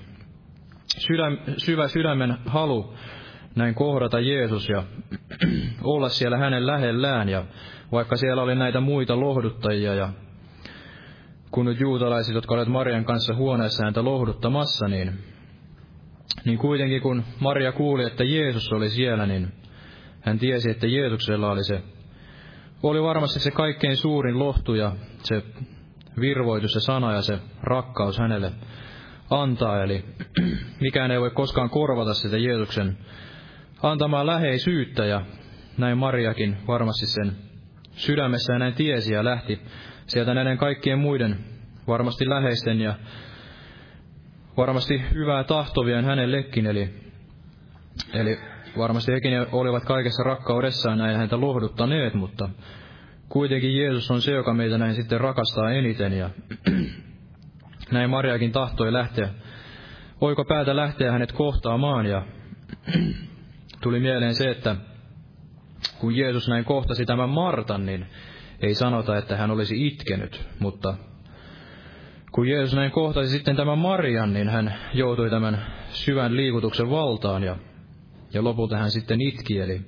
sydäm, 0.99 1.39
syvä 1.57 1.89
sydämen 1.89 2.37
halu 2.47 2.95
näin 3.57 3.75
kohdata 3.75 4.21
Jeesus 4.21 4.69
ja 4.69 4.85
olla 5.95 6.09
siellä 6.09 6.39
hänen 6.39 6.67
lähellään. 6.67 7.29
Ja 7.29 7.45
vaikka 7.93 8.17
siellä 8.17 8.43
oli 8.43 8.55
näitä 8.55 8.81
muita 8.81 9.21
lohduttajia 9.21 9.95
ja 9.95 10.09
kun 11.51 11.67
nyt 11.67 11.81
juutalaiset, 11.81 12.35
jotka 12.35 12.55
olivat 12.55 12.69
Marian 12.69 13.05
kanssa 13.05 13.35
huoneessa 13.35 13.85
häntä 13.85 14.05
lohduttamassa, 14.05 14.89
niin, 14.89 15.19
niin 16.45 16.59
kuitenkin 16.59 17.03
kun 17.03 17.25
Maria 17.41 17.73
kuuli, 17.73 18.05
että 18.05 18.25
Jeesus 18.25 18.73
oli 18.73 18.91
siellä, 18.91 19.27
niin 19.27 19.53
hän 20.21 20.39
tiesi, 20.39 20.71
että 20.71 20.87
Jeesuksella 20.87 21.51
oli 21.51 21.65
se, 21.65 21.83
oli 22.83 23.03
varmasti 23.03 23.41
se 23.41 23.51
kaikkein 23.51 23.97
suurin 23.97 24.39
lohtu 24.39 24.75
ja 24.75 24.93
se 25.19 25.43
virvoitus, 26.21 26.73
se 26.73 26.81
sana 26.81 27.13
ja 27.13 27.23
se 27.23 27.39
rakkaus 27.63 28.19
hänelle 28.19 28.53
antaa. 29.31 29.83
Eli 29.83 30.05
mikään 30.81 31.11
ei 31.11 31.21
voi 31.21 31.31
koskaan 31.31 31.71
korvata 31.71 32.15
sitä 32.15 32.39
Jeesuksen 32.39 32.99
antamaan 33.83 34.27
läheisyyttä 34.27 35.05
ja 35.05 35.23
näin 35.79 35.99
Mariakin 35.99 36.57
varmasti 36.67 37.07
sen 37.07 37.37
sydämessä 37.93 38.53
ja 38.53 38.59
näin 38.59 38.75
tiesi 38.75 39.15
ja 39.15 39.25
lähti 39.25 39.61
sieltä 40.07 40.35
näiden 40.35 40.59
kaikkien 40.59 40.99
muiden 40.99 41.39
varmasti 41.87 42.29
läheisten 42.29 42.81
ja 42.81 42.95
varmasti 44.57 45.03
hyvää 45.15 45.45
tahtovien 45.45 46.05
hänellekin, 46.05 46.67
eli, 46.67 46.95
eli 48.15 48.39
varmasti 48.79 49.13
hekin 49.13 49.47
olivat 49.53 49.85
kaikessa 49.85 50.23
rakkaudessaan 50.23 50.99
näin 50.99 51.17
häntä 51.17 51.41
lohduttaneet, 51.41 52.15
mutta 52.15 52.49
kuitenkin 53.29 53.77
Jeesus 53.77 54.11
on 54.11 54.23
se, 54.23 54.33
joka 54.33 54.55
meitä 54.55 54.79
näin 54.79 54.95
sitten 54.95 55.21
rakastaa 55.21 55.71
eniten, 55.71 56.13
ja 56.13 56.31
näin 57.93 58.11
Mariakin 58.11 58.53
tahtoi 58.53 58.93
lähteä, 58.93 59.29
voiko 60.21 60.45
päätä 60.45 60.77
lähteä 60.77 61.13
hänet 61.13 61.33
kohtaamaan, 61.33 62.07
ja 62.07 62.23
tuli 63.83 64.01
mieleen 64.01 64.35
se, 64.35 64.51
että 64.51 64.77
kun 65.99 66.17
Jeesus 66.17 66.49
näin 66.49 66.65
kohtasi 66.65 67.07
tämän 67.07 67.29
Martan, 67.29 67.87
niin 67.87 68.07
ei 68.61 68.75
sanota, 68.75 69.17
että 69.17 69.37
hän 69.37 69.51
olisi 69.51 69.87
itkenyt, 69.87 70.47
mutta 70.59 70.95
kun 72.33 72.49
Jeesus 72.49 72.75
näin 72.75 72.91
kohtasi 72.91 73.29
sitten 73.29 73.57
tämän 73.57 73.79
Marian, 73.79 74.33
niin 74.33 74.49
hän 74.49 74.75
joutui 74.95 75.31
tämän 75.31 75.67
syvän 75.89 76.37
liikutuksen 76.37 76.91
valtaan 76.91 77.43
ja, 77.43 77.57
ja 78.35 78.45
lopulta 78.45 78.77
hän 78.77 78.91
sitten 78.91 79.21
itki. 79.21 79.59
Eli 79.59 79.81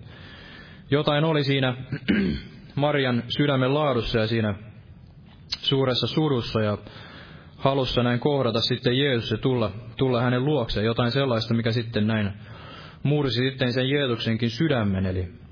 jotain 0.91 1.25
oli 1.25 1.45
siinä 1.45 1.77
Marian 2.75 3.23
sydämen 3.29 3.75
laadussa 3.75 4.19
ja 4.19 4.27
siinä 4.27 4.55
suuressa 5.59 6.07
surussa 6.07 6.61
ja 6.61 6.79
halussa 7.57 8.03
näin 8.03 8.21
kohdata 8.21 8.61
sitten 8.61 8.99
Jeesus 8.99 9.31
ja 9.31 9.39
tulla, 9.39 9.71
tulla 9.97 10.23
hänen 10.23 10.45
luokseen. 10.45 10.87
Jotain 10.87 11.11
sellaista, 11.11 11.55
mikä 11.55 11.73
sitten 11.73 12.07
näin 12.07 12.33
mursi 13.03 13.49
sitten 13.51 13.73
sen 13.73 13.89
Jeesuksenkin 13.89 14.51
sydämen. 14.51 15.07
Eli 15.07 15.45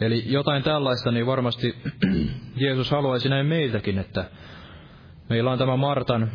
Eli 0.00 0.24
jotain 0.26 0.62
tällaista, 0.62 1.10
niin 1.12 1.26
varmasti 1.26 1.76
Jeesus 2.56 2.90
haluaisi 2.90 3.28
näin 3.28 3.46
meiltäkin, 3.46 3.98
että 3.98 4.30
meillä 5.28 5.50
on 5.50 5.58
tämä 5.58 5.76
Martan, 5.76 6.30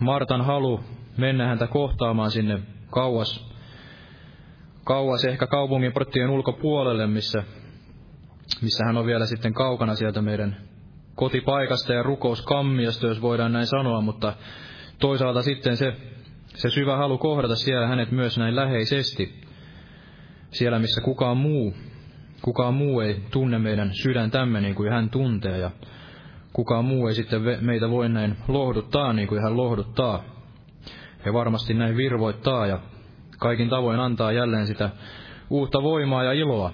Martan 0.00 0.44
halu 0.44 0.80
mennä 1.16 1.46
häntä 1.46 1.66
kohtaamaan 1.66 2.30
sinne 2.30 2.58
kauas, 2.90 3.49
kauas 4.84 5.24
ehkä 5.24 5.46
kaupungin 5.46 5.92
porttien 5.92 6.30
ulkopuolelle, 6.30 7.06
missä, 7.06 7.42
missä 8.62 8.84
hän 8.84 8.96
on 8.96 9.06
vielä 9.06 9.26
sitten 9.26 9.54
kaukana 9.54 9.94
sieltä 9.94 10.22
meidän 10.22 10.56
kotipaikasta 11.14 11.92
ja 11.92 12.02
rukouskammiosta, 12.02 13.06
jos 13.06 13.22
voidaan 13.22 13.52
näin 13.52 13.66
sanoa, 13.66 14.00
mutta 14.00 14.32
toisaalta 14.98 15.42
sitten 15.42 15.76
se, 15.76 15.96
se 16.46 16.70
syvä 16.70 16.96
halu 16.96 17.18
kohdata 17.18 17.56
siellä 17.56 17.86
hänet 17.86 18.10
myös 18.10 18.38
näin 18.38 18.56
läheisesti, 18.56 19.40
siellä 20.50 20.78
missä 20.78 21.00
kukaan 21.00 21.36
muu 21.36 21.74
Kukaan 22.42 22.74
muu 22.74 23.00
ei 23.00 23.22
tunne 23.30 23.58
meidän 23.58 23.90
sydäntämme 23.94 24.60
niin 24.60 24.74
kuin 24.74 24.92
hän 24.92 25.10
tuntee 25.10 25.58
ja 25.58 25.70
kukaan 26.52 26.84
muu 26.84 27.08
ei 27.08 27.14
sitten 27.14 27.42
meitä 27.60 27.90
voi 27.90 28.08
näin 28.08 28.36
lohduttaa 28.48 29.12
niin 29.12 29.28
kuin 29.28 29.42
hän 29.42 29.56
lohduttaa. 29.56 30.24
Ja 31.24 31.32
varmasti 31.32 31.74
näin 31.74 31.96
virvoittaa 31.96 32.66
ja 32.66 32.80
kaikin 33.40 33.68
tavoin 33.68 34.00
antaa 34.00 34.32
jälleen 34.32 34.66
sitä 34.66 34.90
uutta 35.50 35.82
voimaa 35.82 36.24
ja 36.24 36.32
iloa. 36.32 36.72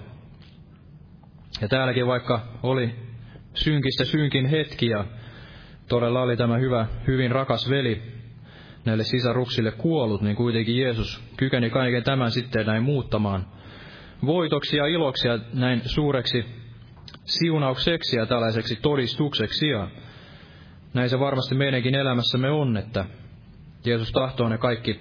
Ja 1.61 1.67
täälläkin 1.67 2.07
vaikka 2.07 2.41
oli 2.63 2.95
synkistä 3.53 4.05
synkin 4.05 4.45
hetki 4.45 4.85
ja 4.87 5.05
todella 5.89 6.21
oli 6.21 6.37
tämä 6.37 6.57
hyvä, 6.57 6.87
hyvin 7.07 7.31
rakas 7.31 7.69
veli 7.69 8.01
näille 8.85 9.03
sisaruksille 9.03 9.71
kuollut, 9.71 10.21
niin 10.21 10.35
kuitenkin 10.35 10.77
Jeesus 10.77 11.23
kykeni 11.37 11.69
kaiken 11.69 12.03
tämän 12.03 12.31
sitten 12.31 12.65
näin 12.65 12.83
muuttamaan– 12.83 13.45
voitoksi 14.25 14.77
ja 14.77 14.87
iloksi 14.87 15.27
ja 15.27 15.39
näin 15.53 15.81
suureksi 15.85 16.45
siunaukseksi 17.25 18.17
ja 18.17 18.25
tällaiseksi 18.25 18.75
todistukseksi. 18.75 19.69
Ja 19.69 19.87
näin 20.93 21.09
se 21.09 21.19
varmasti 21.19 21.55
meidänkin 21.55 21.95
elämässämme 21.95 22.49
on, 22.49 22.77
että 22.77 23.05
Jeesus 23.85 24.11
tahtoo 24.11 24.49
ne 24.49 24.57
kaikki 24.57 24.99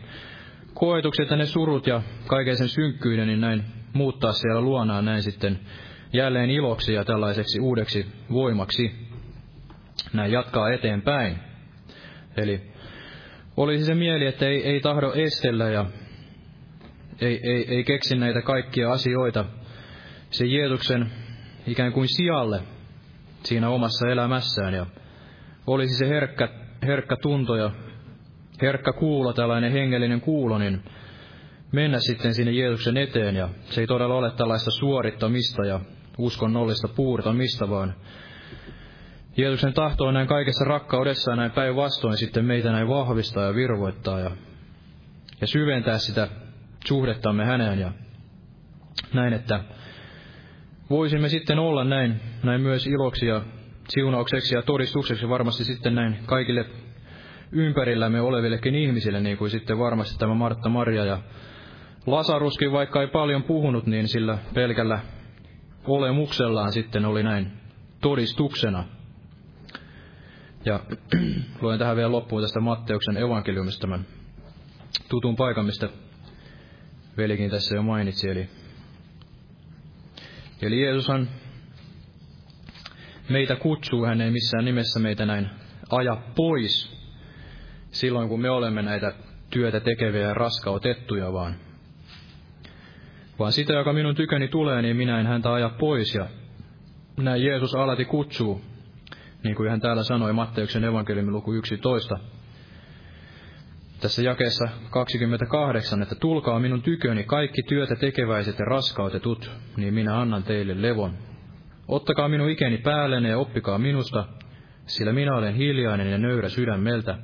koetukset 0.79 1.31
ja 1.31 1.37
ne 1.37 1.47
surut 1.47 1.87
ja 1.87 2.03
kaiken 2.27 2.57
sen 2.57 2.69
synkkyyden, 2.69 3.27
niin 3.27 3.41
näin 3.41 3.65
muuttaa 3.93 4.33
siellä 4.33 4.61
luonaan 4.61 5.05
näin 5.05 5.23
sitten 5.23 5.59
jälleen 6.13 6.51
iloksi 6.51 6.95
ja 6.95 7.05
tällaiseksi 7.05 7.61
uudeksi 7.61 8.07
voimaksi. 8.33 8.95
Näin 10.13 10.33
jatkaa 10.33 10.71
eteenpäin. 10.71 11.39
Eli 12.37 12.61
olisi 13.57 13.85
se 13.85 13.95
mieli, 13.95 14.27
että 14.27 14.47
ei, 14.47 14.67
ei 14.67 14.81
tahdo 14.81 15.13
estellä 15.13 15.71
ja 15.71 15.87
ei, 17.21 17.41
ei, 17.43 17.75
ei 17.75 17.85
keksi 17.85 18.17
näitä 18.17 18.43
kaikkia 18.43 18.93
asioita 18.93 19.45
se 20.31 20.47
Jeesuksen 20.47 21.11
ikään 21.67 21.93
kuin 21.93 22.09
sijalle 22.09 22.61
siinä 23.45 23.69
omassa 23.69 24.09
elämässään. 24.09 24.75
Ja 24.75 24.87
olisi 25.67 25.95
se 25.95 26.09
herkkä, 26.09 26.49
herkkä 26.83 27.17
tunto 27.23 27.57
ja 27.57 27.71
herkkä 28.63 28.93
kuulo, 28.93 29.33
tällainen 29.33 29.73
hengellinen 29.73 30.21
kuulo, 30.21 30.59
niin 30.59 30.83
mennä 31.73 31.99
sitten 32.01 32.35
sinne 32.35 32.53
Jeesuksen 32.53 32.97
eteen. 32.97 33.37
Ja 33.37 33.49
se 33.65 33.81
ei 33.81 33.87
todella 33.87 34.15
ole 34.15 34.31
tällaista 34.31 34.71
suorittamista 34.71 35.65
ja 35.65 35.81
uskonnollista 36.19 36.89
puurtamista, 36.89 37.71
vaan 37.71 37.95
Jeesuksen 39.37 39.75
tahto 39.75 40.05
on 40.05 40.15
näin 40.15 40.29
kaikessa 40.29 40.65
rakkaudessa 40.65 41.37
näin 41.37 41.51
päinvastoin 41.51 42.17
sitten 42.17 42.45
meitä 42.45 42.73
näin 42.73 42.89
vahvistaa 42.89 43.45
ja 43.45 43.55
virvoittaa 43.55 44.21
ja, 44.21 44.31
ja 45.41 45.47
syventää 45.47 45.99
sitä 45.99 46.29
suhdettamme 46.87 47.45
häneen 47.45 47.79
ja 47.79 47.93
näin, 49.13 49.33
että 49.33 49.61
voisimme 50.91 51.29
sitten 51.29 51.59
olla 51.59 51.85
näin, 51.85 52.21
näin 52.43 52.61
myös 52.61 52.87
iloksi 52.87 53.27
ja 53.27 53.43
siunaukseksi 53.89 54.55
ja 54.55 54.63
todistukseksi 54.63 55.29
varmasti 55.29 55.65
sitten 55.65 55.95
näin 55.95 56.19
kaikille 56.27 56.67
ympärillämme 57.53 58.21
olevillekin 58.21 58.75
ihmisille, 58.75 59.21
niin 59.21 59.37
kuin 59.37 59.51
sitten 59.51 59.79
varmasti 59.79 60.19
tämä 60.19 60.35
Martta 60.35 60.69
Maria 60.69 61.05
ja 61.05 61.19
Lasaruskin, 62.07 62.73
vaikka 62.73 63.01
ei 63.01 63.07
paljon 63.07 63.43
puhunut, 63.43 63.87
niin 63.87 64.09
sillä 64.09 64.39
pelkällä 64.55 64.99
olemuksellaan 65.85 66.73
sitten 66.73 67.05
oli 67.05 67.23
näin 67.23 67.53
todistuksena. 68.01 68.85
Ja 70.65 70.81
luen 71.61 71.79
tähän 71.79 71.97
vielä 71.97 72.13
loppuun 72.13 72.43
tästä 72.43 72.61
Matteuksen 72.61 73.17
evankeliumista 73.17 73.81
tämän 73.81 74.07
tutun 75.09 75.37
paikan, 75.37 75.67
mistä 75.67 75.89
velikin 77.17 77.51
tässä 77.51 77.75
jo 77.75 77.83
mainitsi. 77.83 78.31
Eli, 78.31 78.49
eli 80.63 80.83
Jeesushan 80.83 81.29
meitä 83.29 83.57
kutsuu, 83.57 84.05
hän 84.05 84.21
ei 84.21 84.31
missään 84.31 84.65
nimessä 84.65 85.01
meitä 85.01 85.27
näin 85.27 85.51
aja 85.91 86.17
pois 86.35 86.96
silloin, 87.91 88.29
kun 88.29 88.41
me 88.41 88.51
olemme 88.51 88.83
näitä 88.83 89.13
työtä 89.51 89.81
tekeviä 89.81 90.21
ja 90.21 90.35
raskautettuja, 90.35 91.33
vaan, 91.33 91.55
vaan 93.39 93.53
sitä, 93.53 93.73
joka 93.73 93.93
minun 93.93 94.15
tyköni 94.15 94.49
tulee, 94.49 94.83
niin 94.83 94.97
minä 94.97 95.21
en 95.21 95.27
häntä 95.27 95.53
aja 95.53 95.69
pois. 95.69 96.15
Ja 96.15 96.27
näin 97.17 97.45
Jeesus 97.45 97.75
alati 97.75 98.05
kutsuu, 98.05 98.61
niin 99.45 99.57
kuin 99.57 99.71
hän 99.71 99.81
täällä 99.81 100.03
sanoi 100.03 100.33
Matteuksen 100.33 100.85
evankeliumin 100.85 101.35
luku 101.35 101.53
11, 101.53 102.19
tässä 104.01 104.23
jakeessa 104.23 104.69
28, 104.91 106.03
että 106.03 106.15
tulkaa 106.15 106.61
minun 106.61 106.83
tyköni 106.83 107.25
kaikki 107.25 107.63
työtä 107.63 107.97
tekeväiset 107.97 108.59
ja 108.59 108.65
raskautetut, 108.65 109.51
niin 109.77 109.95
minä 109.95 110.21
annan 110.21 110.43
teille 110.43 110.83
levon. 110.83 111.15
Ottakaa 111.89 112.29
minun 112.29 112.51
ikeni 112.51 112.79
päällenne 112.79 113.29
ja 113.29 113.39
oppikaa 113.39 113.79
minusta, 113.79 114.25
sillä 114.87 115.13
minä 115.13 115.35
olen 115.35 115.55
hiljainen 115.55 116.11
ja 116.11 116.19
nöyrä 116.19 116.49
sydämeltä, 116.49 117.19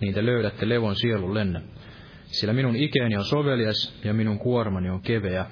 niin 0.00 0.14
te 0.14 0.26
löydätte 0.26 0.68
levon 0.68 0.96
sielullenne. 0.96 1.62
Sillä 2.24 2.52
minun 2.52 2.76
ikeni 2.76 3.16
on 3.16 3.24
sovelias 3.24 4.00
ja 4.04 4.14
minun 4.14 4.38
kuormani 4.38 4.90
on 4.90 5.00
keveä. 5.00 5.46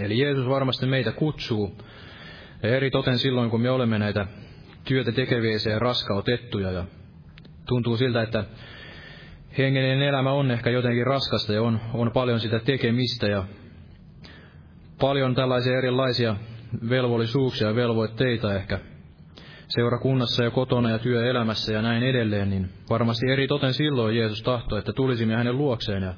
Eli 0.00 0.18
Jeesus 0.18 0.48
varmasti 0.48 0.86
meitä 0.86 1.12
kutsuu, 1.12 1.78
ja 2.62 2.76
eri 2.76 2.90
toten 2.90 3.18
silloin, 3.18 3.50
kun 3.50 3.60
me 3.60 3.70
olemme 3.70 3.98
näitä 3.98 4.26
työtä 4.84 5.12
tekeviä 5.12 5.56
ja 5.70 5.78
raskautettuja, 5.78 6.70
ja 6.70 6.84
tuntuu 7.66 7.96
siltä, 7.96 8.22
että 8.22 8.44
hengellinen 9.58 10.02
elämä 10.02 10.32
on 10.32 10.50
ehkä 10.50 10.70
jotenkin 10.70 11.06
raskasta 11.06 11.52
ja 11.52 11.62
on, 11.62 11.80
on 11.94 12.10
paljon 12.10 12.40
sitä 12.40 12.58
tekemistä 12.58 13.26
ja 13.26 13.44
paljon 15.00 15.34
tällaisia 15.34 15.78
erilaisia 15.78 16.36
velvollisuuksia 16.90 17.68
ja 17.68 17.74
velvoitteita 17.74 18.54
ehkä 18.54 18.80
seurakunnassa 19.68 20.44
ja 20.44 20.50
kotona 20.50 20.90
ja 20.90 20.98
työelämässä 20.98 21.72
ja 21.72 21.82
näin 21.82 22.02
edelleen, 22.02 22.50
niin 22.50 22.70
varmasti 22.90 23.30
eri 23.30 23.48
toten 23.48 23.74
silloin 23.74 24.16
Jeesus 24.16 24.42
tahtoi, 24.42 24.78
että 24.78 24.92
tulisimme 24.92 25.36
hänen 25.36 25.58
luokseen 25.58 26.02
ja 26.02 26.14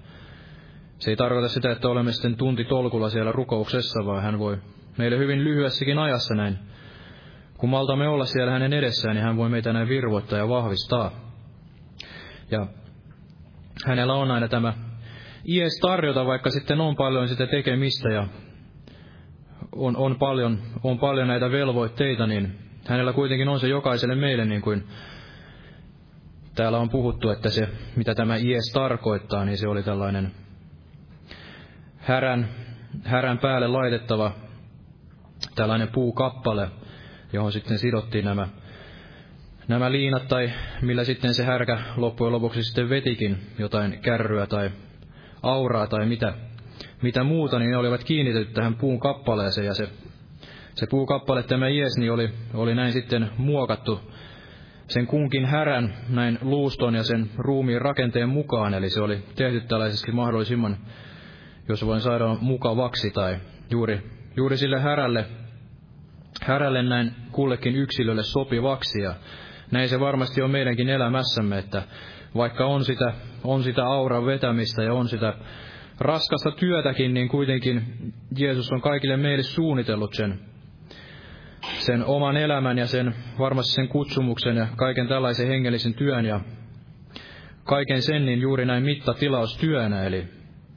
se 0.98 1.10
ei 1.10 1.16
tarkoita 1.16 1.48
sitä, 1.48 1.72
että 1.72 1.88
olemme 1.88 2.12
sitten 2.12 2.36
tunti 2.36 2.64
tolkulla 2.64 3.10
siellä 3.10 3.32
rukouksessa, 3.32 4.06
vaan 4.06 4.22
hän 4.22 4.38
voi 4.38 4.58
meille 4.98 5.18
hyvin 5.18 5.44
lyhyessäkin 5.44 5.98
ajassa 5.98 6.34
näin. 6.34 6.58
Kun 7.58 7.70
maltamme 7.70 8.08
olla 8.08 8.24
siellä 8.24 8.52
hänen 8.52 8.72
edessään, 8.72 9.16
niin 9.16 9.24
hän 9.24 9.36
voi 9.36 9.48
meitä 9.48 9.72
näin 9.72 9.88
virvoittaa 9.88 10.38
ja 10.38 10.48
vahvistaa. 10.48 11.10
Ja 12.50 12.66
hänellä 13.86 14.14
on 14.14 14.30
aina 14.30 14.48
tämä 14.48 14.74
ies 15.44 15.78
tarjota, 15.80 16.26
vaikka 16.26 16.50
sitten 16.50 16.80
on 16.80 16.96
paljon 16.96 17.28
sitä 17.28 17.46
tekemistä 17.46 18.08
ja 18.08 18.26
on, 19.72 19.96
on, 19.96 20.18
paljon, 20.18 20.58
on 20.82 20.98
paljon 20.98 21.28
näitä 21.28 21.50
velvoitteita, 21.50 22.26
niin 22.26 22.65
hänellä 22.88 23.12
kuitenkin 23.12 23.48
on 23.48 23.60
se 23.60 23.68
jokaiselle 23.68 24.14
meille, 24.14 24.44
niin 24.44 24.62
kuin 24.62 24.84
täällä 26.54 26.78
on 26.78 26.90
puhuttu, 26.90 27.30
että 27.30 27.50
se, 27.50 27.68
mitä 27.96 28.14
tämä 28.14 28.36
ies 28.36 28.72
tarkoittaa, 28.72 29.44
niin 29.44 29.58
se 29.58 29.68
oli 29.68 29.82
tällainen 29.82 30.32
härän, 31.96 32.48
härän 33.04 33.38
päälle 33.38 33.68
laitettava 33.68 34.32
tällainen 35.54 35.88
puukappale, 35.88 36.70
johon 37.32 37.52
sitten 37.52 37.78
sidottiin 37.78 38.24
nämä, 38.24 38.48
nämä 39.68 39.92
liinat 39.92 40.28
tai 40.28 40.52
millä 40.82 41.04
sitten 41.04 41.34
se 41.34 41.44
härkä 41.44 41.78
loppujen 41.96 42.32
lopuksi 42.32 42.62
sitten 42.62 42.88
vetikin 42.88 43.38
jotain 43.58 43.98
kärryä 44.02 44.46
tai 44.46 44.70
auraa 45.42 45.86
tai 45.86 46.06
mitä, 46.06 46.34
mitä 47.02 47.24
muuta, 47.24 47.58
niin 47.58 47.70
ne 47.70 47.76
olivat 47.76 48.04
kiinnitetty 48.04 48.54
tähän 48.54 48.74
puun 48.74 49.00
kappaleeseen 49.00 49.66
ja 49.66 49.74
se, 49.74 49.88
se 50.76 50.86
puukappale, 50.90 51.42
tämä 51.42 51.68
ies, 51.68 51.98
niin 51.98 52.12
oli, 52.12 52.30
oli 52.54 52.74
näin 52.74 52.92
sitten 52.92 53.30
muokattu 53.38 54.00
sen 54.88 55.06
kunkin 55.06 55.46
härän 55.46 55.94
näin 56.08 56.38
luuston 56.42 56.94
ja 56.94 57.02
sen 57.02 57.30
ruumiin 57.38 57.80
rakenteen 57.80 58.28
mukaan, 58.28 58.74
eli 58.74 58.90
se 58.90 59.02
oli 59.02 59.22
tehty 59.34 59.60
tällaisesti 59.60 60.12
mahdollisimman, 60.12 60.76
jos 61.68 61.86
voin 61.86 62.00
saada 62.00 62.36
mukavaksi 62.40 63.10
tai 63.10 63.36
juuri, 63.70 64.02
juuri 64.36 64.56
sille 64.56 64.80
härälle, 64.80 65.26
härälle 66.42 66.82
näin 66.82 67.12
kullekin 67.32 67.76
yksilölle 67.76 68.22
sopivaksi. 68.22 69.02
Ja 69.02 69.14
näin 69.70 69.88
se 69.88 70.00
varmasti 70.00 70.42
on 70.42 70.50
meidänkin 70.50 70.88
elämässämme, 70.88 71.58
että 71.58 71.82
vaikka 72.36 72.66
on 72.66 72.84
sitä, 72.84 73.12
on 73.44 73.62
sitä 73.62 73.86
auran 73.86 74.26
vetämistä 74.26 74.82
ja 74.82 74.94
on 74.94 75.08
sitä 75.08 75.34
raskasta 75.98 76.50
työtäkin, 76.50 77.14
niin 77.14 77.28
kuitenkin 77.28 77.82
Jeesus 78.38 78.72
on 78.72 78.80
kaikille 78.80 79.16
meille 79.16 79.42
suunnitellut 79.42 80.14
sen, 80.14 80.40
sen 81.78 82.04
oman 82.04 82.36
elämän 82.36 82.78
ja 82.78 82.86
sen 82.86 83.14
varmasti 83.38 83.72
sen 83.72 83.88
kutsumuksen 83.88 84.56
ja 84.56 84.66
kaiken 84.76 85.08
tällaisen 85.08 85.48
hengellisen 85.48 85.94
työn 85.94 86.24
ja 86.24 86.40
kaiken 87.64 88.02
sen 88.02 88.26
niin 88.26 88.40
juuri 88.40 88.66
näin 88.66 88.84
mittatilaustyönä, 88.84 90.04
eli, 90.04 90.28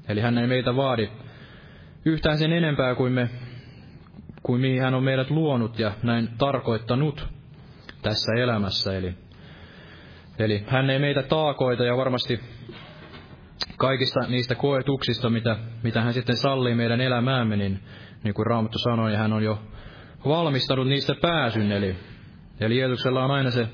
eli 0.08 0.22
hän 0.22 0.38
ei 0.38 0.48
meitä 0.48 0.76
vaadi 0.76 1.10
yhtään 2.06 2.38
sen 2.38 2.54
enempää 2.54 2.96
kuin 2.96 3.14
me, 3.14 3.30
kuin 4.44 4.62
mihin 4.62 4.82
hän 4.82 4.94
on 4.94 5.04
meidät 5.04 5.30
luonut 5.30 5.80
ja 5.80 5.92
näin 6.04 6.30
tarkoittanut 6.38 7.28
tässä 8.02 8.32
elämässä. 8.38 8.98
Eli, 8.98 9.14
eli 10.40 10.64
hän 10.68 10.90
ei 10.90 11.00
meitä 11.00 11.24
taakoita 11.24 11.84
ja 11.84 11.98
varmasti 11.98 12.40
kaikista 13.78 14.20
niistä 14.28 14.56
koetuksista, 14.56 15.30
mitä, 15.30 15.58
mitä 15.84 16.02
hän 16.02 16.14
sitten 16.14 16.38
sallii 16.38 16.76
meidän 16.76 17.02
elämäämme, 17.02 17.58
niin, 17.58 17.80
niin 18.24 18.34
kuin 18.34 18.46
Raamattu 18.46 18.80
sanoi, 18.80 19.16
hän 19.16 19.34
on 19.34 19.44
jo 19.44 19.60
valmistanut 20.26 20.88
niistä 20.88 21.16
pääsyn. 21.22 21.72
Eli, 21.72 21.96
eli 22.60 22.80
Jeesuksella 22.80 23.24
on 23.24 23.32
aina 23.32 23.52
se 23.52 23.68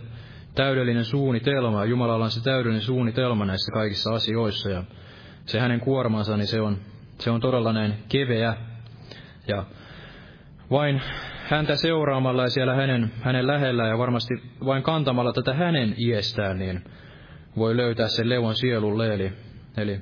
täydellinen 0.56 1.06
suunnitelma, 1.06 1.86
Jumalalla 1.86 2.26
on 2.26 2.32
se 2.32 2.44
täydellinen 2.44 2.82
suunnitelma 2.82 3.46
näissä 3.46 3.72
kaikissa 3.72 4.14
asioissa, 4.14 4.70
ja 4.70 4.84
se 5.46 5.60
hänen 5.60 5.80
kuormansa, 5.80 6.38
niin 6.38 6.48
se 6.48 6.62
on, 6.62 6.78
se 7.20 7.32
on 7.32 7.42
todella 7.42 7.74
näin 7.74 7.94
keveä, 8.10 8.58
ja 9.48 9.66
vain 10.72 11.02
häntä 11.50 11.76
seuraamalla 11.76 12.42
ja 12.42 12.50
siellä 12.50 12.76
hänen, 12.76 13.12
hänen 13.22 13.48
lähellä 13.48 13.88
ja 13.88 13.98
varmasti 13.98 14.34
vain 14.66 14.84
kantamalla 14.84 15.34
tätä 15.34 15.54
hänen 15.54 15.96
iestään, 15.98 16.60
niin 16.60 16.84
voi 17.58 17.78
löytää 17.78 18.08
sen 18.08 18.30
levon 18.30 18.56
sielulle, 18.56 19.14
eli 19.14 19.34
Eli 19.78 20.02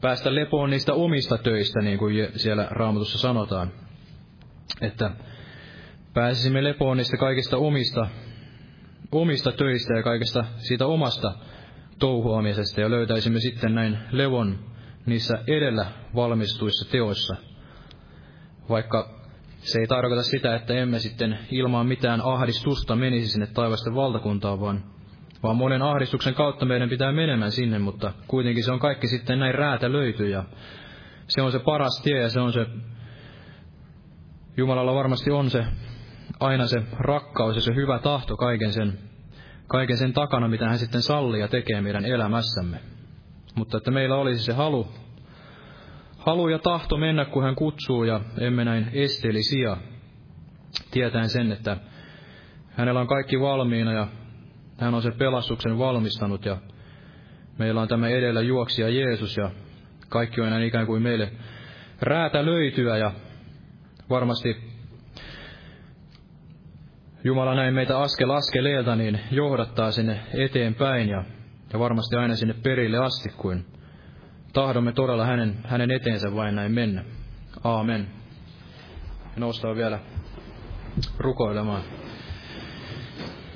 päästä 0.00 0.34
lepoon 0.34 0.70
niistä 0.70 0.94
omista 0.94 1.38
töistä, 1.38 1.80
niin 1.80 1.98
kuin 1.98 2.28
siellä 2.36 2.66
raamatussa 2.70 3.18
sanotaan. 3.18 3.72
Että 4.80 5.10
pääsisimme 6.14 6.64
lepoon 6.64 6.96
niistä 6.96 7.16
kaikista 7.16 7.56
omista, 7.56 8.06
omista 9.12 9.52
töistä 9.52 9.94
ja 9.94 10.02
kaikesta 10.02 10.44
siitä 10.56 10.86
omasta 10.86 11.32
touhuamisesta 11.98 12.80
ja 12.80 12.90
löytäisimme 12.90 13.40
sitten 13.40 13.74
näin 13.74 13.98
levon 14.10 14.58
niissä 15.06 15.38
edellä 15.46 15.86
valmistuissa 16.14 16.90
teoissa. 16.90 17.36
Vaikka 18.68 19.20
se 19.58 19.80
ei 19.80 19.86
tarkoita 19.86 20.22
sitä, 20.22 20.54
että 20.54 20.74
emme 20.74 20.98
sitten 20.98 21.38
ilman 21.50 21.86
mitään 21.86 22.20
ahdistusta 22.20 22.96
menisi 22.96 23.28
sinne 23.28 23.46
taivasten 23.46 23.94
valtakuntaan, 23.94 24.60
vaan 24.60 24.84
vaan 25.42 25.56
monen 25.56 25.82
ahdistuksen 25.82 26.34
kautta 26.34 26.66
meidän 26.66 26.88
pitää 26.88 27.12
menemään 27.12 27.52
sinne, 27.52 27.78
mutta 27.78 28.12
kuitenkin 28.26 28.64
se 28.64 28.72
on 28.72 28.78
kaikki 28.78 29.06
sitten 29.06 29.38
näin 29.38 29.54
löyty 29.88 30.28
ja 30.28 30.44
se 31.28 31.42
on 31.42 31.52
se 31.52 31.58
paras 31.58 32.00
tie 32.04 32.20
ja 32.20 32.28
se 32.28 32.40
on 32.40 32.52
se, 32.52 32.66
Jumalalla 34.56 34.94
varmasti 34.94 35.30
on 35.30 35.50
se 35.50 35.64
aina 36.40 36.66
se 36.66 36.82
rakkaus 36.98 37.56
ja 37.56 37.62
se 37.62 37.74
hyvä 37.74 37.98
tahto 37.98 38.36
kaiken 38.36 38.72
sen, 38.72 38.98
kaiken 39.66 39.96
sen 39.96 40.12
takana, 40.12 40.48
mitä 40.48 40.68
hän 40.68 40.78
sitten 40.78 41.02
sallii 41.02 41.40
ja 41.40 41.48
tekee 41.48 41.80
meidän 41.80 42.04
elämässämme. 42.04 42.80
Mutta 43.54 43.76
että 43.76 43.90
meillä 43.90 44.16
olisi 44.16 44.44
se 44.44 44.52
halu, 44.52 44.88
halu 46.18 46.48
ja 46.48 46.58
tahto 46.58 46.96
mennä, 46.96 47.24
kun 47.24 47.42
hän 47.42 47.54
kutsuu 47.54 48.04
ja 48.04 48.20
emme 48.38 48.64
näin 48.64 48.90
esteellisiä, 48.92 49.76
tietäen 50.90 51.28
sen, 51.28 51.52
että 51.52 51.76
hänellä 52.70 53.00
on 53.00 53.06
kaikki 53.06 53.40
valmiina 53.40 53.92
ja 53.92 54.08
hän 54.78 54.94
on 54.94 55.02
se 55.02 55.10
pelastuksen 55.10 55.78
valmistanut 55.78 56.44
ja 56.44 56.56
meillä 57.58 57.80
on 57.80 57.88
tämä 57.88 58.08
edellä 58.08 58.40
juoksija 58.40 58.88
Jeesus 58.88 59.36
ja 59.36 59.50
kaikki 60.08 60.40
on 60.40 60.46
enää 60.46 60.64
ikään 60.64 60.86
kuin 60.86 61.02
meille 61.02 61.32
räätä 62.02 62.46
löytyä 62.46 62.96
ja 62.96 63.12
varmasti 64.10 64.69
Jumala 67.24 67.54
näin 67.54 67.74
meitä 67.74 67.98
askel 67.98 68.30
askeleelta 68.30 68.96
niin 68.96 69.20
johdattaa 69.30 69.90
sinne 69.90 70.20
eteenpäin 70.34 71.08
ja, 71.08 71.24
ja 71.72 71.78
varmasti 71.78 72.16
aina 72.16 72.34
sinne 72.34 72.54
perille 72.62 72.98
asti, 72.98 73.28
kuin 73.36 73.66
tahdomme 74.52 74.92
todella 74.92 75.26
hänen, 75.26 75.56
hänen 75.64 75.90
eteensä 75.90 76.34
vain 76.34 76.54
näin 76.54 76.72
mennä. 76.72 77.04
Aamen. 77.64 78.06
Ja 79.24 79.40
noustaan 79.40 79.76
vielä 79.76 79.98
rukoilemaan. 81.18 81.82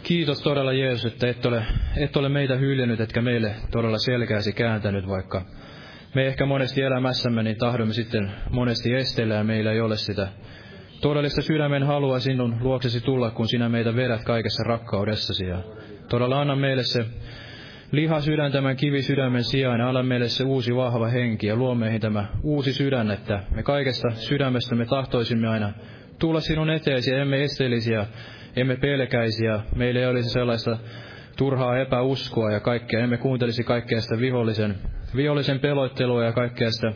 Kiitos 0.03 0.43
todella 0.43 0.73
Jeesus, 0.73 1.12
että 1.12 1.29
et 1.29 1.47
ole, 1.47 1.67
et 1.97 2.17
ole 2.17 2.29
meitä 2.29 2.57
hyljännyt, 2.57 3.01
etkä 3.01 3.23
meille 3.23 3.57
todella 3.71 3.99
selkääsi 3.99 4.53
kääntänyt, 4.53 5.09
vaikka 5.09 5.43
me 6.15 6.27
ehkä 6.27 6.47
monesti 6.47 6.83
elämässämme 6.83 7.43
niin 7.43 7.57
tahdomme 7.57 7.95
sitten 7.95 8.33
monesti 8.51 8.95
estellä 8.95 9.35
ja 9.35 9.45
meillä 9.45 9.73
ei 9.73 9.81
ole 9.81 9.97
sitä 9.97 10.29
todellista 11.05 11.43
sydämen 11.43 11.83
halua 11.83 12.19
sinun 12.19 12.57
luoksesi 12.61 13.01
tulla, 13.01 13.31
kun 13.31 13.49
sinä 13.49 13.69
meitä 13.69 13.97
vedät 13.97 14.25
kaikessa 14.25 14.63
rakkaudessasi. 14.63 15.47
Ja 15.47 15.59
todella 16.09 16.41
anna 16.41 16.57
meille 16.57 16.83
se 16.83 17.05
liha 17.93 18.21
sydän 18.21 18.53
tämän 18.53 18.77
kivi 18.77 19.03
sydämen 19.03 19.45
sijaan. 19.45 19.81
Ja 19.81 19.89
anna 19.89 20.03
meille 20.03 20.29
se 20.29 20.45
uusi 20.45 20.77
vahva 20.77 21.09
henki 21.09 21.47
ja 21.47 21.57
luo 21.57 21.75
meihin 21.75 22.01
tämä 22.01 22.27
uusi 22.43 22.73
sydän, 22.73 23.11
että 23.11 23.43
me 23.55 23.63
kaikesta 23.63 24.11
sydämestämme 24.11 24.87
tahtoisimme 24.87 25.49
aina 25.49 25.73
tulla 26.19 26.41
sinun 26.41 26.71
eteesi. 26.71 27.15
Emme 27.15 27.43
esteellisiä 27.43 28.07
emme 28.57 28.77
pelkäisi 28.77 29.45
ja 29.45 29.63
meillä 29.77 30.01
ei 30.01 30.07
olisi 30.07 30.31
sellaista 30.31 30.79
turhaa 31.37 31.79
epäuskoa 31.79 32.53
ja 32.53 32.61
kaikkea, 32.61 33.01
emme 33.01 33.17
kuuntelisi 33.17 33.65
kaikkea 33.65 34.01
sitä 34.01 34.21
vihollisen, 34.21 34.75
vihollisen 35.17 35.61
pelottelua 35.61 36.25
ja 36.25 36.33
kaikkea 36.33 36.71
sitä, 36.71 36.93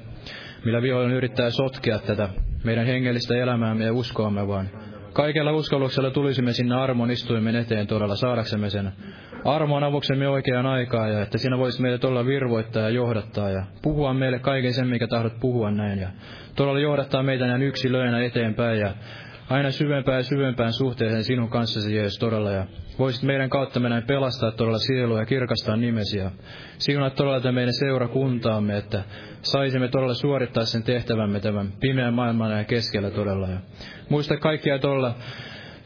millä 0.65 0.83
vihollinen 0.83 1.17
yrittää 1.17 1.51
sotkea 1.51 1.99
tätä 1.99 2.29
meidän 2.65 2.87
hengellistä 2.87 3.35
elämäämme 3.35 3.85
ja 3.85 3.93
uskoamme, 3.93 4.49
vaan. 4.49 4.71
Kaikella 5.13 5.53
uskalluksella 5.53 6.11
tulisimme 6.11 6.53
sinne 6.53 6.75
armon 6.75 7.11
istuimen 7.11 7.57
eteen 7.57 7.87
todella 7.87 8.17
saadaksemme 8.17 8.71
sen. 8.71 8.93
Armon 9.45 9.85
avuksemme 9.85 10.29
oikeaan 10.29 10.67
aikaan 10.67 11.13
ja 11.13 11.23
että 11.23 11.39
siinä 11.39 11.59
voisi 11.59 11.83
meidät 11.83 12.05
olla 12.05 12.27
virvoittaa 12.27 12.83
ja 12.83 12.89
johdattaa 12.89 13.51
ja 13.51 13.63
puhua 13.83 14.15
meille 14.15 14.39
kaiken 14.39 14.73
sen, 14.73 14.89
mikä 14.89 15.07
tahdot 15.07 15.41
puhua 15.41 15.71
näin. 15.71 15.99
Ja 15.99 16.09
todella 16.57 16.81
johdattaa 16.81 17.23
meitä 17.23 17.47
näin 17.47 17.63
yksilöinä 17.63 18.25
eteenpäin 18.25 18.81
ja 18.81 18.95
aina 19.51 19.71
syvempään 19.71 20.19
ja 20.19 20.23
syvempään 20.23 20.73
suhteeseen 20.73 21.25
sinun 21.25 21.49
kanssasi, 21.49 21.97
Jeesus, 21.97 22.19
todella. 22.19 22.51
Ja 22.51 22.67
voisit 22.99 23.23
meidän 23.23 23.51
kautta 23.51 23.81
näin 23.81 24.03
pelastaa 24.07 24.51
todella 24.51 24.79
sielua 24.79 25.19
ja 25.19 25.27
kirkastaa 25.27 25.77
nimesi. 25.77 26.19
Ja 26.19 26.31
todella 27.17 27.41
tämän 27.41 27.55
meidän 27.55 27.75
seurakuntaamme, 27.75 28.77
että 28.77 29.03
saisimme 29.43 29.89
todella 29.89 30.15
suorittaa 30.15 30.65
sen 30.65 30.83
tehtävämme 30.83 31.41
tämän 31.41 31.73
pimeän 31.81 32.15
maailman 32.15 32.59
ja 32.59 32.65
keskellä 32.65 33.11
todella. 33.11 33.49
Ja 33.49 33.59
muista 34.09 34.37
kaikkia 34.37 34.79
todella 34.79 35.15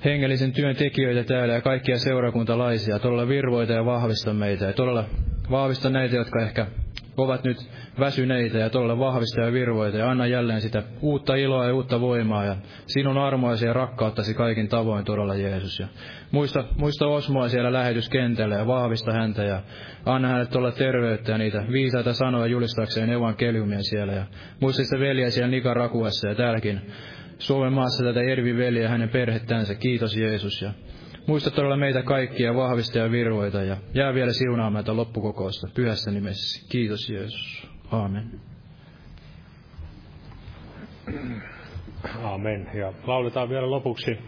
hengellisen 0.04 0.52
työn 0.52 0.76
tekijöitä 0.76 1.24
täällä 1.24 1.54
ja 1.54 1.60
kaikkia 1.60 1.98
seurakuntalaisia, 1.98 2.98
todella 2.98 3.28
virvoita 3.28 3.72
ja 3.72 3.84
vahvista 3.84 4.32
meitä. 4.34 4.64
Ja 4.64 4.72
todella 4.72 5.04
vahvista 5.50 5.90
näitä, 5.90 6.16
jotka 6.16 6.42
ehkä 6.42 6.66
ovat 7.16 7.44
nyt 7.44 7.56
väsyneitä 7.98 8.58
ja 8.58 8.70
todella 8.70 8.98
vahvista 8.98 9.40
ja 9.40 9.52
virvoita 9.52 9.98
ja 9.98 10.10
anna 10.10 10.26
jälleen 10.26 10.60
sitä 10.60 10.82
uutta 11.00 11.34
iloa 11.34 11.66
ja 11.66 11.74
uutta 11.74 12.00
voimaa 12.00 12.44
ja 12.44 12.56
sinun 12.86 13.18
armoasi 13.18 13.66
ja 13.66 13.72
rakkauttasi 13.72 14.34
kaikin 14.34 14.68
tavoin 14.68 15.04
todella 15.04 15.34
Jeesus. 15.34 15.78
Ja 15.78 15.88
muista, 16.30 16.64
muista 16.76 17.06
Osmoa 17.06 17.48
siellä 17.48 17.72
lähetyskentällä 17.72 18.54
ja 18.54 18.66
vahvista 18.66 19.12
häntä 19.12 19.42
ja 19.44 19.62
anna 20.06 20.28
hänelle 20.28 20.46
tuolla 20.46 20.72
terveyttä 20.72 21.32
ja 21.32 21.38
niitä 21.38 21.64
viisaita 21.72 22.12
sanoja 22.12 22.46
julistaakseen 22.46 23.10
evankeliumia 23.10 23.82
siellä. 23.82 24.12
Ja 24.12 24.26
muista 24.60 24.84
sitä 24.84 25.00
veljeä 25.00 25.30
siellä 25.30 25.50
Nikarakuassa 25.50 26.28
ja 26.28 26.34
täälläkin 26.34 26.80
Suomen 27.38 27.72
maassa 27.72 28.04
tätä 28.04 28.20
Ervi 28.20 28.56
veljeä 28.56 28.82
ja 28.82 28.88
hänen 28.88 29.08
perhettänsä. 29.08 29.74
Kiitos 29.74 30.16
Jeesus. 30.16 30.62
Ja 30.62 30.72
Muista 31.26 31.50
todella 31.50 31.76
meitä 31.76 32.02
kaikkia 32.02 32.54
vahvista 32.54 32.98
ja 32.98 33.10
virvoita 33.10 33.62
ja 33.62 33.76
jää 33.94 34.14
vielä 34.14 34.32
siunaamaan 34.32 34.84
tätä 34.84 34.96
loppukokousta 34.96 35.68
pyhässä 35.74 36.10
nimessä. 36.10 36.66
Kiitos 36.68 37.10
Jeesus. 37.10 37.68
Aamen. 37.90 38.40
Amen. 42.22 42.70
Ja 42.74 42.92
lauletaan 43.06 43.48
vielä 43.48 43.70
lopuksi 43.70 44.18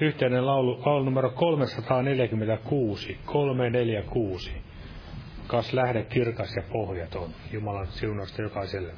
yhteinen 0.00 0.46
laulu, 0.46 0.82
laulu 0.86 1.04
numero 1.04 1.30
346, 1.30 3.18
346. 3.24 4.52
Kas 5.46 5.72
lähde 5.72 6.02
kirkas 6.04 6.56
ja 6.56 6.62
pohjaton. 6.72 7.30
Jumalan 7.52 7.86
siunausta 7.86 8.42
jokaiselle. 8.42 8.92